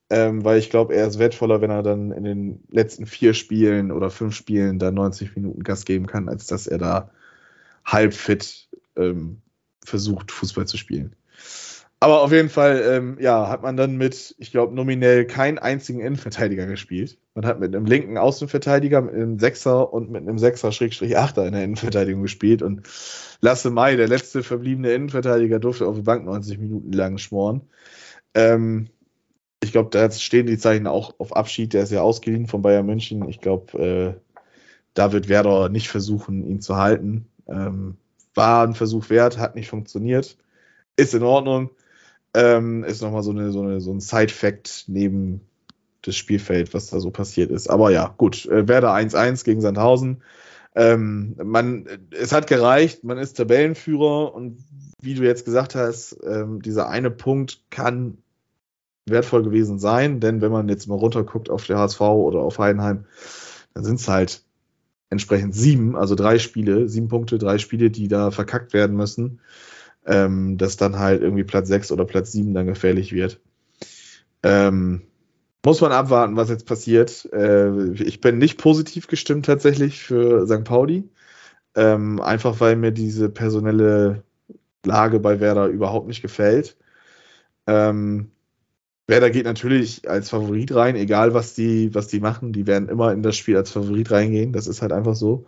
Ähm, 0.10 0.46
weil 0.46 0.58
ich 0.58 0.70
glaube, 0.70 0.96
er 0.96 1.06
ist 1.06 1.20
wertvoller, 1.20 1.60
wenn 1.60 1.70
er 1.70 1.84
dann 1.84 2.12
in 2.12 2.24
den 2.24 2.64
letzten 2.70 3.06
vier 3.06 3.34
Spielen 3.34 3.92
oder 3.92 4.10
fünf 4.10 4.36
Spielen 4.36 4.80
da 4.80 4.90
90 4.90 5.36
Minuten 5.36 5.64
Gas 5.64 5.84
geben 5.84 6.08
kann, 6.08 6.30
als 6.30 6.48
dass 6.48 6.66
er 6.66 6.78
da 6.78 7.12
halb 7.84 8.14
fit 8.14 8.70
ähm, 8.96 9.42
versucht, 9.84 10.32
Fußball 10.32 10.66
zu 10.66 10.78
spielen. 10.78 11.14
Aber 12.00 12.22
auf 12.22 12.32
jeden 12.32 12.50
Fall, 12.50 12.84
ähm, 12.88 13.18
ja, 13.20 13.50
hat 13.50 13.64
man 13.64 13.76
dann 13.76 13.98
mit, 13.98 14.36
ich 14.38 14.52
glaube, 14.52 14.76
nominell 14.76 15.26
keinen 15.26 15.58
einzigen 15.58 16.00
Innenverteidiger 16.00 16.68
gespielt. 16.68 17.18
Man 17.34 17.46
hat 17.46 17.60
mit 17.60 17.76
einem 17.76 17.86
linken 17.86 18.20
Außenverteidiger, 18.20 19.02
mit 19.02 19.16
einem 19.16 19.40
Sechser 19.40 19.92
und 19.92 20.12
mit 20.12 20.22
einem 20.22 20.38
Sechser-Achter 20.38 21.48
in 21.48 21.54
der 21.54 21.64
Innenverteidigung 21.64 22.22
gespielt. 22.22 22.62
Und 22.62 22.88
Lasse 23.42 23.72
Mai, 23.72 23.96
der 23.96 24.08
letzte 24.08 24.44
verbliebene 24.44 24.92
Innenverteidiger, 24.92 25.60
durfte 25.60 25.88
auf 25.88 25.96
der 25.96 26.04
Bank 26.04 26.26
90 26.26 26.60
Minuten 26.60 26.92
lang 26.92 27.18
schmoren. 27.18 27.62
Ähm, 28.36 28.90
ich 29.64 29.72
glaube, 29.72 29.90
da 29.90 30.12
stehen 30.12 30.46
die 30.46 30.60
Zeichen 30.60 30.86
auch 30.86 31.16
auf 31.20 31.36
Abschied. 31.36 31.74
Der 31.74 31.82
ist 31.82 31.92
ja 31.92 32.02
ausgeliehen 32.02 32.46
von 32.46 32.62
Bayern 32.62 32.86
München. 32.86 33.28
Ich 33.28 33.42
glaube, 33.42 33.78
äh, 33.80 34.14
da 34.94 35.14
wird 35.14 35.30
Werder 35.30 35.70
nicht 35.70 35.90
versuchen, 35.90 36.46
ihn 36.48 36.62
zu 36.62 36.78
halten. 36.78 37.28
Ähm, 37.48 37.98
war 38.36 38.68
ein 38.68 38.76
Versuch 38.76 39.10
wert, 39.10 39.40
hat 39.40 39.56
nicht 39.56 39.70
funktioniert. 39.70 40.38
Ist 40.96 41.16
in 41.16 41.24
Ordnung. 41.24 41.72
Ähm, 42.38 42.84
ist 42.84 43.02
nochmal 43.02 43.24
so, 43.24 43.32
eine, 43.32 43.52
so, 43.52 43.64
eine, 43.64 43.82
so 43.82 43.92
ein 43.92 44.00
Side-Fact 44.00 44.84
neben 44.86 45.42
das 46.04 46.16
Spielfeld, 46.16 46.72
was 46.76 46.86
da 46.86 47.00
so 47.00 47.10
passiert 47.10 47.50
ist. 47.50 47.68
Aber 47.68 47.90
ja, 47.90 48.14
gut. 48.16 48.46
Äh, 48.46 48.68
Werder 48.68 48.94
1-1 48.94 49.44
gegen 49.44 49.60
Sandhausen. 49.60 50.22
Ähm, 50.76 51.36
man, 51.44 51.88
es 52.12 52.34
hat 52.34 52.46
gereicht, 52.46 53.04
man 53.04 53.18
ist 53.18 53.38
Tabellenführer 53.38 54.36
und 54.36 54.60
wie 55.02 55.16
du 55.16 55.24
jetzt 55.24 55.46
gesagt 55.46 55.74
hast, 55.74 56.16
ähm, 56.24 56.62
dieser 56.62 56.90
eine 56.90 57.10
Punkt 57.10 57.64
kann 57.72 58.20
wertvoll 59.08 59.42
gewesen 59.42 59.80
sein, 59.80 60.20
denn 60.20 60.40
wenn 60.40 60.52
man 60.52 60.70
jetzt 60.70 60.88
mal 60.88 60.94
runterguckt 60.94 61.50
auf 61.50 61.66
der 61.66 61.80
HSV 61.80 62.02
oder 62.02 62.42
auf 62.42 62.60
Heidenheim, 62.60 63.06
dann 63.74 63.84
sind 63.84 64.00
es 64.00 64.08
halt 64.08 64.44
entsprechend 65.10 65.56
sieben, 65.56 65.96
also 65.96 66.14
drei 66.14 66.38
Spiele, 66.38 66.88
sieben 66.88 67.08
Punkte, 67.08 67.40
drei 67.40 67.58
Spiele, 67.58 67.90
die 67.90 68.08
da 68.08 68.30
verkackt 68.30 68.74
werden 68.74 68.96
müssen 68.96 69.40
ähm, 70.08 70.58
dass 70.58 70.78
dann 70.78 70.98
halt 70.98 71.22
irgendwie 71.22 71.44
Platz 71.44 71.68
6 71.68 71.92
oder 71.92 72.06
Platz 72.06 72.32
7 72.32 72.54
dann 72.54 72.66
gefährlich 72.66 73.12
wird. 73.12 73.40
Ähm, 74.44 75.04
muss 75.66 75.82
man 75.82 75.92
abwarten, 75.92 76.38
was 76.38 76.50
jetzt 76.50 76.66
passiert. 76.66 77.28
Äh, 77.34 77.92
ich 77.94 78.22
bin 78.22 78.38
nicht 78.38 78.58
positiv 78.58 79.08
gestimmt 79.08 79.46
tatsächlich 79.46 80.00
für 80.00 80.48
St. 80.48 80.64
Pauli. 80.64 81.10
Ähm, 81.76 82.22
einfach 82.22 82.60
weil 82.60 82.76
mir 82.76 82.92
diese 82.92 83.30
personelle 83.30 84.24
Lage 84.86 85.20
bei 85.20 85.40
Werder 85.40 85.68
überhaupt 85.68 86.08
nicht 86.08 86.22
gefällt. 86.22 86.78
Ähm, 87.68 88.32
Werder 89.08 89.30
geht 89.30 89.46
natürlich 89.46 90.10
als 90.10 90.30
Favorit 90.30 90.74
rein, 90.74 90.96
egal 90.96 91.34
was 91.34 91.54
die, 91.54 91.94
was 91.94 92.08
die 92.08 92.20
machen. 92.20 92.54
Die 92.54 92.68
werden 92.68 92.90
immer 92.90 93.12
in 93.12 93.24
das 93.24 93.38
Spiel 93.38 93.58
als 93.58 93.72
Favorit 93.72 94.12
reingehen. 94.12 94.54
Das 94.54 94.68
ist 94.68 94.82
halt 94.82 94.92
einfach 94.92 95.16
so. 95.16 95.48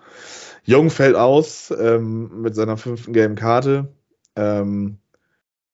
Jung 0.64 0.90
fällt 0.90 1.16
aus 1.16 1.74
ähm, 1.78 2.42
mit 2.42 2.56
seiner 2.56 2.78
fünften 2.78 3.14
gelben 3.14 3.36
Karte. 3.36 3.90
Ähm, 4.40 5.00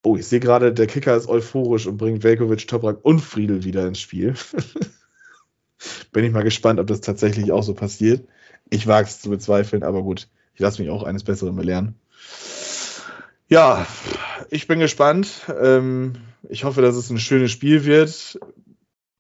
oh, 0.04 0.18
ich 0.18 0.26
sehe 0.26 0.40
gerade, 0.40 0.74
der 0.74 0.88
Kicker 0.88 1.16
ist 1.16 1.28
euphorisch 1.28 1.86
und 1.86 1.98
bringt 1.98 2.24
Velkovic, 2.24 2.68
Toprak 2.68 3.04
und 3.04 3.20
Friedel 3.20 3.64
wieder 3.64 3.88
ins 3.88 4.00
Spiel. 4.00 4.34
Bin 6.12 6.26
ich 6.26 6.32
mal 6.32 6.44
gespannt, 6.44 6.80
ob 6.80 6.88
das 6.88 7.02
tatsächlich 7.02 7.52
auch 7.52 7.64
so 7.64 7.76
passiert. 7.76 8.28
Ich 8.70 8.88
wage 8.88 9.08
es 9.08 9.22
zu 9.22 9.30
bezweifeln, 9.30 9.84
aber 9.84 10.02
gut, 10.02 10.28
ich 10.56 10.62
lasse 10.62 10.82
mich 10.82 10.90
auch 10.90 11.04
eines 11.04 11.24
Besseren 11.24 11.56
belehren. 11.56 11.96
Ja, 13.48 13.86
ich 14.50 14.68
bin 14.68 14.80
gespannt. 14.80 15.46
Ähm, 15.62 16.14
ich 16.50 16.64
hoffe, 16.64 16.82
dass 16.82 16.96
es 16.96 17.12
ein 17.12 17.20
schönes 17.20 17.52
Spiel 17.52 17.86
wird. 17.86 18.40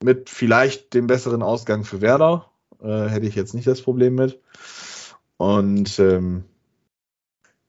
Mit 0.03 0.29
vielleicht 0.29 0.93
dem 0.93 1.05
besseren 1.07 1.43
Ausgang 1.43 1.83
für 1.83 2.01
Werder. 2.01 2.49
Äh, 2.81 3.09
hätte 3.09 3.27
ich 3.27 3.35
jetzt 3.35 3.53
nicht 3.53 3.67
das 3.67 3.81
Problem 3.81 4.15
mit. 4.15 4.39
Und 5.37 5.99
ähm, 5.99 6.45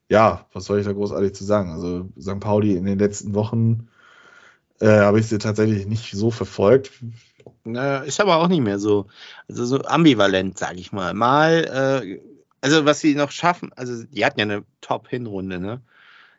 ja, 0.09 0.47
was 0.53 0.65
soll 0.65 0.79
ich 0.79 0.87
da 0.87 0.93
großartig 0.93 1.35
zu 1.35 1.45
sagen? 1.45 1.71
Also 1.71 2.09
St. 2.21 2.41
Pauli 2.41 2.77
in 2.77 2.85
den 2.85 2.99
letzten 2.99 3.35
Wochen 3.35 3.89
äh, 4.81 4.87
habe 4.89 5.21
ich 5.21 5.27
sie 5.27 5.39
tatsächlich 5.39 5.87
nicht 5.87 6.13
so 6.13 6.31
verfolgt. 6.31 6.93
ist 7.65 8.21
aber 8.21 8.37
auch 8.37 8.49
nicht 8.49 8.63
mehr 8.63 8.79
so, 8.79 9.07
also 9.49 9.65
so 9.65 9.83
ambivalent, 9.83 10.59
sage 10.59 10.79
ich 10.79 10.93
mal. 10.93 11.15
Mal, 11.15 12.03
äh, 12.05 12.21
also 12.61 12.85
was 12.85 13.01
sie 13.01 13.15
noch 13.15 13.31
schaffen, 13.31 13.73
also 13.75 14.05
die 14.05 14.25
hatten 14.25 14.39
ja 14.39 14.45
eine 14.45 14.65
Top-Hinrunde, 14.81 15.59
ne? 15.59 15.81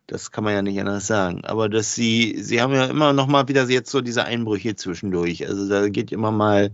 Das 0.07 0.31
kann 0.31 0.45
man 0.45 0.53
ja 0.53 0.61
nicht 0.61 0.79
anders 0.79 1.05
sagen. 1.05 1.43
Aber 1.43 1.67
dass 1.67 1.93
sie, 1.93 2.37
sie 2.41 2.61
haben 2.61 2.71
ja 2.71 2.85
immer 2.85 3.11
noch 3.11 3.27
mal 3.27 3.49
wieder 3.49 3.67
jetzt 3.69 3.91
so 3.91 3.99
diese 3.99 4.23
Einbrüche 4.23 4.77
zwischendurch. 4.77 5.45
Also 5.45 5.67
da 5.67 5.89
geht 5.89 6.13
immer 6.13 6.31
mal, 6.31 6.71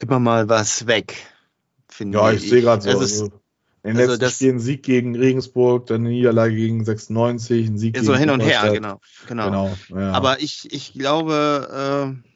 immer 0.00 0.18
mal 0.18 0.48
was 0.48 0.88
weg. 0.88 1.14
Finde 1.88 2.18
ja, 2.18 2.32
ich, 2.32 2.42
ich 2.42 2.50
sehe 2.50 2.62
gerade 2.62 2.82
so. 2.82 2.98
Also, 2.98 3.30
in 3.82 3.96
den 3.96 4.08
also 4.08 4.20
letzten 4.20 4.34
Spielen 4.34 4.60
Sieg 4.60 4.82
gegen 4.82 5.16
Regensburg, 5.16 5.86
dann 5.86 6.02
eine 6.02 6.10
Niederlage 6.10 6.54
gegen 6.54 6.84
96, 6.84 7.66
ein 7.66 7.78
Sieg 7.78 7.96
so 7.96 8.00
gegen 8.02 8.06
So 8.12 8.18
hin 8.18 8.30
und 8.30 8.40
her, 8.40 8.70
genau. 8.72 9.00
genau. 9.26 9.46
genau 9.46 9.76
ja. 9.88 10.12
Aber 10.12 10.40
ich, 10.40 10.72
ich 10.72 10.92
glaube, 10.92 12.12
äh, 12.12 12.30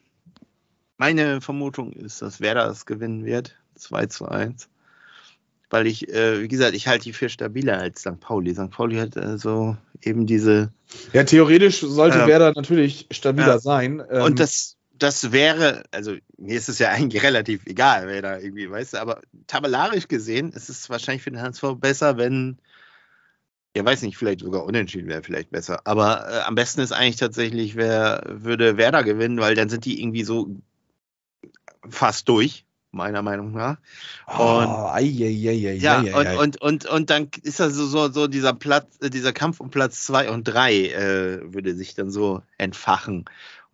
meine 0.97 1.40
Vermutung 1.40 1.92
ist, 1.92 2.22
dass 2.22 2.40
Werder 2.40 2.68
es 2.68 2.86
gewinnen 2.86 3.24
wird. 3.24 3.57
2 3.74 4.07
zu 4.07 4.28
1. 4.28 4.68
Weil 5.70 5.86
ich, 5.86 6.09
äh, 6.09 6.40
wie 6.40 6.49
gesagt, 6.49 6.74
ich 6.74 6.86
halte 6.86 7.05
die 7.05 7.12
für 7.12 7.28
stabiler 7.28 7.78
als 7.78 8.01
St. 8.01 8.20
Pauli. 8.20 8.55
St. 8.55 8.70
Pauli 8.70 8.97
hat 8.97 9.16
also 9.16 9.76
eben 10.03 10.26
diese. 10.26 10.72
Ja, 11.12 11.24
theoretisch 11.24 11.80
sollte 11.80 12.22
äh, 12.22 12.26
Werder 12.26 12.53
natürlich 12.55 13.09
stabiler 13.11 13.59
sein. 13.59 14.03
Ähm, 14.09 14.22
und 14.22 14.38
das, 14.38 14.76
das 14.99 15.32
wäre, 15.32 15.84
also 15.90 16.16
mir 16.38 16.57
ist 16.57 16.68
es 16.68 16.78
ja 16.78 16.88
eigentlich 16.90 17.22
relativ 17.22 17.66
egal, 17.66 18.07
wer 18.07 18.22
da 18.22 18.38
irgendwie, 18.38 18.70
weißt 18.70 18.95
du, 18.95 19.01
aber 19.01 19.20
tabellarisch 19.47 20.09
gesehen 20.09 20.53
ist 20.53 20.68
es 20.68 20.90
wahrscheinlich 20.90 21.22
für 21.22 21.30
den 21.30 21.42
HSV 21.42 21.62
besser, 21.76 22.16
wenn, 22.16 22.59
ja 23.76 23.84
weiß 23.84 24.03
nicht, 24.03 24.16
vielleicht 24.16 24.40
sogar 24.40 24.64
unentschieden 24.64 25.09
wäre 25.09 25.22
vielleicht 25.22 25.51
besser. 25.51 25.80
Aber 25.84 26.28
äh, 26.30 26.40
am 26.40 26.55
besten 26.55 26.80
ist 26.80 26.92
eigentlich 26.92 27.16
tatsächlich, 27.16 27.76
wer 27.76 28.22
würde 28.26 28.76
Werder 28.76 29.03
gewinnen, 29.03 29.40
weil 29.40 29.55
dann 29.55 29.68
sind 29.68 29.84
die 29.84 30.01
irgendwie 30.01 30.24
so 30.24 30.49
fast 31.88 32.28
durch, 32.28 32.64
meiner 32.92 33.22
Meinung 33.22 33.53
nach. 33.53 33.78
Und, 34.26 34.66
oh, 34.66 34.88
ei, 34.92 35.03
ei, 35.03 35.49
ei, 35.49 35.74
ja, 35.74 35.99
und, 35.99 36.38
und, 36.38 36.62
und, 36.62 36.86
und 36.86 37.11
dann 37.11 37.28
ist 37.42 37.59
das 37.59 37.74
so, 37.74 37.86
so, 37.86 38.11
so 38.11 38.28
dieser 38.28 38.55
Platz, 38.55 38.99
dieser 39.01 39.32
Kampf 39.32 39.61
um 39.61 39.70
Platz 39.70 40.05
zwei 40.05 40.30
und 40.30 40.45
drei 40.45 40.90
äh, 40.90 41.53
würde 41.53 41.74
sich 41.74 41.95
dann 41.95 42.11
so 42.11 42.42
entfachen 42.57 43.24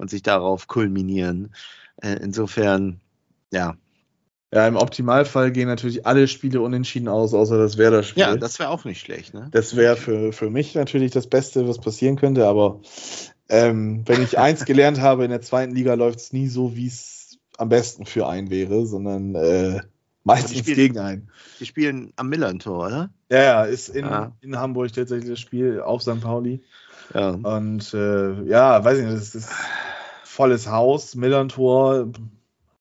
und 0.00 0.10
sich 0.10 0.22
darauf 0.22 0.66
kulminieren. 0.66 1.54
Äh, 2.02 2.14
insofern, 2.22 3.00
ja. 3.52 3.76
Ja, 4.52 4.66
im 4.66 4.74
Optimalfall 4.74 5.52
gehen 5.52 5.68
natürlich 5.68 6.06
alle 6.06 6.26
Spiele 6.26 6.60
unentschieden 6.60 7.06
aus, 7.06 7.34
außer 7.34 7.56
das 7.56 7.78
Werder-Spiel. 7.78 8.20
Ja, 8.22 8.36
das 8.36 8.58
wäre 8.58 8.70
auch 8.70 8.84
nicht 8.84 9.00
schlecht. 9.00 9.32
Ne? 9.32 9.46
Das 9.52 9.76
wäre 9.76 9.96
für, 9.96 10.32
für 10.32 10.50
mich 10.50 10.74
natürlich 10.74 11.12
das 11.12 11.28
Beste, 11.28 11.68
was 11.68 11.78
passieren 11.78 12.16
könnte, 12.16 12.48
aber 12.48 12.80
ähm, 13.48 14.02
wenn 14.06 14.22
ich 14.22 14.38
eins 14.38 14.64
gelernt 14.64 15.00
habe, 15.02 15.22
in 15.24 15.30
der 15.30 15.40
zweiten 15.42 15.72
Liga 15.74 15.94
läuft 15.94 16.18
es 16.18 16.32
nie 16.32 16.48
so, 16.48 16.74
wie 16.74 16.88
es 16.88 17.38
am 17.58 17.68
besten 17.68 18.06
für 18.06 18.26
einen 18.26 18.50
wäre, 18.50 18.86
sondern 18.86 19.34
äh, 19.36 19.80
Meistens 20.24 20.58
spielen- 20.58 20.76
gegen 20.76 20.98
einen. 20.98 21.30
Die 21.60 21.66
spielen 21.66 22.12
am 22.16 22.28
Millern-Tor, 22.28 22.86
oder? 22.86 23.10
Ja, 23.30 23.42
ja, 23.42 23.64
ist 23.64 23.88
in, 23.90 24.04
Ja. 24.06 24.32
in 24.40 24.58
Hamburg 24.58 24.92
tatsächlich 24.92 25.30
das 25.30 25.38
Spiel 25.40 25.80
auf 25.80 26.02
St. 26.02 26.20
Pauli. 26.20 26.62
Ja. 27.14 27.30
Und 27.30 27.94
äh, 27.94 28.42
ja, 28.48 28.82
weiß 28.84 28.98
ich 28.98 29.04
nicht, 29.04 29.16
das 29.16 29.34
ist 29.36 29.48
volles 30.30 30.68
Haus, 30.68 31.14
Millantor 31.16 32.08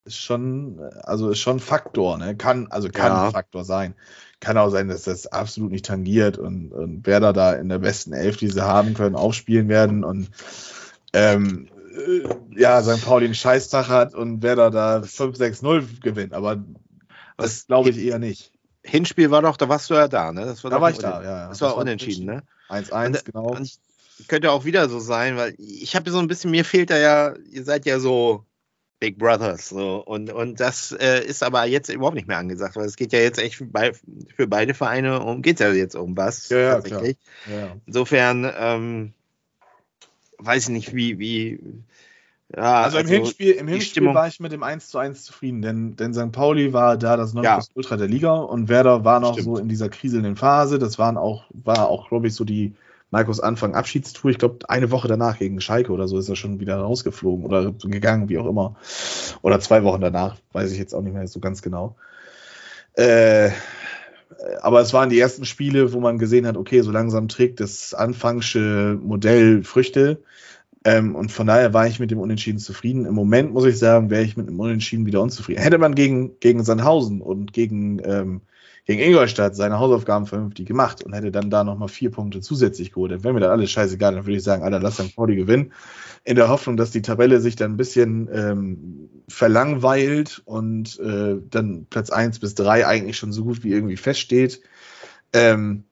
ist 0.06 0.18
schon, 0.18 0.80
also 1.04 1.30
ist 1.30 1.40
schon 1.40 1.58
ein 1.58 1.60
Faktor, 1.60 2.18
ne? 2.18 2.36
Kann, 2.36 2.68
also 2.70 2.90
kann 2.90 3.12
Ja. 3.12 3.32
Faktor 3.32 3.66
sein. 3.66 3.96
Kann 4.40 4.58
auch 4.58 4.70
sein, 4.70 4.88
dass 4.88 5.04
das 5.04 5.28
absolut 5.28 5.72
nicht 5.72 5.86
tangiert 5.86 6.38
und, 6.38 6.72
und 6.72 7.02
wer 7.06 7.20
da, 7.20 7.34
da 7.34 7.54
in 7.54 7.68
der 7.70 7.80
besten 7.80 8.14
Elf, 8.14 8.38
die 8.38 8.50
sie 8.50 8.64
haben 8.66 8.94
können, 8.94 9.16
aufspielen 9.16 9.68
werden 9.68 10.04
und 10.04 10.30
ähm, 11.14 11.68
äh, 11.94 12.22
ja, 12.60 12.82
St. 12.82 13.04
Pauli 13.04 13.26
einen 13.26 13.36
Scheißtag 13.36 13.90
hat 13.90 14.14
und 14.16 14.42
wer 14.42 14.56
da 14.56 14.70
da 14.70 15.00
5-6-0 15.00 16.02
gewinnt, 16.02 16.34
aber 16.34 16.56
das 16.56 16.66
Was- 17.38 17.68
glaube 17.68 17.90
ich 17.90 17.98
eher 17.98 18.20
nicht. 18.20 18.52
Hinspiel 18.84 19.30
war 19.32 19.42
doch, 19.42 19.58
da 19.58 19.68
warst 19.68 19.90
du 19.90 19.96
ja 19.96 20.08
da, 20.08 20.32
ne? 20.32 20.46
Das 20.46 20.62
Da 20.62 20.70
doch 20.70 20.80
war 20.82 20.90
ich 20.92 21.00
da, 21.00 21.22
ja. 21.22 21.30
ja. 21.42 21.48
Das 21.50 21.60
war 21.62 21.76
unentschieden, 21.76 22.26
ne? 22.26 22.44
1-1, 22.70 23.08
Und- 23.08 23.26
genau. 23.26 23.46
Und 23.52 23.64
ich 23.64 23.80
könnte 24.28 24.52
auch 24.52 24.66
wieder 24.66 24.90
so 24.90 25.00
sein, 25.00 25.38
weil 25.38 25.54
ich 25.58 25.96
habe 25.96 26.12
so 26.12 26.20
ein 26.20 26.28
bisschen, 26.28 26.52
mir 26.52 26.66
fehlt 26.66 26.90
da 26.90 26.98
ja, 26.98 27.34
ihr 27.52 27.64
seid 27.64 27.86
ja 27.86 28.00
so 28.00 28.44
Big 29.00 29.18
Brothers. 29.18 29.70
So. 29.70 30.04
Und, 30.06 30.32
und 30.32 30.60
das 30.60 30.92
äh, 30.92 31.24
ist 31.26 31.42
aber 31.44 31.66
jetzt 31.66 31.90
überhaupt 31.90 32.16
nicht 32.16 32.28
mehr 32.28 32.38
angesagt, 32.38 32.76
weil 32.76 32.86
es 32.86 32.98
geht 32.98 33.14
ja 33.14 33.20
jetzt 33.20 33.40
echt 33.40 33.56
für, 33.56 33.66
bei, 33.66 33.94
für 34.36 34.48
beide 34.48 34.74
Vereine 34.74 35.22
um, 35.22 35.42
geht 35.42 35.60
ja 35.60 35.72
jetzt 35.72 35.96
um 35.96 36.18
was. 36.18 36.50
Ja, 36.50 36.58
ja, 36.60 36.74
tatsächlich. 36.76 37.18
Ja. 37.50 37.76
Insofern 37.86 38.52
ähm, 38.58 39.14
weiß 40.38 40.64
ich 40.64 40.70
nicht, 40.70 40.94
wie, 40.96 41.18
wie 41.20 41.60
ja, 42.56 42.82
Also, 42.82 42.98
im 42.98 43.08
Hinspiel, 43.08 43.52
im 43.52 43.68
Hinspiel 43.68 43.92
Stimmung- 43.92 44.16
war 44.16 44.28
ich 44.28 44.40
mit 44.40 44.52
dem 44.52 44.64
1 44.64 44.90
zu 44.90 44.98
1 44.98 45.24
zufrieden, 45.24 45.62
denn, 45.62 45.96
denn 45.96 46.14
St. 46.16 46.32
Pauli 46.32 46.74
war 46.74 46.98
da 46.98 47.16
das 47.16 47.34
Ja. 47.34 47.42
Nonplusultra 47.58 47.96
der 47.96 48.08
Liga 48.08 48.34
und 48.36 48.70
Werder 48.70 49.06
war 49.06 49.20
noch 49.20 49.34
Stimmt. 49.34 49.46
so 49.46 49.58
in 49.58 49.70
dieser 49.70 49.88
kriselnden 49.90 50.36
Phase. 50.36 50.80
Das 50.80 50.98
waren 50.98 51.16
auch, 51.18 51.44
war 51.52 51.88
auch, 51.90 52.10
glaube 52.10 52.28
ich, 52.28 52.34
so 52.34 52.44
die 52.44 52.74
Markus 53.12 53.40
Anfang 53.40 53.76
Abschiedstour. 53.76 54.32
Ich 54.32 54.38
glaube, 54.38 54.70
eine 54.70 54.92
Woche 54.92 55.08
danach 55.08 55.40
gegen 55.40 55.62
Schalke 55.62 55.92
oder 55.92 56.08
so 56.08 56.18
ist 56.20 56.30
er 56.30 56.36
schon 56.36 56.60
wieder 56.60 56.78
rausgeflogen 56.78 57.46
oder 57.46 57.72
gegangen, 57.72 58.30
wie 58.30 58.38
auch 58.38 58.48
immer. 58.48 58.76
Oder 59.42 59.60
zwei 59.60 59.84
Wochen 59.84 60.02
danach, 60.02 60.38
weiß 60.54 60.72
ich 60.72 60.78
jetzt 60.78 60.94
auch 60.94 61.02
nicht 61.02 61.14
mehr 61.14 61.28
so 61.28 61.40
ganz 61.40 61.62
genau. 61.62 61.96
Äh, 62.94 63.50
aber 64.62 64.82
es 64.82 64.94
waren 64.94 65.10
die 65.10 65.20
ersten 65.20 65.46
Spiele, 65.46 65.94
wo 65.94 66.00
man 66.00 66.18
gesehen 66.18 66.46
hat, 66.46 66.58
okay, 66.58 66.82
so 66.82 66.92
langsam 66.92 67.28
trägt 67.28 67.60
das 67.60 67.94
anfangsche 67.94 68.98
Modell 69.02 69.64
Früchte. 69.64 70.22
Ähm, 70.86 71.16
und 71.16 71.32
von 71.32 71.48
daher 71.48 71.74
war 71.74 71.88
ich 71.88 72.00
mit 72.00 72.12
dem 72.12 72.20
Unentschieden 72.20 72.60
zufrieden. 72.60 73.06
Im 73.06 73.14
Moment 73.14 73.54
muss 73.54 73.66
ich 73.66 73.78
sagen, 73.78 74.10
wäre 74.10 74.24
ich 74.24 74.38
mit 74.38 74.48
dem 74.48 74.60
Unentschieden 74.60 75.06
wieder 75.06 75.22
unzufrieden. 75.22 75.62
Hätte 75.62 75.78
man 75.78 75.96
gegen, 75.96 76.40
gegen 76.40 76.64
Sandhausen 76.64 77.22
und 77.22 77.54
gegen, 77.54 78.02
ähm, 78.06 78.42
gegen 78.90 79.04
Ingolstadt 79.04 79.56
seine 79.56 79.78
Hausaufgaben 79.78 80.26
vernünftig 80.26 80.66
gemacht 80.66 81.04
und 81.04 81.14
hätte 81.14 81.32
dann 81.32 81.52
da 81.52 81.64
nochmal 81.64 81.90
vier 81.90 82.10
Punkte 82.10 82.42
zusätzlich 82.42 82.92
geholt, 82.92 83.12
dann 83.12 83.24
wäre 83.24 83.36
mir 83.36 83.40
das 83.40 83.52
alles 83.52 83.70
scheißegal. 83.70 84.16
Dann 84.16 84.26
würde 84.26 84.38
ich 84.38 84.44
sagen, 84.44 84.64
Alter, 84.64 84.80
lass 84.80 84.96
St. 84.96 85.16
Pauli 85.16 85.36
gewinnen. 85.36 85.74
In 86.24 86.36
der 86.36 86.50
Hoffnung, 86.50 86.76
dass 86.76 86.90
die 86.90 87.04
Tabelle 87.04 87.40
sich 87.40 87.56
dann 87.56 87.74
ein 87.74 87.78
bisschen 87.78 88.28
ähm, 88.34 89.10
verlangweilt 89.28 90.42
und 90.44 91.00
äh, 91.02 91.36
dann 91.52 91.86
Platz 91.88 92.10
1 92.10 92.40
bis 92.40 92.56
3 92.56 92.88
eigentlich 92.88 93.16
schon 93.16 93.32
so 93.32 93.44
gut 93.44 93.64
wie 93.64 93.72
irgendwie 93.74 93.96
feststeht. 93.96 94.60
Ähm, 95.34 95.84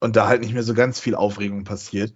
und 0.00 0.16
da 0.16 0.26
halt 0.26 0.40
nicht 0.40 0.54
mehr 0.54 0.62
so 0.62 0.72
ganz 0.72 0.98
viel 0.98 1.14
Aufregung 1.14 1.64
passiert. 1.64 2.14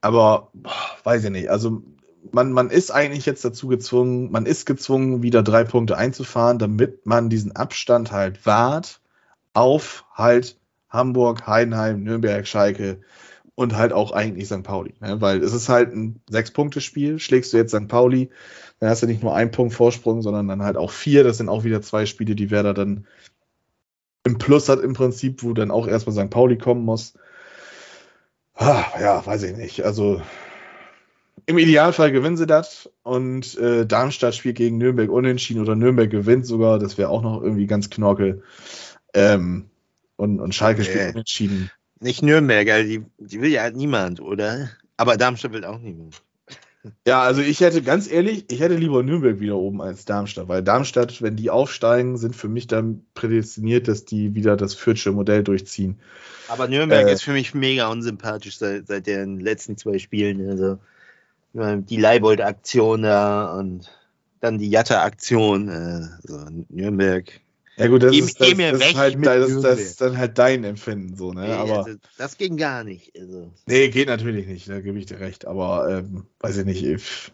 Aber 0.00 0.50
boah, 0.52 0.72
weiß 1.04 1.22
ich 1.22 1.30
nicht. 1.30 1.48
Also 1.48 1.84
man, 2.32 2.50
man 2.50 2.70
ist 2.70 2.90
eigentlich 2.90 3.24
jetzt 3.24 3.44
dazu 3.44 3.68
gezwungen, 3.68 4.32
man 4.32 4.46
ist 4.46 4.66
gezwungen, 4.66 5.22
wieder 5.22 5.44
drei 5.44 5.62
Punkte 5.62 5.96
einzufahren, 5.96 6.58
damit 6.58 7.06
man 7.06 7.30
diesen 7.30 7.54
Abstand 7.54 8.10
halt 8.10 8.46
wahrt 8.46 9.00
auf 9.56 10.04
halt 10.12 10.58
Hamburg, 10.90 11.46
Heidenheim, 11.46 12.02
Nürnberg, 12.02 12.46
Schalke 12.46 13.00
und 13.54 13.76
halt 13.76 13.92
auch 13.92 14.12
eigentlich 14.12 14.46
St. 14.46 14.62
Pauli. 14.62 14.94
Ne? 15.00 15.20
Weil 15.20 15.42
es 15.42 15.52
ist 15.52 15.68
halt 15.68 15.94
ein 15.94 16.20
Sechs-Punkte-Spiel. 16.28 17.18
Schlägst 17.18 17.52
du 17.52 17.56
jetzt 17.56 17.74
St. 17.74 17.88
Pauli, 17.88 18.30
dann 18.78 18.90
hast 18.90 19.02
du 19.02 19.06
nicht 19.06 19.22
nur 19.22 19.34
einen 19.34 19.50
Punkt 19.50 19.74
Vorsprung, 19.74 20.20
sondern 20.20 20.46
dann 20.46 20.62
halt 20.62 20.76
auch 20.76 20.90
vier. 20.90 21.24
Das 21.24 21.38
sind 21.38 21.48
auch 21.48 21.64
wieder 21.64 21.80
zwei 21.80 22.04
Spiele, 22.04 22.34
die 22.34 22.50
Werder 22.50 22.74
dann 22.74 23.06
im 24.24 24.38
Plus 24.38 24.68
hat 24.68 24.80
im 24.80 24.92
Prinzip, 24.92 25.42
wo 25.42 25.54
dann 25.54 25.70
auch 25.70 25.88
erstmal 25.88 26.14
St. 26.14 26.30
Pauli 26.30 26.58
kommen 26.58 26.84
muss. 26.84 27.14
Ah, 28.54 28.84
ja, 29.00 29.24
weiß 29.24 29.42
ich 29.44 29.56
nicht. 29.56 29.84
Also 29.84 30.20
im 31.46 31.58
Idealfall 31.58 32.12
gewinnen 32.12 32.36
sie 32.36 32.46
das 32.46 32.90
und 33.04 33.56
äh, 33.58 33.86
Darmstadt 33.86 34.34
spielt 34.34 34.56
gegen 34.56 34.78
Nürnberg 34.78 35.10
unentschieden 35.10 35.62
oder 35.62 35.76
Nürnberg 35.76 36.10
gewinnt 36.10 36.46
sogar. 36.46 36.78
Das 36.78 36.98
wäre 36.98 37.08
auch 37.08 37.22
noch 37.22 37.40
irgendwie 37.40 37.66
ganz 37.66 37.88
knorkel. 37.88 38.42
Ähm, 39.16 39.70
und, 40.16 40.40
und 40.40 40.54
Schalke 40.54 40.84
spielt 40.84 41.04
Nee. 41.04 41.10
unentschieden. 41.12 41.70
Nicht 42.00 42.22
Nürnberg, 42.22 42.68
also 42.68 42.88
die, 42.88 43.04
die 43.18 43.40
will 43.40 43.50
ja 43.50 43.62
halt 43.62 43.76
niemand, 43.76 44.20
oder? 44.20 44.70
Aber 44.96 45.16
Darmstadt 45.16 45.52
will 45.52 45.64
auch 45.64 45.78
niemand. 45.78 46.22
Ja, 47.06 47.22
also 47.22 47.40
ich 47.40 47.60
hätte 47.60 47.82
ganz 47.82 48.08
ehrlich, 48.10 48.44
ich 48.50 48.60
hätte 48.60 48.76
lieber 48.76 49.02
Nürnberg 49.02 49.40
wieder 49.40 49.56
oben 49.56 49.82
als 49.82 50.04
Darmstadt, 50.04 50.46
weil 50.46 50.62
Darmstadt, 50.62 51.20
wenn 51.20 51.34
die 51.34 51.50
aufsteigen, 51.50 52.16
sind 52.16 52.36
für 52.36 52.48
mich 52.48 52.68
dann 52.68 53.04
prädestiniert, 53.14 53.88
dass 53.88 54.04
die 54.04 54.34
wieder 54.36 54.56
das 54.56 54.74
Fürtsche 54.74 55.10
Modell 55.10 55.42
durchziehen. 55.42 55.98
Aber 56.48 56.68
Nürnberg 56.68 57.08
Äh. 57.08 57.12
ist 57.12 57.24
für 57.24 57.32
mich 57.32 57.54
mega 57.54 57.88
unsympathisch 57.88 58.58
seit, 58.58 58.86
seit 58.86 59.06
den 59.08 59.40
letzten 59.40 59.76
zwei 59.76 59.98
Spielen. 59.98 60.48
Also 60.48 60.78
die 61.54 61.96
Leibold-Aktion 61.96 63.02
da 63.02 63.58
und 63.58 63.90
dann 64.40 64.58
die 64.58 64.70
Jatta-Aktion. 64.70 65.68
Also 65.70 66.46
Nürnberg. 66.68 67.40
Ja 67.76 67.88
gut, 67.88 68.02
das, 68.02 68.12
Geh- 68.12 68.18
ist, 68.20 68.40
das, 68.40 68.48
geh 68.48 68.54
mir 68.54 68.72
das, 68.72 68.80
weg 68.80 68.90
ist 68.90 68.96
halt, 68.96 69.14
das, 69.26 69.38
das 69.40 69.48
Nürnberg. 69.48 69.78
ist 69.78 70.00
dann 70.00 70.16
halt 70.18 70.38
dein 70.38 70.64
Empfinden 70.64 71.16
so, 71.16 71.32
ne? 71.32 71.42
Nee, 71.42 71.52
Aber 71.52 71.84
also, 71.84 71.98
das 72.16 72.38
ging 72.38 72.56
gar 72.56 72.84
nicht. 72.84 73.12
Also. 73.18 73.52
nee, 73.66 73.88
geht 73.88 74.08
natürlich 74.08 74.46
nicht, 74.46 74.68
da 74.68 74.80
gebe 74.80 74.98
ich 74.98 75.06
dir 75.06 75.20
recht. 75.20 75.46
Aber 75.46 75.88
ähm, 75.90 76.24
weiß 76.40 76.56
ich 76.58 76.64
nicht. 76.64 76.82
Ich, 76.84 77.32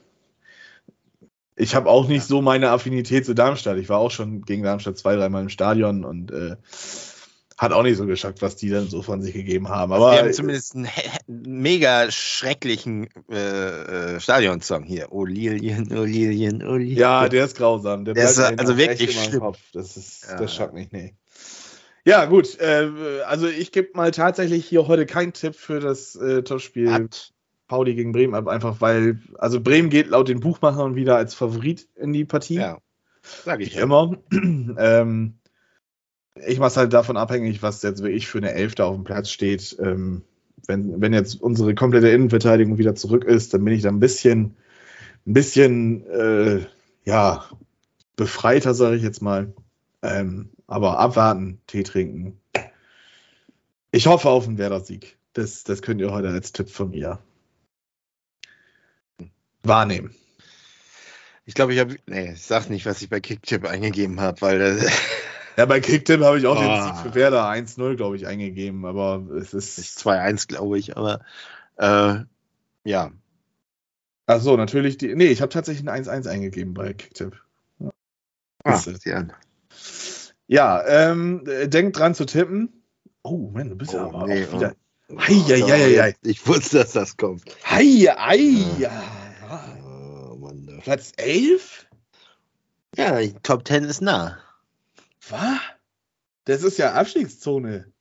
ich 1.55 1.74
habe 1.74 1.88
auch 1.88 2.09
nicht 2.09 2.24
so 2.24 2.43
meine 2.43 2.70
Affinität 2.70 3.24
zu 3.24 3.34
Darmstadt. 3.34 3.78
Ich 3.78 3.88
war 3.88 3.99
auch 3.99 4.11
schon 4.11 4.43
gegen 4.43 4.62
Darmstadt 4.64 4.99
zwei, 4.99 5.14
dreimal 5.14 5.43
im 5.43 5.49
Stadion 5.49 6.05
und 6.05 6.32
äh, 6.32 6.57
hat 7.59 7.72
auch 7.72 7.82
nicht 7.82 7.96
so 7.96 8.07
geschockt, 8.07 8.42
was 8.42 8.57
die 8.57 8.70
dann 8.70 8.88
so 8.88 9.03
von 9.03 9.22
sich 9.22 9.34
gegeben 9.34 9.68
haben. 9.68 9.92
Aber 9.92 10.12
wir 10.12 10.18
haben 10.18 10.32
zumindest 10.32 10.74
einen 10.74 10.88
mega 11.26 12.11
schrecklichen 12.11 13.09
äh, 13.30 14.14
äh, 14.14 14.20
Stadionsong 14.20 14.84
hier. 14.84 15.09
Oh 15.11 15.24
Lilien, 15.24 15.88
oh 15.96 16.05
Lilien, 16.05 16.66
oh 16.66 16.74
Lilien. 16.76 16.98
Ja, 16.98 17.28
der 17.28 17.44
ist 17.44 17.57
grausam. 17.57 18.05
Der 18.05 18.14
Der 18.14 18.24
ist, 18.24 18.38
also 18.38 18.76
wirklich 18.76 19.20
schlimm. 19.22 19.40
Kopf. 19.40 19.59
Das, 19.72 19.96
ist, 19.96 20.26
Ja. 20.28 20.36
das 20.36 20.55
schockt 20.55 20.74
mich, 20.74 20.92
nee. 20.92 21.14
Ja, 22.05 22.24
gut. 22.24 22.59
Äh, 22.59 22.90
also 23.26 23.46
ich 23.46 23.70
gebe 23.72 23.90
mal 23.94 24.11
tatsächlich 24.11 24.66
hier 24.66 24.88
heute 24.88 25.07
keinen 25.07 25.32
Tipp 25.32 25.55
für 25.55 25.78
das 25.80 26.16
äh, 26.16 26.42
Topspiel 26.42 26.92
Hat, 26.92 27.32
Pauli 27.68 27.94
gegen 27.94 28.12
Bremen 28.12 28.34
ab, 28.34 28.48
einfach 28.48 28.80
weil, 28.80 29.20
also 29.38 29.61
Bremen 29.61 29.88
geht 29.88 30.09
laut 30.09 30.28
den 30.28 30.40
Buchmachern 30.40 30.96
wieder 30.96 31.16
als 31.16 31.34
Favorit 31.34 31.88
in 31.96 32.12
die 32.12 32.24
Partie. 32.24 32.57
ja, 32.57 32.78
sag 33.44 33.61
Wie 33.61 33.64
ich 33.64 33.74
ja. 33.74 33.82
immer. 33.82 34.16
ähm, 34.32 35.38
ich 36.34 36.58
mache 36.58 36.68
es 36.68 36.76
halt 36.76 36.92
davon 36.92 37.16
abhängig, 37.16 37.62
was 37.62 37.82
jetzt 37.82 38.02
wirklich 38.02 38.26
für 38.26 38.38
eine 38.38 38.52
Elfte 38.52 38.84
auf 38.84 38.94
dem 38.94 39.04
Platz 39.04 39.30
steht. 39.30 39.76
Ähm, 39.80 40.22
wenn, 40.66 41.00
wenn 41.00 41.12
jetzt 41.12 41.40
unsere 41.40 41.74
komplette 41.74 42.08
Innenverteidigung 42.08 42.78
wieder 42.78 42.94
zurück 42.94 43.24
ist, 43.24 43.52
dann 43.52 43.64
bin 43.64 43.74
ich 43.74 43.82
da 43.82 43.88
ein 43.88 44.00
bisschen, 44.00 44.56
ein 45.26 45.34
bisschen, 45.34 46.06
äh, 46.06 46.66
ja, 47.04 47.44
befreiter, 48.16 48.74
sage 48.74 48.96
ich 48.96 49.02
jetzt 49.02 49.22
mal. 49.22 49.52
Ähm, 50.02 50.50
aber 50.66 50.98
abwarten, 50.98 51.60
Tee 51.66 51.82
trinken. 51.82 52.40
Ich 53.90 54.06
hoffe 54.06 54.28
auf 54.30 54.46
einen 54.46 54.58
Werder-Sieg. 54.58 55.18
Das, 55.34 55.64
das 55.64 55.82
könnt 55.82 56.00
ihr 56.00 56.12
heute 56.12 56.28
als 56.28 56.52
Tipp 56.52 56.70
von 56.70 56.90
mir 56.90 57.18
wahrnehmen. 59.62 60.14
Ich 61.44 61.54
glaube, 61.54 61.74
ich 61.74 61.80
habe. 61.80 61.96
Nee, 62.06 62.32
ich 62.32 62.42
sag 62.42 62.70
nicht, 62.70 62.86
was 62.86 63.02
ich 63.02 63.08
bei 63.08 63.20
Kicktip 63.20 63.64
eingegeben 63.66 64.20
habe, 64.20 64.40
weil 64.40 64.58
das, 64.58 64.86
Ja, 65.57 65.66
bei 65.66 65.80
Kicktipp 65.80 66.20
habe 66.22 66.38
ich 66.38 66.46
auch 66.46 66.57
den 66.57 66.68
Ah. 66.68 66.86
Sieg 66.94 66.96
für 67.03 67.14
Werder 67.14 67.46
1-0, 67.48 67.96
glaube 67.96 68.16
ich, 68.16 68.26
eingegeben, 68.26 68.84
aber 68.86 69.22
es 69.36 69.53
ist 69.53 69.78
ist. 69.78 69.98
2-1, 70.07 70.48
glaube 70.48 70.78
ich, 70.78 70.96
aber 70.96 71.20
äh, 71.76 72.20
ja. 72.84 73.11
Ach 74.26 74.40
so, 74.40 74.57
natürlich 74.57 74.96
die. 74.98 75.14
Nee, 75.14 75.26
ich 75.26 75.42
habe 75.42 75.50
tatsächlich 75.53 75.86
ein 75.88 76.05
1-1 76.05 76.26
eingegeben 76.28 76.72
bei 76.74 76.94
Kicktipp. 76.94 77.40
Ah, 78.64 78.74
Ist 78.74 78.86
es. 78.86 79.03
sieh 79.03 79.12
an. 79.12 79.32
Ja, 80.46 80.84
ähm, 80.86 81.44
äh, 81.46 81.68
denkt 81.68 81.98
dran 81.98 82.14
zu 82.14 82.24
tippen. 82.24 82.82
Oh, 83.22 83.50
Mann, 83.53 83.68
du 83.70 83.76
bist 83.76 83.92
ja 83.92 84.05
Oh, 84.07 84.09
aber 84.09 84.26
nee, 84.26 84.46
auch 84.46 84.53
wieder. 84.55 84.74
oh. 85.09 85.18
Hei, 85.18 85.34
hei, 85.34 85.61
hei, 85.61 86.03
hei. 86.03 86.16
Ich 86.22 86.46
wusste, 86.46 86.78
dass 86.78 86.92
das 86.92 87.16
kommt. 87.16 87.44
Hei, 87.68 88.07
ei, 88.16 88.38
ja. 88.78 88.90
Oh, 89.84 90.36
Mann, 90.36 90.64
da- 90.66 90.78
Platz 90.80 91.12
11? 91.16 91.86
ja, 92.96 93.20
Top 93.42 93.66
10 93.66 93.84
ist 93.84 94.00
nah. 94.00 94.38
Was? 95.32 95.60
Das 96.44 96.62
ist 96.62 96.78
ja 96.78 96.92
Abstiegszone. 96.94 97.92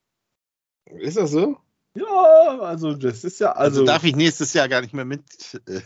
Ist 0.85 1.17
das 1.17 1.31
so? 1.31 1.57
Ja, 1.95 2.59
also 2.61 2.93
das 2.93 3.23
ist 3.23 3.39
ja. 3.39 3.51
Also, 3.51 3.81
Also, 3.81 3.85
darf 3.85 4.03
ich 4.03 4.15
nächstes 4.15 4.53
Jahr 4.53 4.67
gar 4.69 4.81
nicht 4.81 4.93
mehr 4.93 5.05
mit. 5.05 5.21
Äh, 5.67 5.81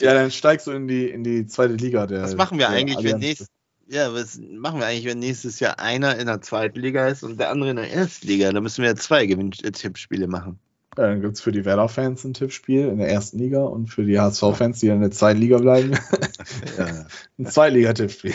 ja, 0.00 0.14
dann 0.14 0.30
steigst 0.30 0.66
du 0.66 0.70
in 0.72 0.88
die, 0.88 1.08
in 1.08 1.24
die 1.24 1.46
zweite 1.46 1.74
Liga. 1.74 2.06
Der, 2.06 2.22
was 2.22 2.36
machen 2.36 2.58
wir 2.58 2.68
eigentlich, 2.68 2.98
wenn, 2.98 3.14
Allianz. 3.16 3.22
nächst, 3.40 3.46
Ja, 3.88 4.12
was 4.14 4.38
machen 4.38 4.80
wir 4.80 4.86
eigentlich, 4.86 5.04
wenn 5.06 5.18
nächstes 5.18 5.60
Jahr 5.60 5.78
einer 5.80 6.16
in 6.18 6.26
der 6.26 6.40
zweiten 6.40 6.78
Liga 6.80 7.08
ist 7.08 7.22
und 7.22 7.38
der 7.38 7.50
andere 7.50 7.70
in 7.70 7.76
der 7.76 7.92
ersten 7.92 8.26
Liga? 8.26 8.52
Da 8.52 8.60
müssen 8.60 8.82
wir 8.82 8.90
ja 8.90 8.96
zwei 8.96 9.26
Gewinn-Tippspiele 9.26 10.28
machen. 10.28 10.58
Ja, 10.96 11.08
dann 11.08 11.20
gibt 11.20 11.34
es 11.34 11.40
für 11.40 11.52
die 11.52 11.64
Werder-Fans 11.64 12.24
ein 12.24 12.34
Tippspiel 12.34 12.86
in 12.88 12.98
der 12.98 13.08
ersten 13.10 13.38
Liga 13.38 13.62
und 13.62 13.88
für 13.88 14.04
die 14.04 14.18
HSV-Fans, 14.20 14.78
die 14.80 14.86
dann 14.88 14.96
in 14.96 15.02
der 15.02 15.10
zweiten 15.10 15.40
Liga 15.40 15.58
bleiben, 15.58 15.92
Ja. 16.78 17.06
ein 17.38 17.46
Zweitliga-Tippspiel. 17.46 18.34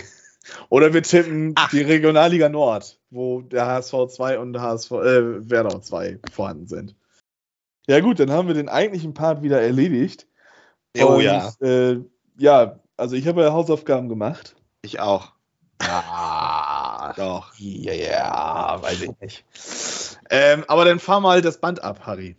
Oder 0.70 0.94
wir 0.94 1.04
tippen 1.04 1.54
Ach. 1.56 1.70
die 1.70 1.82
Regionalliga 1.82 2.50
Nord, 2.50 3.00
wo 3.10 3.42
der 3.42 3.66
HSV 3.66 4.08
2 4.10 4.40
und 4.40 4.54
der 4.54 4.62
HSV, 4.62 4.92
äh, 4.92 5.50
Werder 5.50 5.82
2 5.82 6.20
vorhanden 6.32 6.68
sind. 6.68 6.96
Ja, 7.88 8.00
gut, 8.02 8.20
dann 8.20 8.32
haben 8.32 8.48
wir 8.48 8.56
den 8.56 8.70
eigentlichen 8.70 9.14
Part 9.14 9.42
wieder 9.44 9.62
erledigt. 9.62 10.28
Oh 11.00 11.16
Und, 11.16 11.24
ja, 11.24 11.54
Äh, 11.62 12.02
ja, 12.38 12.80
also 12.98 13.16
ich 13.16 13.28
habe 13.28 13.42
ja 13.42 13.54
Hausaufgaben 13.54 14.10
gemacht. 14.10 14.56
ich 14.82 15.00
auch. 15.00 15.34
Ah, 15.80 17.14
Doch. 17.16 17.54
ja, 17.58 17.94
ja, 17.94 18.78
weiß 18.82 19.02
ich 19.02 19.12
nicht. 19.22 19.46
Ähm, 20.30 20.66
aber 20.68 20.86
dann 20.86 21.00
fahr 21.00 21.22
mal 21.22 21.42
das 21.42 21.60
Band 21.60 21.84
ab, 21.84 22.06
Harry. 22.06 22.36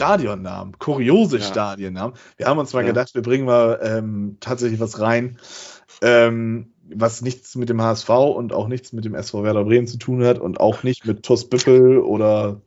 Stadionnamen, 0.00 0.78
kuriose 0.78 1.38
Ja. 1.38 1.44
Stadionnamen. 1.44 2.14
Wir 2.38 2.46
haben 2.46 2.58
uns 2.58 2.72
mal 2.72 2.80
Ja. 2.80 2.86
gedacht, 2.86 3.14
wir 3.14 3.22
bringen 3.22 3.44
mal 3.44 3.78
ähm, 3.82 4.38
tatsächlich 4.40 4.80
was 4.80 4.98
rein, 4.98 5.38
ähm, 6.00 6.72
was 6.88 7.20
nichts 7.20 7.54
mit 7.54 7.68
dem 7.68 7.82
HSV 7.82 8.08
und 8.08 8.52
auch 8.54 8.66
nichts 8.66 8.92
mit 8.94 9.04
dem 9.04 9.14
SV 9.14 9.42
Werder 9.42 9.64
Bremen 9.64 9.86
zu 9.86 9.98
tun 9.98 10.24
hat 10.24 10.38
und 10.38 10.58
auch 10.58 10.82
nicht 10.82 11.04
mit 11.04 11.22
TuS 11.22 11.48
Büffel 11.48 11.98
oder 11.98 12.62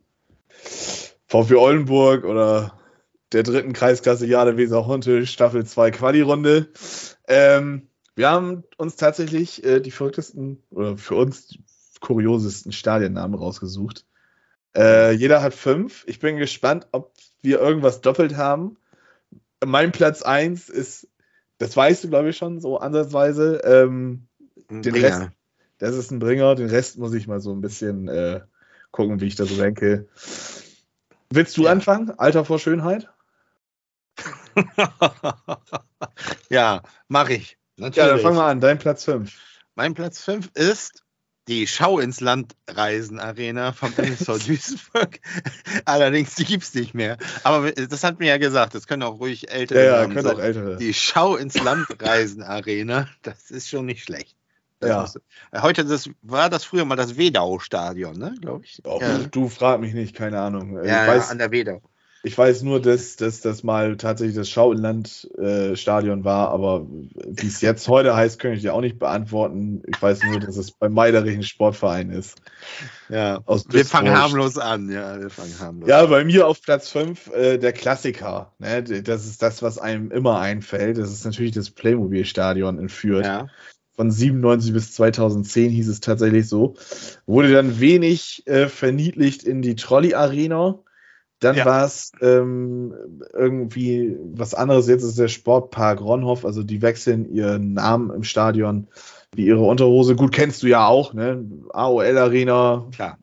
VfB 1.26 1.56
Oldenburg 1.56 2.24
oder 2.24 2.78
der 3.32 3.42
dritten 3.42 3.72
Kreisklasse 3.72 4.26
Jade 4.26 4.56
Weser 4.56 4.86
Honte 4.86 5.26
Staffel 5.26 5.66
2 5.66 5.90
Quali-Runde. 5.90 6.68
Ähm, 7.26 7.88
wir 8.14 8.30
haben 8.30 8.62
uns 8.78 8.94
tatsächlich 8.94 9.64
äh, 9.64 9.80
die 9.80 9.90
verrücktesten 9.90 10.62
oder 10.70 10.96
für 10.96 11.16
uns 11.16 11.48
die 11.48 11.64
kuriosesten 12.00 12.70
Stadionnamen 12.70 13.36
rausgesucht. 13.36 14.06
Äh, 14.76 15.12
jeder 15.12 15.42
hat 15.42 15.54
fünf. 15.54 16.04
Ich 16.06 16.18
bin 16.18 16.36
gespannt, 16.36 16.88
ob 16.92 17.12
wir 17.42 17.60
irgendwas 17.60 18.00
doppelt 18.00 18.36
haben. 18.36 18.76
Mein 19.64 19.92
Platz 19.92 20.22
1 20.22 20.68
ist, 20.68 21.08
das 21.58 21.76
weißt 21.76 22.04
du, 22.04 22.08
glaube 22.10 22.30
ich, 22.30 22.36
schon 22.36 22.60
so 22.60 22.78
ansatzweise. 22.78 23.60
Ähm, 23.64 24.26
Den. 24.70 24.94
Rest- 24.94 25.30
das 25.78 25.94
ist 25.96 26.10
ein 26.10 26.18
Bringer. 26.18 26.54
Den 26.54 26.68
Rest 26.70 26.98
muss 26.98 27.14
ich 27.14 27.26
mal 27.26 27.40
so 27.40 27.52
ein 27.52 27.60
bisschen 27.60 28.08
äh, 28.08 28.40
gucken, 28.90 29.20
wie 29.20 29.26
ich 29.26 29.36
das 29.36 29.58
ranke. 29.58 30.08
Willst 31.30 31.56
du 31.56 31.64
Ja. 31.64 31.70
anfangen? 31.72 32.10
Alter 32.18 32.44
vor 32.44 32.58
Schönheit? 32.58 33.08
ja, 36.50 36.82
mache 37.08 37.34
ich. 37.34 37.58
Ja, 37.76 37.90
dann 37.90 37.90
Natürlich. 37.90 38.22
fang 38.22 38.34
mal 38.36 38.50
an. 38.50 38.60
Dein 38.60 38.78
Platz 38.78 39.04
5. 39.04 39.36
Mein 39.74 39.94
Platz 39.94 40.22
5 40.22 40.50
ist 40.54 41.03
die 41.48 41.66
Schau 41.66 41.98
ins 41.98 42.20
Land 42.20 42.54
Reisen 42.68 43.18
Arena 43.18 43.72
vom 43.72 43.92
MSV 43.96 44.26
Duisburg. 44.46 45.20
Allerdings, 45.84 46.34
die 46.36 46.44
gibt 46.44 46.62
es 46.64 46.74
nicht 46.74 46.94
mehr. 46.94 47.18
Aber 47.42 47.70
das 47.72 48.02
hat 48.04 48.18
mir 48.18 48.28
ja 48.28 48.38
gesagt, 48.38 48.74
das 48.74 48.86
können 48.86 49.02
auch 49.02 49.18
ruhig 49.20 49.42
Ja, 49.42 49.48
ältere 49.50 49.84
ja, 49.84 50.00
Namen 50.02 50.14
können 50.14 50.24
sein. 50.26 50.36
auch 50.36 50.40
ältere. 50.40 50.76
Die 50.76 50.94
Schau 50.94 51.36
ins 51.36 51.60
Land 51.60 51.86
Reisen 52.00 52.42
Arena, 52.42 53.08
das 53.22 53.50
ist 53.50 53.68
schon 53.68 53.86
nicht 53.86 54.04
schlecht. 54.04 54.36
Das 54.80 54.88
Ja. 54.90 55.00
muss- 55.02 55.62
Heute 55.62 55.84
das, 55.84 56.10
war 56.22 56.50
das 56.50 56.64
früher 56.64 56.84
mal 56.84 56.96
das 56.96 57.16
Wedau-Stadion, 57.16 58.18
ne, 58.18 58.34
glaube 58.40 58.64
ich. 58.64 58.80
Oh, 58.84 58.98
ja. 59.00 59.18
Du 59.18 59.48
frag 59.48 59.80
mich 59.80 59.94
nicht, 59.94 60.14
keine 60.16 60.40
Ahnung. 60.40 60.76
Äh, 60.78 60.88
Ja, 60.88 61.04
ja, 61.06 61.12
weiß, 61.12 61.30
an 61.30 61.38
der 61.38 61.50
Wedau. 61.52 61.80
Ich 62.24 62.36
weiß 62.36 62.62
nur, 62.62 62.80
dass, 62.80 63.16
dass 63.16 63.42
das 63.42 63.62
mal 63.62 63.98
tatsächlich 63.98 64.34
das 64.34 64.48
Schau-in-Land-Stadion 64.48 66.24
war, 66.24 66.48
aber 66.48 66.86
wie 66.88 67.46
es 67.46 67.60
jetzt 67.60 67.86
heute 67.86 68.16
heißt, 68.16 68.38
kann 68.38 68.52
ich 68.52 68.62
dir 68.62 68.72
auch 68.72 68.80
nicht 68.80 68.98
beantworten. 68.98 69.82
Ich 69.86 70.00
weiß 70.00 70.22
nur, 70.24 70.40
dass 70.40 70.56
es 70.56 70.70
beim 70.70 70.94
Meiderich 70.94 71.36
ein 71.36 71.42
Sportverein 71.42 72.10
ist. 72.10 72.38
Ja. 73.10 73.40
Aus 73.44 73.66
Wir 73.68 73.84
fangen 73.84 74.16
harmlos 74.16 74.56
an, 74.56 74.90
ja, 74.90 75.20
wir 75.20 75.28
fangen 75.28 75.54
harmlos 75.60 75.88
Ja, 75.88 76.04
an. 76.04 76.10
bei 76.10 76.24
mir 76.24 76.46
auf 76.46 76.62
Platz 76.62 76.88
5 76.88 77.30
äh, 77.34 77.58
der 77.58 77.74
Klassiker. 77.74 78.52
Ne? 78.58 78.82
Das 78.82 79.26
ist 79.26 79.42
das, 79.42 79.62
was 79.62 79.78
einem 79.78 80.10
immer 80.10 80.40
einfällt. 80.40 80.96
Das 80.96 81.12
ist 81.12 81.26
natürlich 81.26 81.52
das 81.52 81.70
Playmobil-Stadion 81.70 82.78
in 82.78 82.88
Fürth. 82.88 83.26
Ja. 83.26 83.48
Von 83.96 84.10
97 84.10 84.72
bis 84.72 84.92
2010 84.94 85.70
hieß 85.70 85.88
es 85.88 86.00
tatsächlich 86.00 86.48
so. 86.48 86.74
Wurde 87.26 87.52
dann 87.52 87.78
wenig 87.80 88.42
äh, 88.46 88.68
verniedlicht 88.68 89.44
in 89.44 89.60
die 89.62 89.76
Trolley-Arena. 89.76 90.80
Dann 91.44 91.56
Ja. 91.56 91.66
war 91.66 91.84
es 91.84 92.12
ähm, 92.22 92.94
irgendwie 93.34 94.16
was 94.32 94.54
anderes. 94.54 94.88
Jetzt 94.88 95.02
ist 95.02 95.18
der 95.18 95.28
Sportpark 95.28 96.00
Ronhoff. 96.00 96.46
Also 96.46 96.62
die 96.62 96.80
wechseln 96.80 97.30
ihren 97.30 97.74
Namen 97.74 98.10
im 98.10 98.24
Stadion 98.24 98.88
wie 99.34 99.46
ihre 99.46 99.60
Unterhose. 99.62 100.16
Gut, 100.16 100.32
kennst 100.32 100.62
du 100.62 100.68
ja 100.68 100.86
auch. 100.86 101.12
Ne? 101.12 101.44
AOL-Arena, 101.72 102.88
Klar. 102.94 103.18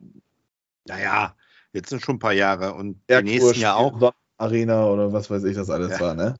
Naja, 0.87 1.35
jetzt 1.73 1.89
sind 1.89 2.01
schon 2.03 2.15
ein 2.17 2.19
paar 2.19 2.33
Jahre 2.33 2.73
und 2.73 3.01
die 3.09 3.13
Erkur 3.13 3.23
nächsten 3.23 3.59
ja 3.61 3.75
auch. 3.75 4.13
Arena 4.37 4.87
oder 4.87 5.13
was 5.13 5.29
weiß 5.29 5.43
ich, 5.45 5.55
das 5.55 5.69
alles 5.69 5.91
Ja. 5.91 5.99
war, 5.99 6.13
ne? 6.15 6.35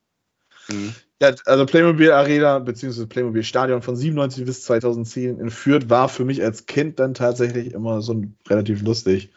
Mhm. 0.70 0.94
Ja, 1.22 1.34
also 1.46 1.66
Playmobil 1.66 2.12
Arena 2.12 2.60
bzw. 2.60 3.06
Playmobil 3.06 3.44
Stadion 3.44 3.82
von 3.82 3.96
97 3.96 4.44
bis 4.46 4.64
2010 4.64 5.40
in 5.40 5.50
Fürth 5.52 5.90
war 5.90 6.10
für 6.10 6.26
mich 6.26 6.44
als 6.44 6.66
Kind 6.66 7.00
dann 7.00 7.14
tatsächlich 7.14 7.74
immer 7.74 8.02
so 8.02 8.14
ein, 8.14 8.38
relativ 8.50 8.82
lustig, 8.82 9.32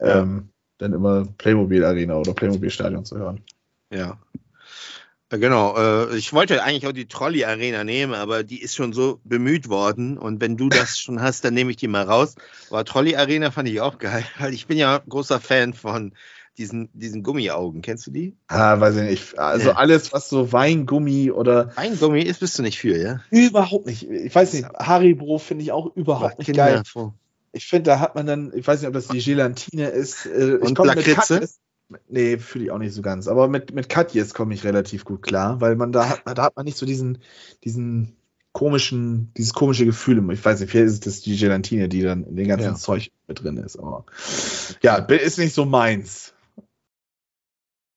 Ja. 0.00 0.20
ähm, 0.20 0.50
dann 0.84 0.92
immer 0.92 1.26
Playmobil 1.38 1.84
Arena 1.84 2.16
oder 2.16 2.34
Playmobil 2.34 2.70
Stadion 2.70 3.04
zu 3.04 3.18
hören. 3.18 3.40
Ja. 3.90 4.18
Äh, 5.30 5.38
Genau, 5.38 5.76
äh, 5.76 6.16
ich 6.16 6.32
wollte 6.32 6.62
eigentlich 6.62 6.86
auch 6.86 6.92
die 6.92 7.06
Trolley-Arena 7.08 7.84
nehmen, 7.84 8.14
aber 8.14 8.44
die 8.44 8.60
ist 8.62 8.74
schon 8.74 8.92
so 8.92 9.20
bemüht 9.24 9.68
worden. 9.68 10.18
Und 10.18 10.40
wenn 10.40 10.56
du 10.56 10.68
das 10.68 10.98
schon 10.98 11.20
hast, 11.20 11.44
dann 11.44 11.54
nehme 11.54 11.70
ich 11.70 11.76
die 11.76 11.88
mal 11.88 12.04
raus. 12.04 12.36
Aber 12.70 12.84
Trolley-Arena 12.84 13.50
fand 13.50 13.68
ich 13.68 13.80
auch 13.80 13.98
geil, 13.98 14.24
weil 14.38 14.54
ich 14.54 14.66
bin 14.66 14.78
ja 14.78 15.00
großer 15.08 15.40
Fan 15.40 15.72
von 15.72 16.12
diesen, 16.56 16.88
diesen 16.92 17.24
Gummiaugen. 17.24 17.82
Kennst 17.82 18.06
du 18.06 18.12
die? 18.12 18.36
Ah, 18.46 18.78
weiß 18.78 18.96
ich 18.96 19.10
nicht. 19.10 19.38
Also 19.38 19.72
alles, 19.72 20.12
was 20.12 20.28
so 20.28 20.52
Weingummi 20.52 21.32
oder 21.32 21.72
Ein 21.74 21.98
Gummi 21.98 22.22
ist, 22.22 22.40
bist 22.40 22.58
du 22.58 22.62
nicht 22.62 22.78
für, 22.78 22.96
ja? 22.96 23.20
überhaupt 23.30 23.86
nicht. 23.86 24.08
Ich 24.08 24.32
weiß 24.32 24.52
nicht, 24.52 24.68
Haribo 24.74 25.38
finde 25.38 25.64
ich 25.64 25.72
auch 25.72 25.96
überhaupt 25.96 26.38
nicht 26.38 26.54
geil. 26.54 26.82
Ich 27.56 27.66
finde, 27.66 27.84
da 27.84 28.00
hat 28.00 28.14
man 28.16 28.26
dann, 28.26 28.52
ich 28.54 28.66
weiß 28.66 28.80
nicht, 28.80 28.88
ob 28.88 28.94
das 28.94 29.08
die 29.08 29.20
Gelatine 29.22 29.88
ist. 29.88 30.26
Äh, 30.26 30.56
ich 30.56 30.62
Und 30.62 30.74
komm 30.74 30.88
mit 30.88 30.96
Lakritze? 30.96 31.34
Katjes- 31.40 31.58
Nee, 32.08 32.38
fühle 32.38 32.64
ich 32.64 32.70
auch 32.70 32.78
nicht 32.78 32.94
so 32.94 33.02
ganz. 33.02 33.28
Aber 33.28 33.46
mit, 33.46 33.72
mit 33.74 33.88
Katjes 33.88 34.34
komme 34.34 34.54
ich 34.54 34.64
relativ 34.64 35.04
gut 35.04 35.22
klar, 35.22 35.60
weil 35.60 35.76
man 35.76 35.92
da 35.92 36.08
hat, 36.08 36.22
da 36.24 36.42
hat 36.44 36.56
man 36.56 36.64
nicht 36.64 36.78
so 36.78 36.86
diesen, 36.86 37.18
diesen 37.62 38.16
komischen, 38.52 39.32
dieses 39.36 39.52
komische 39.52 39.84
Gefühl. 39.84 40.32
Ich 40.32 40.44
weiß 40.44 40.60
nicht, 40.60 40.70
vielleicht 40.70 40.88
ist 40.88 41.06
es 41.06 41.20
die 41.20 41.36
Gelatine, 41.36 41.88
die 41.88 42.02
dann 42.02 42.24
in 42.24 42.36
dem 42.36 42.48
ganzen 42.48 42.68
Ja. 42.68 42.74
Zeug 42.74 43.10
mit 43.28 43.42
drin 43.44 43.58
ist. 43.58 43.76
Aber 43.78 44.06
ja, 44.82 44.96
ist 44.96 45.38
nicht 45.38 45.54
so 45.54 45.66
meins. 45.66 46.32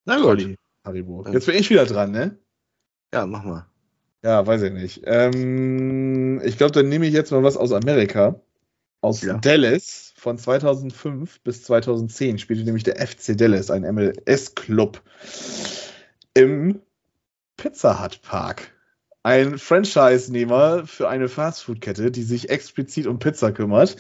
Na 0.05 0.19
gut. 0.21 0.57
Haribo. 0.83 1.25
Jetzt 1.31 1.45
bin 1.45 1.55
ich 1.55 1.69
wieder 1.69 1.85
dran, 1.85 2.11
ne? 2.11 2.37
Ja, 3.13 3.25
mach 3.25 3.43
mal. 3.43 3.65
Ja, 4.23 4.45
weiß 4.45 4.63
ich 4.63 4.73
nicht. 4.73 5.01
Ähm, 5.05 6.41
ich 6.43 6.57
glaube, 6.57 6.73
dann 6.73 6.89
nehme 6.89 7.07
ich 7.07 7.13
jetzt 7.13 7.31
mal 7.31 7.43
was 7.43 7.55
aus 7.57 7.71
Amerika. 7.71 8.39
Aus 9.01 9.21
Ja. 9.21 9.37
Dallas 9.37 10.13
von 10.17 10.37
2005 10.37 11.41
bis 11.41 11.63
2010 11.63 12.39
spielte 12.39 12.63
nämlich 12.63 12.83
der 12.83 12.95
FC 13.05 13.37
Dallas, 13.37 13.69
ein 13.69 13.83
MLS-Club, 13.83 15.01
im 16.33 16.81
Pizza 17.57 18.03
Hut 18.03 18.21
Park. 18.21 18.73
Ein 19.23 19.57
Franchise-Nehmer 19.57 20.87
für 20.87 21.09
eine 21.09 21.27
Fastfood-Kette, 21.27 22.11
die 22.11 22.23
sich 22.23 22.49
explizit 22.49 23.07
um 23.07 23.19
Pizza 23.19 23.51
kümmert. 23.51 23.95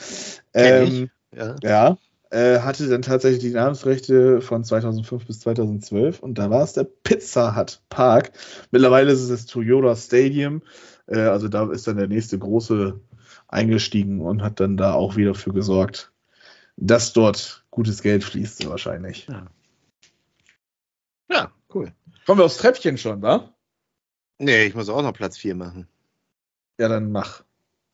Ähm, 0.53 1.09
Ja. 1.35 1.55
ja, 1.61 1.97
äh, 2.29 2.59
hatte 2.59 2.87
dann 2.87 3.01
tatsächlich 3.01 3.41
die 3.41 3.51
Namensrechte 3.51 4.41
von 4.41 4.63
2005 4.63 5.25
bis 5.25 5.39
2012 5.41 6.19
und 6.19 6.37
da 6.37 6.49
war 6.49 6.63
es 6.63 6.73
der 6.73 6.85
Pizza 6.85 7.55
Hut 7.55 7.81
Park. 7.89 8.31
Mittlerweile 8.71 9.11
ist 9.11 9.21
es 9.21 9.29
das 9.29 9.45
Toyota 9.45 9.95
Stadium, 9.95 10.61
äh, 11.07 11.19
also 11.19 11.47
da 11.47 11.71
ist 11.71 11.87
dann 11.87 11.97
der 11.97 12.07
nächste 12.07 12.37
große 12.39 12.99
eingestiegen 13.47 14.21
und 14.21 14.41
hat 14.41 14.59
dann 14.59 14.77
da 14.77 14.93
auch 14.93 15.15
wieder 15.15 15.35
für 15.35 15.53
gesorgt, 15.53 16.11
dass 16.75 17.13
dort 17.13 17.65
gutes 17.71 18.01
Geld 18.01 18.23
fließt, 18.23 18.67
wahrscheinlich. 18.69 19.27
ja, 21.31 21.51
cool. 21.73 21.93
Kommen 22.25 22.39
wir 22.39 22.45
aufs 22.45 22.57
Treppchen 22.57 22.97
schon, 22.97 23.21
wa? 23.21 23.53
Nee, 24.39 24.65
ich 24.65 24.75
muss 24.75 24.89
auch 24.89 25.01
noch 25.01 25.13
Platz 25.13 25.37
4 25.37 25.55
machen. 25.55 25.87
Ja, 26.79 26.87
dann 26.89 27.11
mach. 27.11 27.43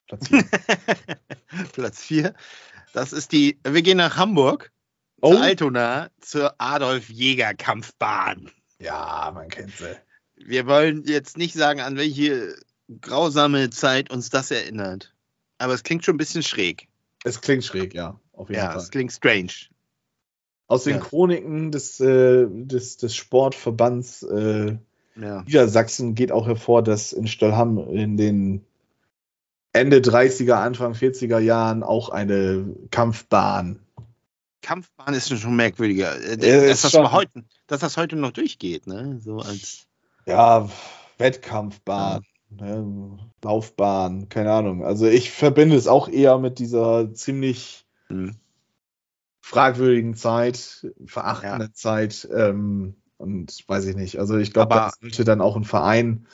Platz 0.07 0.27
vier. 0.27 0.43
Platz 1.73 2.01
4. 2.03 2.33
Das 2.93 3.13
ist 3.13 3.31
die, 3.31 3.59
wir 3.63 3.81
gehen 3.81 3.97
nach 3.97 4.17
Hamburg, 4.17 4.71
Oh. 5.21 5.31
zur 5.31 5.41
Altona, 5.41 6.09
zur 6.19 6.53
Adolf-Jäger-Kampfbahn. 6.57 8.51
ja, 8.79 9.31
man 9.33 9.47
kennt 9.47 9.71
sie. 9.77 9.95
Wir 10.35 10.67
wollen 10.67 11.05
jetzt 11.05 11.37
nicht 11.37 11.53
sagen, 11.53 11.79
an 11.79 11.95
welche 11.95 12.53
grausame 12.99 13.69
Zeit 13.69 14.11
uns 14.11 14.29
das 14.29 14.51
erinnert. 14.51 15.12
Aber 15.63 15.73
es 15.73 15.83
klingt 15.83 16.03
schon 16.03 16.15
ein 16.15 16.17
bisschen 16.17 16.43
schräg. 16.43 16.87
Es 17.23 17.39
klingt 17.39 17.63
schräg, 17.63 17.93
ja, 17.93 18.19
auf 18.33 18.49
jeden 18.49 18.59
Ja, 18.61 18.71
Fall. 18.71 18.77
es 18.81 18.91
klingt 18.91 19.11
strange. 19.13 19.51
Aus 20.67 20.83
den 20.83 20.95
Ja. 20.95 20.99
Chroniken 21.01 21.71
des, 21.71 21.99
äh, 22.01 22.47
des, 22.49 22.97
des 22.97 23.15
Sportverbands 23.15 24.23
äh, 24.23 24.77
Ja. 25.15 25.43
Niedersachsen 25.43 26.15
geht 26.15 26.31
auch 26.31 26.47
hervor, 26.47 26.83
dass 26.83 27.13
in 27.13 27.27
Stallham 27.27 27.77
in 27.77 28.17
den 28.17 28.65
Ende 29.71 29.99
30er, 30.01 30.55
Anfang 30.55 30.93
40er 30.93 31.39
Jahren 31.39 31.81
auch 31.83 32.09
eine 32.09 32.65
Kampfbahn. 32.91 33.79
Kampfbahn 34.61 35.13
ist 35.13 35.29
schon 35.39 35.55
merkwürdiger. 35.55 36.15
Äh, 36.21 36.37
dass, 36.67 36.81
das 36.81 36.91
schon- 36.91 37.11
heute, 37.11 37.43
dass 37.67 37.79
das 37.81 37.95
heute 37.97 38.15
noch 38.15 38.31
durchgeht, 38.31 38.85
ne? 38.87 39.19
So 39.23 39.39
als. 39.39 39.87
Ja, 40.25 40.69
Wettkampfbahn, 41.17 42.23
ne, 42.59 43.17
Laufbahn, 43.43 44.29
keine 44.29 44.51
Ahnung. 44.51 44.83
Also 44.83 45.07
ich 45.07 45.31
verbinde 45.31 45.75
es 45.75 45.87
auch 45.87 46.07
eher 46.07 46.37
mit 46.37 46.59
dieser 46.59 47.13
ziemlich 47.13 47.85
Hm. 48.07 48.35
fragwürdigen 49.41 50.15
Zeit, 50.15 50.87
verachtenden 51.05 51.73
Zeit. 51.73 52.27
Ähm, 52.33 52.95
und 53.17 53.63
weiß 53.67 53.85
ich 53.85 53.95
nicht. 53.95 54.19
Also 54.19 54.37
ich 54.37 54.53
glaube, 54.53 54.75
das 54.75 54.95
sollte 54.99 55.23
dann 55.23 55.41
auch 55.41 55.55
ein 55.55 55.63
Verein. 55.63 56.27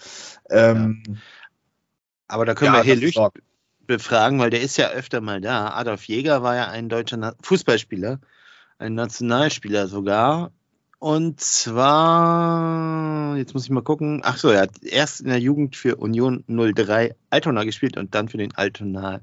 Ähm, 0.50 1.04
Aber 2.28 2.46
da 2.46 2.56
können 2.56 2.74
ja, 2.74 2.80
wir 2.80 2.84
hier 2.84 2.96
dafür 2.96 3.08
Lücht 3.08 3.42
befragen, 3.86 4.40
weil 4.40 4.50
der 4.50 4.62
ist 4.62 4.78
ja 4.78 4.90
öfter 4.90 5.22
mal 5.22 5.42
da. 5.42 5.70
Adolf 5.74 6.06
Jäger 6.06 6.44
war 6.44 6.56
ja 6.56 6.68
ein 6.68 6.90
deutscher 6.90 7.18
Na 7.18 7.34
Fußballspieler, 7.42 8.20
ein 8.78 8.94
Nationalspieler 8.94 9.88
sogar. 9.88 10.52
Und 11.00 11.40
zwar, 11.40 13.38
jetzt 13.38 13.54
muss 13.54 13.64
ich 13.64 13.70
mal 13.70 13.82
gucken. 13.82 14.20
Ach 14.24 14.38
so, 14.38 14.50
er 14.50 14.64
hat 14.64 14.84
erst 14.84 15.22
in 15.22 15.28
der 15.28 15.40
Jugend 15.40 15.78
für 15.78 15.96
Union 15.96 16.44
03 16.48 17.16
Altona 17.30 17.64
gespielt 17.64 17.96
und 17.96 18.14
dann 18.16 18.28
für 18.28 18.38
den 18.38 18.54
Altona 18.56 19.22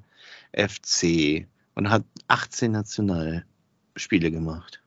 FC 0.53 1.47
und 1.75 1.91
hat 1.91 2.05
18 2.29 2.73
Nationalspiele 2.73 4.31
gemacht. 4.31 4.83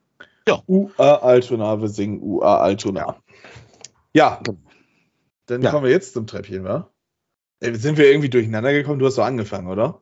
UA 0.68 1.18
Altona, 1.18 1.80
wir 1.80 1.90
singen 1.90 2.24
UA 2.24 2.58
Altona. 2.58 3.18
Ja, 4.14 4.42
dann 5.46 5.62
Ja. 5.62 5.70
kommen 5.70 5.84
wir 5.84 5.92
jetzt 5.92 6.14
zum 6.14 6.26
Treppchen, 6.26 6.64
wa? 6.64 6.90
Sind 7.62 8.00
wir 8.00 8.10
irgendwie 8.10 8.30
durcheinander 8.30 8.74
gekommen? 8.74 8.98
Du 8.98 9.06
hast 9.06 9.20
doch 9.20 9.26
angefangen, 9.26 9.68
oder? 9.68 10.02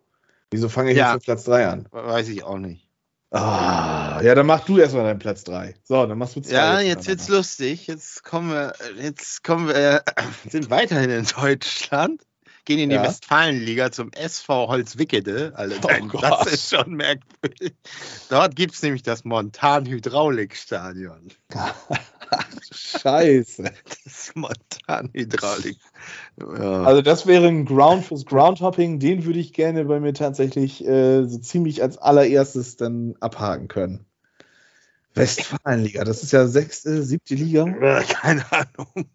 Wieso 0.52 0.70
fange 0.70 0.92
ich 0.92 0.98
Ja. 0.98 1.08
jetzt 1.08 1.16
mit 1.16 1.24
Platz 1.26 1.44
3 1.44 1.68
an? 1.68 1.90
Weiß 1.92 2.30
ich 2.30 2.44
auch 2.44 2.60
nicht. 2.60 2.87
Ah, 3.32 4.22
ja, 4.24 4.36
dann 4.36 4.46
mach 4.46 4.62
du 4.62 4.78
erstmal 4.78 5.04
deinen 5.04 5.20
Platz 5.20 5.44
3. 5.44 5.76
So, 5.84 6.06
dann 6.06 6.18
machst 6.18 6.38
du 6.38 6.42
zwei. 6.42 6.54
Ja, 6.54 6.80
jetzt 6.80 7.08
wird's 7.08 7.28
lustig. 7.28 7.88
Jetzt 7.88 8.24
kommen 8.24 8.52
wir, 8.52 8.74
jetzt 8.98 9.44
kommen 9.44 9.68
wir, 9.68 10.04
sind 10.50 10.70
weiterhin 10.70 11.10
in 11.10 11.26
Deutschland, 11.26 12.22
gehen 12.68 12.80
in 12.80 12.90
die 12.90 12.96
Ja. 12.96 13.04
Westfalenliga 13.04 13.92
zum 13.92 14.12
SV 14.12 14.68
Holzwickede. 14.68 15.54
Alter, 15.56 16.00
Oh 16.14 16.18
das 16.20 16.54
ist 16.54 16.70
schon 16.70 16.94
merkwürdig. 16.94 17.74
Dort 18.30 18.56
gibt's 18.56 18.84
nämlich 18.84 19.02
das 19.02 19.24
Montan-Hydraulik-Stadion. 19.24 21.30
Scheiße. 22.72 23.64
Das 24.04 24.32
Montan-Hydraulik. 24.36 25.80
Ja. 26.40 26.84
Also 26.84 27.02
das 27.02 27.26
wäre 27.26 27.48
ein 27.48 27.66
Ground 27.66 28.06
fürs 28.06 28.26
Groundhopping, 28.26 29.00
den 29.00 29.26
würde 29.26 29.40
ich 29.40 29.54
gerne 29.54 29.86
bei 29.86 30.00
mir 30.00 30.14
tatsächlich 30.14 30.86
äh, 30.86 31.24
so 31.24 31.38
ziemlich 31.40 31.82
als 31.82 31.98
allererstes 31.98 32.76
dann 32.76 33.16
abhaken 33.22 33.70
können. 33.70 34.06
Westfalenliga, 35.16 36.04
das 36.04 36.22
ist 36.22 36.32
ja 36.32 36.48
sechste, 36.48 37.02
siebte 37.02 37.34
Liga. 37.36 37.66
Keine 38.04 38.46
Ahnung. 38.52 39.08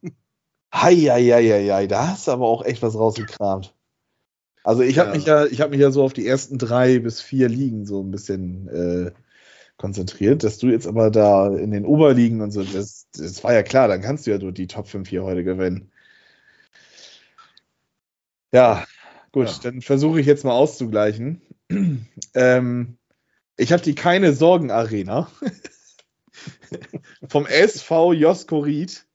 Heieieiei, 0.74 1.86
da 1.86 2.08
hast 2.08 2.26
du 2.28 2.32
aber 2.32 2.46
auch 2.46 2.64
echt 2.64 2.82
was 2.82 2.94
rausgekramt. 2.94 3.74
Also 4.64 4.82
ich 4.82 4.98
habe 4.98 5.10
Ja. 5.10 5.14
mich 5.16 5.26
ja, 5.26 5.46
ich 5.46 5.60
habe 5.60 5.70
mich 5.72 5.80
ja 5.80 5.90
so 5.90 6.02
auf 6.04 6.12
die 6.12 6.26
ersten 6.26 6.58
drei 6.58 6.98
bis 6.98 7.20
vier 7.20 7.48
Ligen 7.48 7.84
so 7.84 8.00
ein 8.02 8.10
bisschen 8.10 8.68
äh, 8.68 9.12
konzentriert, 9.76 10.44
dass 10.44 10.58
du 10.58 10.68
jetzt 10.68 10.86
aber 10.86 11.10
da 11.10 11.54
in 11.56 11.72
den 11.72 11.84
Oberligen 11.84 12.40
und 12.40 12.52
so, 12.52 12.62
das, 12.62 13.08
das 13.16 13.42
war 13.42 13.52
ja 13.52 13.62
klar, 13.62 13.88
dann 13.88 14.00
kannst 14.00 14.26
du 14.26 14.30
ja 14.30 14.38
nur 14.38 14.52
die 14.52 14.68
Top 14.68 14.86
5 14.88 15.08
hier 15.08 15.24
heute 15.24 15.44
gewinnen. 15.44 15.90
Ja, 18.52 18.84
gut, 19.32 19.48
Ja. 19.48 19.58
dann 19.62 19.80
versuche 19.80 20.20
ich 20.20 20.26
jetzt 20.26 20.44
mal 20.44 20.52
auszugleichen. 20.52 21.42
ähm, 22.34 22.98
ich 23.56 23.72
habe 23.72 23.82
die 23.82 23.94
keine 23.94 24.32
Sorgen 24.34 24.70
Arena 24.70 25.30
vom 27.28 27.46
SV 27.46 28.12
Josko 28.12 28.60
Ried. 28.60 29.06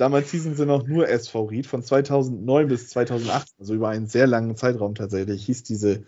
Damals 0.00 0.30
hießen 0.30 0.56
sie 0.56 0.64
noch 0.64 0.86
nur 0.86 1.08
SV 1.08 1.44
Ried. 1.44 1.66
Von 1.66 1.82
2009 1.82 2.68
bis 2.68 2.88
2018, 2.88 3.56
also 3.58 3.74
über 3.74 3.90
einen 3.90 4.06
sehr 4.06 4.26
langen 4.26 4.56
Zeitraum 4.56 4.94
tatsächlich, 4.94 5.44
hieß 5.44 5.62
diese, 5.64 6.04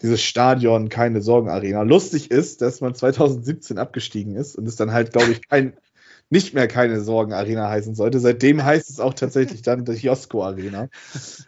dieses 0.00 0.22
Stadion 0.22 0.88
keine 0.88 1.20
Sorgen 1.20 1.50
Arena. 1.50 1.82
Lustig 1.82 2.30
ist, 2.30 2.62
dass 2.62 2.80
man 2.80 2.94
2017 2.94 3.76
abgestiegen 3.76 4.34
ist 4.34 4.56
und 4.56 4.66
es 4.66 4.76
dann 4.76 4.92
halt, 4.92 5.12
glaube 5.12 5.30
ich, 5.32 5.46
kein, 5.46 5.74
nicht 6.30 6.54
mehr 6.54 6.68
keine 6.68 7.02
Sorgen 7.02 7.34
Arena 7.34 7.68
heißen 7.68 7.94
sollte. 7.94 8.18
Seitdem 8.18 8.64
heißt 8.64 8.88
es 8.88 8.98
auch 8.98 9.12
tatsächlich 9.12 9.60
dann 9.60 9.84
die 9.84 9.92
Josko 9.92 10.42
Arena. 10.42 10.88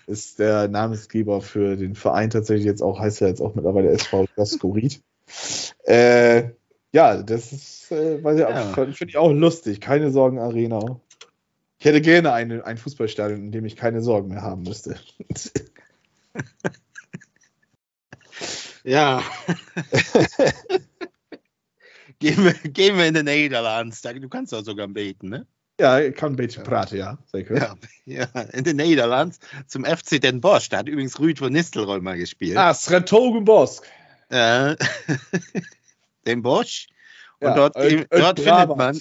Ist 0.07 0.39
der 0.39 0.69
Namensgeber 0.69 1.41
für 1.41 1.77
den 1.77 1.95
Verein 1.95 2.29
tatsächlich 2.29 2.67
jetzt 2.67 2.83
auch, 2.83 3.01
heißt 3.01 3.23
ja 3.23 3.29
jetzt 3.29 3.41
auch 3.41 3.55
mittlerweile 3.55 3.89
SV 3.89 4.27
Josko 4.37 4.69
Ried. 4.73 5.01
Äh, 5.85 6.51
ja, 6.93 7.23
das 7.23 7.53
ist, 7.53 7.91
äh, 7.91 8.23
weiß 8.23 8.39
ich 8.39 8.45
auch, 8.45 8.51
Ja. 8.51 8.73
finde 8.93 9.07
ich 9.09 9.17
auch 9.17 9.33
lustig. 9.33 9.81
Keine 9.81 10.11
Sorgen 10.11 10.39
Arena. 10.39 11.01
Ich 11.81 11.87
hätte 11.87 12.01
gerne 12.01 12.33
eine, 12.33 12.65
ein 12.65 12.77
Fußballstadion, 12.77 13.41
in 13.41 13.53
dem 13.53 13.65
ich 13.65 13.75
keine 13.75 14.03
Sorgen 14.03 14.29
mehr 14.29 14.43
haben 14.43 14.63
müsste. 14.63 14.97
Ja. 18.83 19.23
gehen, 22.19 22.45
wir, 22.45 22.55
gehen 22.55 22.97
wir 22.97 23.07
in 23.07 23.13
den 23.13 23.27
Nederlands. 23.27 24.01
Du 24.01 24.29
kannst 24.31 24.55
doch 24.55 24.65
sogar 24.65 24.89
beten, 24.89 25.29
ne? 25.29 25.47
ja, 25.79 26.01
ich 26.01 26.15
kann 26.15 26.33
ein 26.33 26.37
bisschen 26.37 26.65
praten, 26.65 26.97
ja. 26.97 27.19
Sehr 27.27 27.45
gut. 27.45 27.59
Ja, 27.59 27.75
ja, 28.05 28.41
in 28.53 28.65
den 28.65 28.77
Nederlands 28.77 29.39
zum 29.67 29.85
FC 29.85 30.21
Den 30.21 30.41
Bosch. 30.41 30.69
Da 30.69 30.79
hat 30.79 30.89
übrigens 30.89 31.19
Rüd 31.19 31.39
von 31.39 31.53
Nistelrooy 31.53 32.01
mal 32.01 32.19
gespielt. 32.19 32.57
Ah, 32.57 32.75
Sretogenbosk. 32.75 33.87
Äh, 34.29 34.77
Den 36.27 36.43
Bosch. 36.43 36.89
Und 37.41 37.49
Ja, 37.49 37.55
dort, 37.55 37.77
dort 37.77 38.41
findet 38.41 38.77
man, 38.77 39.01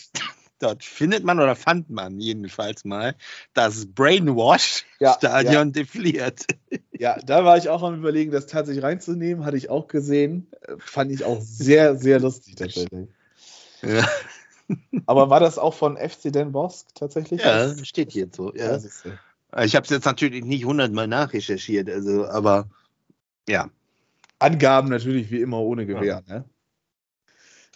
dort 0.59 0.83
findet 0.83 1.23
man 1.23 1.39
oder 1.39 1.55
fand 1.55 1.89
man 1.89 2.19
jedenfalls 2.19 2.85
mal 2.85 3.15
das 3.53 3.87
Brainwash-Stadion 3.87 5.67
Ja, 5.67 5.71
defliert. 5.71 6.45
Ja, 6.91 7.17
da 7.25 7.45
war 7.45 7.57
ich 7.57 7.69
auch 7.69 7.81
am 7.81 7.97
überlegen, 7.97 8.31
das 8.31 8.47
tatsächlich 8.47 8.83
reinzunehmen, 8.83 9.45
hatte 9.45 9.57
ich 9.57 9.69
auch 9.69 9.87
gesehen. 9.87 10.47
Äh, 10.61 10.75
Fand 10.79 11.11
ich 11.11 11.23
auch 11.23 11.39
sehr, 11.41 11.95
sehr 11.95 12.19
lustig 12.19 12.55
tatsächlich. 12.55 13.07
Ja, 13.81 14.05
Aber 15.05 15.29
war 15.29 15.39
das 15.39 15.57
auch 15.57 15.73
von 15.73 15.97
FC 15.97 16.31
Den 16.31 16.51
Bosk 16.51 16.93
tatsächlich? 16.95 17.41
ja 17.41 17.73
steht 17.83 18.11
hier 18.11 18.27
so. 18.31 18.53
Ja. 18.53 18.77
Ich 19.63 19.75
habe 19.75 19.83
es 19.83 19.89
jetzt 19.89 20.05
natürlich 20.05 20.43
nicht 20.43 20.65
hundertmal 20.65 21.07
nachrecherchiert, 21.07 21.89
also, 21.89 22.27
aber 22.27 22.69
ja. 23.47 23.69
Angaben 24.37 24.89
natürlich 24.89 25.31
wie 25.31 25.41
immer 25.41 25.59
ohne 25.59 25.85
Gewehr. 25.85 26.23
Ja, 26.27 26.33
ne? 26.33 26.45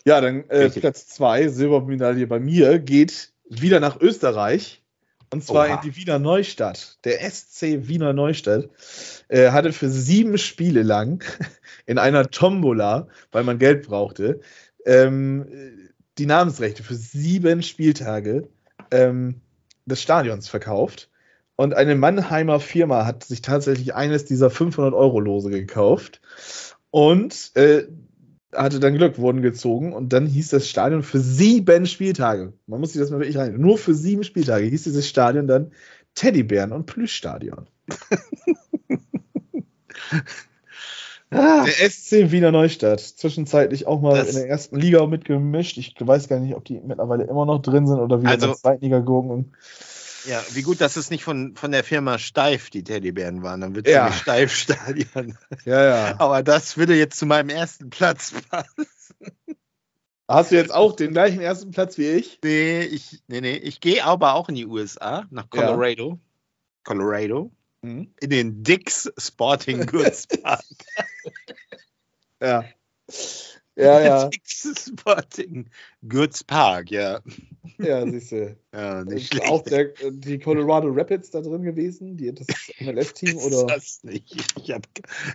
Ja 0.05 0.21
dann 0.21 0.49
äh. 0.49 0.69
Platz 0.69 1.07
2, 1.07 1.47
Silbermedaille 1.47 2.27
bei 2.27 2.39
mir, 2.39 2.79
geht 2.79 3.31
wieder 3.49 3.79
nach 3.79 3.99
Österreich. 3.99 4.81
Und 5.31 5.43
zwar 5.43 5.65
Oha. 5.67 5.75
in 5.75 5.81
die 5.81 5.95
Wiener 5.95 6.19
Neustadt. 6.19 6.99
Der 7.05 7.19
SC 7.27 7.87
Wiener 7.87 8.13
Neustadt 8.13 8.69
äh, 9.29 9.49
hatte 9.49 9.73
für 9.73 9.89
sieben 9.89 10.37
Spiele 10.37 10.83
lang 10.83 11.23
in 11.87 11.97
einer 11.97 12.29
Tombola, 12.29 13.07
weil 13.31 13.43
man 13.43 13.57
Geld 13.57 13.87
brauchte, 13.87 14.41
ähm, 14.85 15.47
die 16.19 16.27
Namensrechte 16.27 16.83
für 16.83 16.93
sieben 16.93 17.63
Spieltage 17.63 18.47
ähm, 18.91 19.41
des 19.85 20.03
Stadions 20.03 20.47
verkauft. 20.47 21.09
Und 21.55 21.73
eine 21.73 21.95
Mannheimer 21.95 22.59
Firma 22.59 23.05
hat 23.05 23.23
sich 23.23 23.41
tatsächlich 23.41 23.95
eines 23.95 24.25
dieser 24.25 24.47
500-Euro-Lose 24.47 25.49
gekauft 25.49 26.21
und 26.89 27.55
äh, 27.55 27.87
hatte 28.55 28.79
dann 28.79 28.95
Glück, 28.95 29.17
wurden 29.17 29.41
gezogen 29.41 29.93
und 29.93 30.13
dann 30.13 30.25
hieß 30.27 30.49
das 30.49 30.67
Stadion 30.69 31.03
für 31.03 31.19
sieben 31.19 31.85
Spieltage. 31.85 32.53
Man 32.67 32.79
muss 32.79 32.93
sich 32.93 33.01
das 33.01 33.09
mal 33.11 33.19
wirklich 33.19 33.37
rein. 33.37 33.55
Nur 33.59 33.77
für 33.77 33.93
sieben 33.93 34.23
Spieltage 34.23 34.65
hieß 34.65 34.83
dieses 34.83 35.07
Stadion 35.07 35.47
dann 35.47 35.71
Teddybären- 36.15 36.71
und 36.73 36.85
Plüschstadion. 36.85 37.67
Ah, 41.35 41.65
Der 41.65 41.89
SC 41.89 42.31
Wiener 42.31 42.51
Neustadt, 42.51 42.99
zwischenzeitlich 42.99 43.87
auch 43.87 44.01
mal 44.01 44.15
Das- 44.17 44.29
in 44.29 44.35
der 44.35 44.49
ersten 44.49 44.79
Liga 44.79 45.05
mitgemischt. 45.07 45.77
Ich 45.79 45.95
weiß 45.99 46.27
gar 46.27 46.39
nicht, 46.39 46.55
ob 46.55 46.63
die 46.65 46.79
mittlerweile 46.79 47.23
immer 47.23 47.45
noch 47.47 47.59
drin 47.59 47.87
sind 47.87 47.97
oder 47.99 48.19
wieder 48.21 48.29
Also- 48.31 48.45
in 48.45 48.51
der 48.51 48.57
Zweitliga 48.59 48.99
gucken. 49.01 49.53
Ja, 50.25 50.43
wie 50.51 50.61
gut, 50.61 50.81
dass 50.81 50.95
es 50.95 51.09
nicht 51.09 51.23
von, 51.23 51.55
von 51.55 51.71
der 51.71 51.83
Firma 51.83 52.17
Steif 52.17 52.69
die 52.69 52.83
Teddybären 52.83 53.43
waren. 53.43 53.61
Dann 53.61 53.75
wird 53.75 53.87
es 53.87 53.93
Ja. 53.93 54.07
ja. 54.07 54.13
Steif-Stadion. 54.13 55.37
Ja, 55.65 55.85
ja. 55.85 56.19
Aber 56.19 56.43
das 56.43 56.77
würde 56.77 56.95
jetzt 56.95 57.17
zu 57.17 57.25
meinem 57.25 57.49
ersten 57.49 57.89
Platz 57.89 58.33
passen. 58.49 58.87
Hast 60.27 60.51
du 60.51 60.55
jetzt 60.55 60.73
auch 60.73 60.95
den 60.95 61.11
gleichen 61.11 61.41
ersten 61.41 61.71
Platz 61.71 61.97
wie 61.97 62.07
ich? 62.07 62.39
Nee, 62.43 62.81
ich, 62.83 63.21
nee, 63.27 63.41
nee. 63.41 63.57
Ich 63.57 63.81
gehe 63.81 64.03
aber 64.03 64.33
auch 64.35 64.49
in 64.49 64.55
die 64.55 64.65
USA, 64.65 65.25
nach 65.29 65.47
Ja. 65.53 65.67
Colorado. 65.67 66.19
Colorado. 66.83 67.51
Mhm. 67.81 68.13
In 68.19 68.29
den 68.29 68.63
Dix 68.63 69.11
Sporting 69.17 69.85
Goods 69.85 70.27
Park. 70.27 70.63
Ja. 72.41 72.65
Ja, 73.75 74.01
ja. 74.01 74.27
Texas 74.29 74.85
Sporting 74.87 75.69
Goods 76.07 76.43
Park, 76.43 76.91
ja. 76.91 77.19
Ja, 77.77 78.07
siehst 78.07 78.31
du. 78.31 78.55
Ja, 78.73 79.03
nicht 79.03 79.23
Ist 79.23 79.27
schlecht. 79.33 79.51
auch 79.51 79.63
der, 79.63 79.93
die 80.11 80.39
Colorado 80.39 80.89
Rapids 80.89 81.29
da 81.29 81.41
drin 81.41 81.63
gewesen, 81.63 82.17
die, 82.17 82.33
das 82.33 82.47
MLS-Team 82.79 83.37
oder? 83.37 83.67
das 83.67 84.03
nicht. 84.03 84.35
Ich 84.57 84.71
habe 84.71 84.87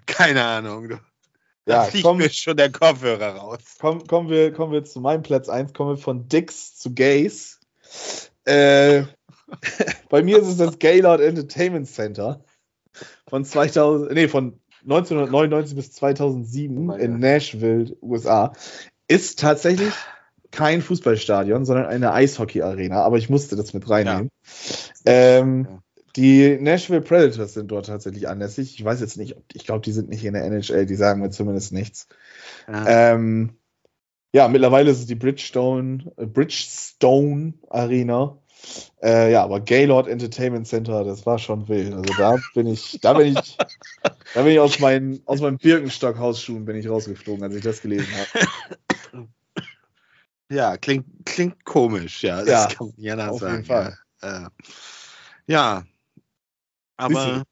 keine 0.07 0.45
Ahnung. 0.45 0.89
Du. 0.89 0.95
Ja, 0.95 1.01
da 1.66 1.84
fliegt 1.84 2.05
komm. 2.05 2.18
mir 2.18 2.30
schon 2.30 2.57
der 2.57 2.72
Kopfhörer 2.72 3.36
raus. 3.36 3.61
Komm, 3.78 4.07
kommen, 4.07 4.30
wir, 4.30 4.53
kommen 4.53 4.72
wir 4.72 4.84
zu 4.84 5.01
meinem 5.01 5.22
Platz 5.22 5.49
1, 5.49 5.72
kommen 5.74 5.97
wir 5.97 6.03
von 6.03 6.28
Dicks 6.28 6.76
zu 6.76 6.95
Gays. 6.95 7.61
Äh, 8.45 9.05
bei 10.09 10.22
mir 10.22 10.39
ist 10.39 10.49
es 10.49 10.57
das 10.57 10.78
Gaylord 10.78 11.20
Entertainment 11.20 11.89
Center 11.89 12.45
von 13.28 13.45
2000, 13.45 14.12
nee, 14.12 14.28
von 14.28 14.61
1999 14.83 15.76
bis 15.76 15.93
2007 15.93 16.91
Oh 16.91 16.95
in. 16.95 17.18
Nashville, 17.18 17.97
USA. 18.03 18.53
Ist 19.09 19.39
tatsächlich 19.41 19.93
kein 20.51 20.81
Fußballstadion, 20.83 21.64
sondern 21.64 21.87
eine 21.87 22.12
Eishockey-Arena, 22.12 23.03
aber 23.03 23.18
ich 23.18 23.29
musste 23.29 23.57
das 23.57 23.74
mit 23.74 23.89
reinnehmen. 23.89 24.31
Ähm, 25.05 25.66
Ja. 25.70 25.83
Die 26.16 26.59
Nashville 26.59 27.03
Predators 27.03 27.55
sind 27.55 27.70
dort 27.70 27.87
tatsächlich 27.87 28.29
anlässig. 28.29 28.74
Ich 28.74 28.85
weiß 28.85 29.01
jetzt 29.01 29.18
nicht, 29.18 29.37
ob- 29.37 29.45
ich 29.53 29.64
glaube, 29.64 29.83
die 29.83 29.93
sind 29.93 30.09
nicht 30.09 30.24
in 30.24 30.33
der 30.33 30.45
NHL, 30.45 30.85
die 30.87 30.95
sagen 30.97 31.20
mir 31.20 31.31
zumindest 31.31 31.72
nichts. 31.72 32.09
Ja. 32.66 33.12
Ähm, 33.12 33.51
ja, 34.33 34.49
mittlerweile 34.49 34.91
ist 34.91 34.99
es 35.01 35.07
die 35.07 35.14
Bridgestone, 35.14 36.11
äh, 36.16 36.26
Bridgestone 36.26 37.55
Arena. 37.68 38.39
Äh, 39.02 39.32
ja, 39.32 39.44
aber 39.44 39.61
Gaylord 39.61 40.09
Entertainment 40.09 40.66
Center, 40.66 41.04
das 41.04 41.24
war 41.26 41.38
schon 41.38 41.68
wild. 41.68 41.94
Also 41.94 42.12
da 42.18 42.36
bin 42.54 42.66
ich, 42.66 42.98
da 43.00 43.12
bin 43.12 43.36
ich, 43.36 43.56
da 44.34 44.42
bin 44.42 44.52
ich 44.52 44.61
aus 44.61 44.78
meinen, 44.80 45.22
aus 45.26 45.40
meinen 45.40 45.59
Birkenstock-Hausschuhen 45.59 46.64
bin 46.64 46.76
ich 46.76 46.88
rausgeflogen, 46.88 47.42
als 47.44 47.54
ich 47.54 47.62
das 47.62 47.80
gelesen 47.80 48.09
habe. 48.12 49.28
Ja, 50.50 50.76
klingt, 50.78 51.04
klingt 51.26 51.64
komisch, 51.64 52.22
ja. 52.22 52.38
Das 52.38 52.48
Ja, 52.48 52.68
kann 52.74 52.92
man 52.96 53.11
anders 53.11 53.30
auf 53.34 53.40
sagen. 53.40 53.52
jeden 53.52 53.64
Fall. 53.66 53.98
Ja, 54.22 54.46
äh, 54.46 54.50
ja. 55.46 55.84
aber 56.96 57.44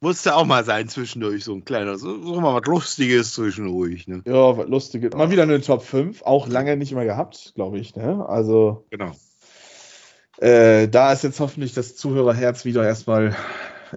musste 0.00 0.34
auch 0.34 0.46
mal 0.46 0.64
sein 0.64 0.88
zwischendurch, 0.88 1.44
so 1.44 1.54
ein 1.54 1.64
kleiner, 1.64 1.98
so, 1.98 2.22
so 2.22 2.40
mal 2.40 2.54
was 2.54 2.66
Lustiges 2.66 3.34
zwischendurch. 3.34 4.08
Ne? 4.08 4.22
Ja, 4.26 4.56
was 4.56 4.68
lustige. 4.68 5.10
Mal 5.14 5.30
wieder 5.30 5.42
eine 5.42 5.60
Top 5.60 5.82
5, 5.82 6.22
auch 6.22 6.48
lange 6.48 6.76
nicht 6.76 6.92
mehr 6.92 7.04
gehabt, 7.04 7.52
glaube 7.54 7.78
ich. 7.78 7.94
Ne? 7.94 8.26
Also 8.26 8.86
Genau. 8.90 9.12
Äh, 10.40 10.88
da 10.88 11.12
ist 11.12 11.22
jetzt 11.22 11.38
hoffentlich 11.38 11.74
das 11.74 11.96
Zuhörerherz 11.96 12.64
wieder 12.64 12.84
erstmal, 12.84 13.36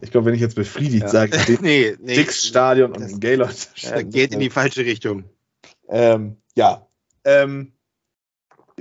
ich 0.01 0.11
glaube, 0.11 0.27
wenn 0.27 0.33
ich 0.33 0.41
jetzt 0.41 0.55
befriedigt 0.55 1.03
Ja. 1.03 1.09
sage, 1.09 1.37
nee, 1.61 1.95
nee. 1.99 2.15
Dix 2.15 2.45
Stadion 2.45 2.91
und 2.91 3.21
Gaylord. 3.21 3.69
äh, 3.83 4.03
geht 4.03 4.33
in 4.33 4.39
die 4.39 4.49
falsche 4.49 4.85
Richtung. 4.85 5.23
Ähm, 5.87 6.37
ja. 6.55 6.85
Ähm, 7.23 7.71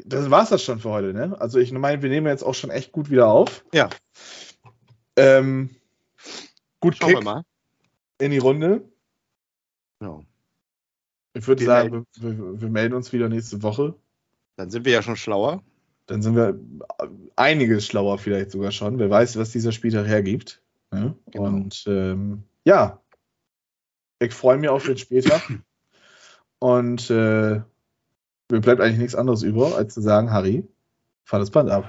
das 0.04 0.30
war's 0.30 0.48
das 0.48 0.64
schon 0.64 0.80
für 0.80 0.90
heute, 0.90 1.12
ne? 1.12 1.36
Also 1.40 1.58
ich 1.58 1.70
meine, 1.70 2.02
wir 2.02 2.08
nehmen 2.10 2.26
jetzt 2.26 2.42
auch 2.42 2.54
schon 2.54 2.70
echt 2.70 2.90
gut 2.92 3.10
wieder 3.10 3.28
auf. 3.28 3.64
Ja. 3.72 3.90
Ähm, 5.16 5.70
gut 6.80 6.96
Schauen 6.96 7.10
wir 7.10 7.16
Kick 7.16 7.24
mal. 7.24 7.42
in 8.18 8.30
die 8.32 8.38
Runde. 8.38 8.82
Ja. 10.00 10.20
Ich 11.34 11.46
würde 11.46 11.64
sagen, 11.64 12.06
wir, 12.18 12.38
wir, 12.38 12.60
wir 12.60 12.68
melden 12.68 12.94
uns 12.94 13.12
wieder 13.12 13.28
nächste 13.28 13.62
Woche. 13.62 13.94
Dann 14.56 14.70
sind 14.70 14.84
wir 14.84 14.92
ja 14.92 15.02
schon 15.02 15.16
schlauer. 15.16 15.62
Dann 16.12 16.20
sind 16.20 16.36
wir 16.36 16.60
einiges 17.36 17.86
schlauer 17.86 18.18
vielleicht 18.18 18.50
sogar 18.50 18.70
schon. 18.70 18.98
Wer 18.98 19.08
weiß, 19.08 19.38
was 19.38 19.50
dieser 19.50 19.72
Spieltag 19.72 20.06
hergibt. 20.06 20.60
Ne? 20.90 21.14
Genau. 21.30 21.46
Und 21.46 21.84
ähm, 21.86 22.42
ja, 22.64 23.00
ich 24.18 24.34
freue 24.34 24.58
mich 24.58 24.68
auf 24.68 24.84
den 24.84 24.98
Spieltag. 24.98 25.40
Und 26.58 27.08
äh, 27.08 27.62
mir 28.50 28.60
bleibt 28.60 28.82
eigentlich 28.82 28.98
nichts 28.98 29.14
anderes 29.14 29.42
über, 29.42 29.74
als 29.74 29.94
zu 29.94 30.02
sagen, 30.02 30.30
Harry, 30.30 30.68
fahr 31.24 31.40
das 31.40 31.50
Band 31.50 31.70
ab. 31.70 31.88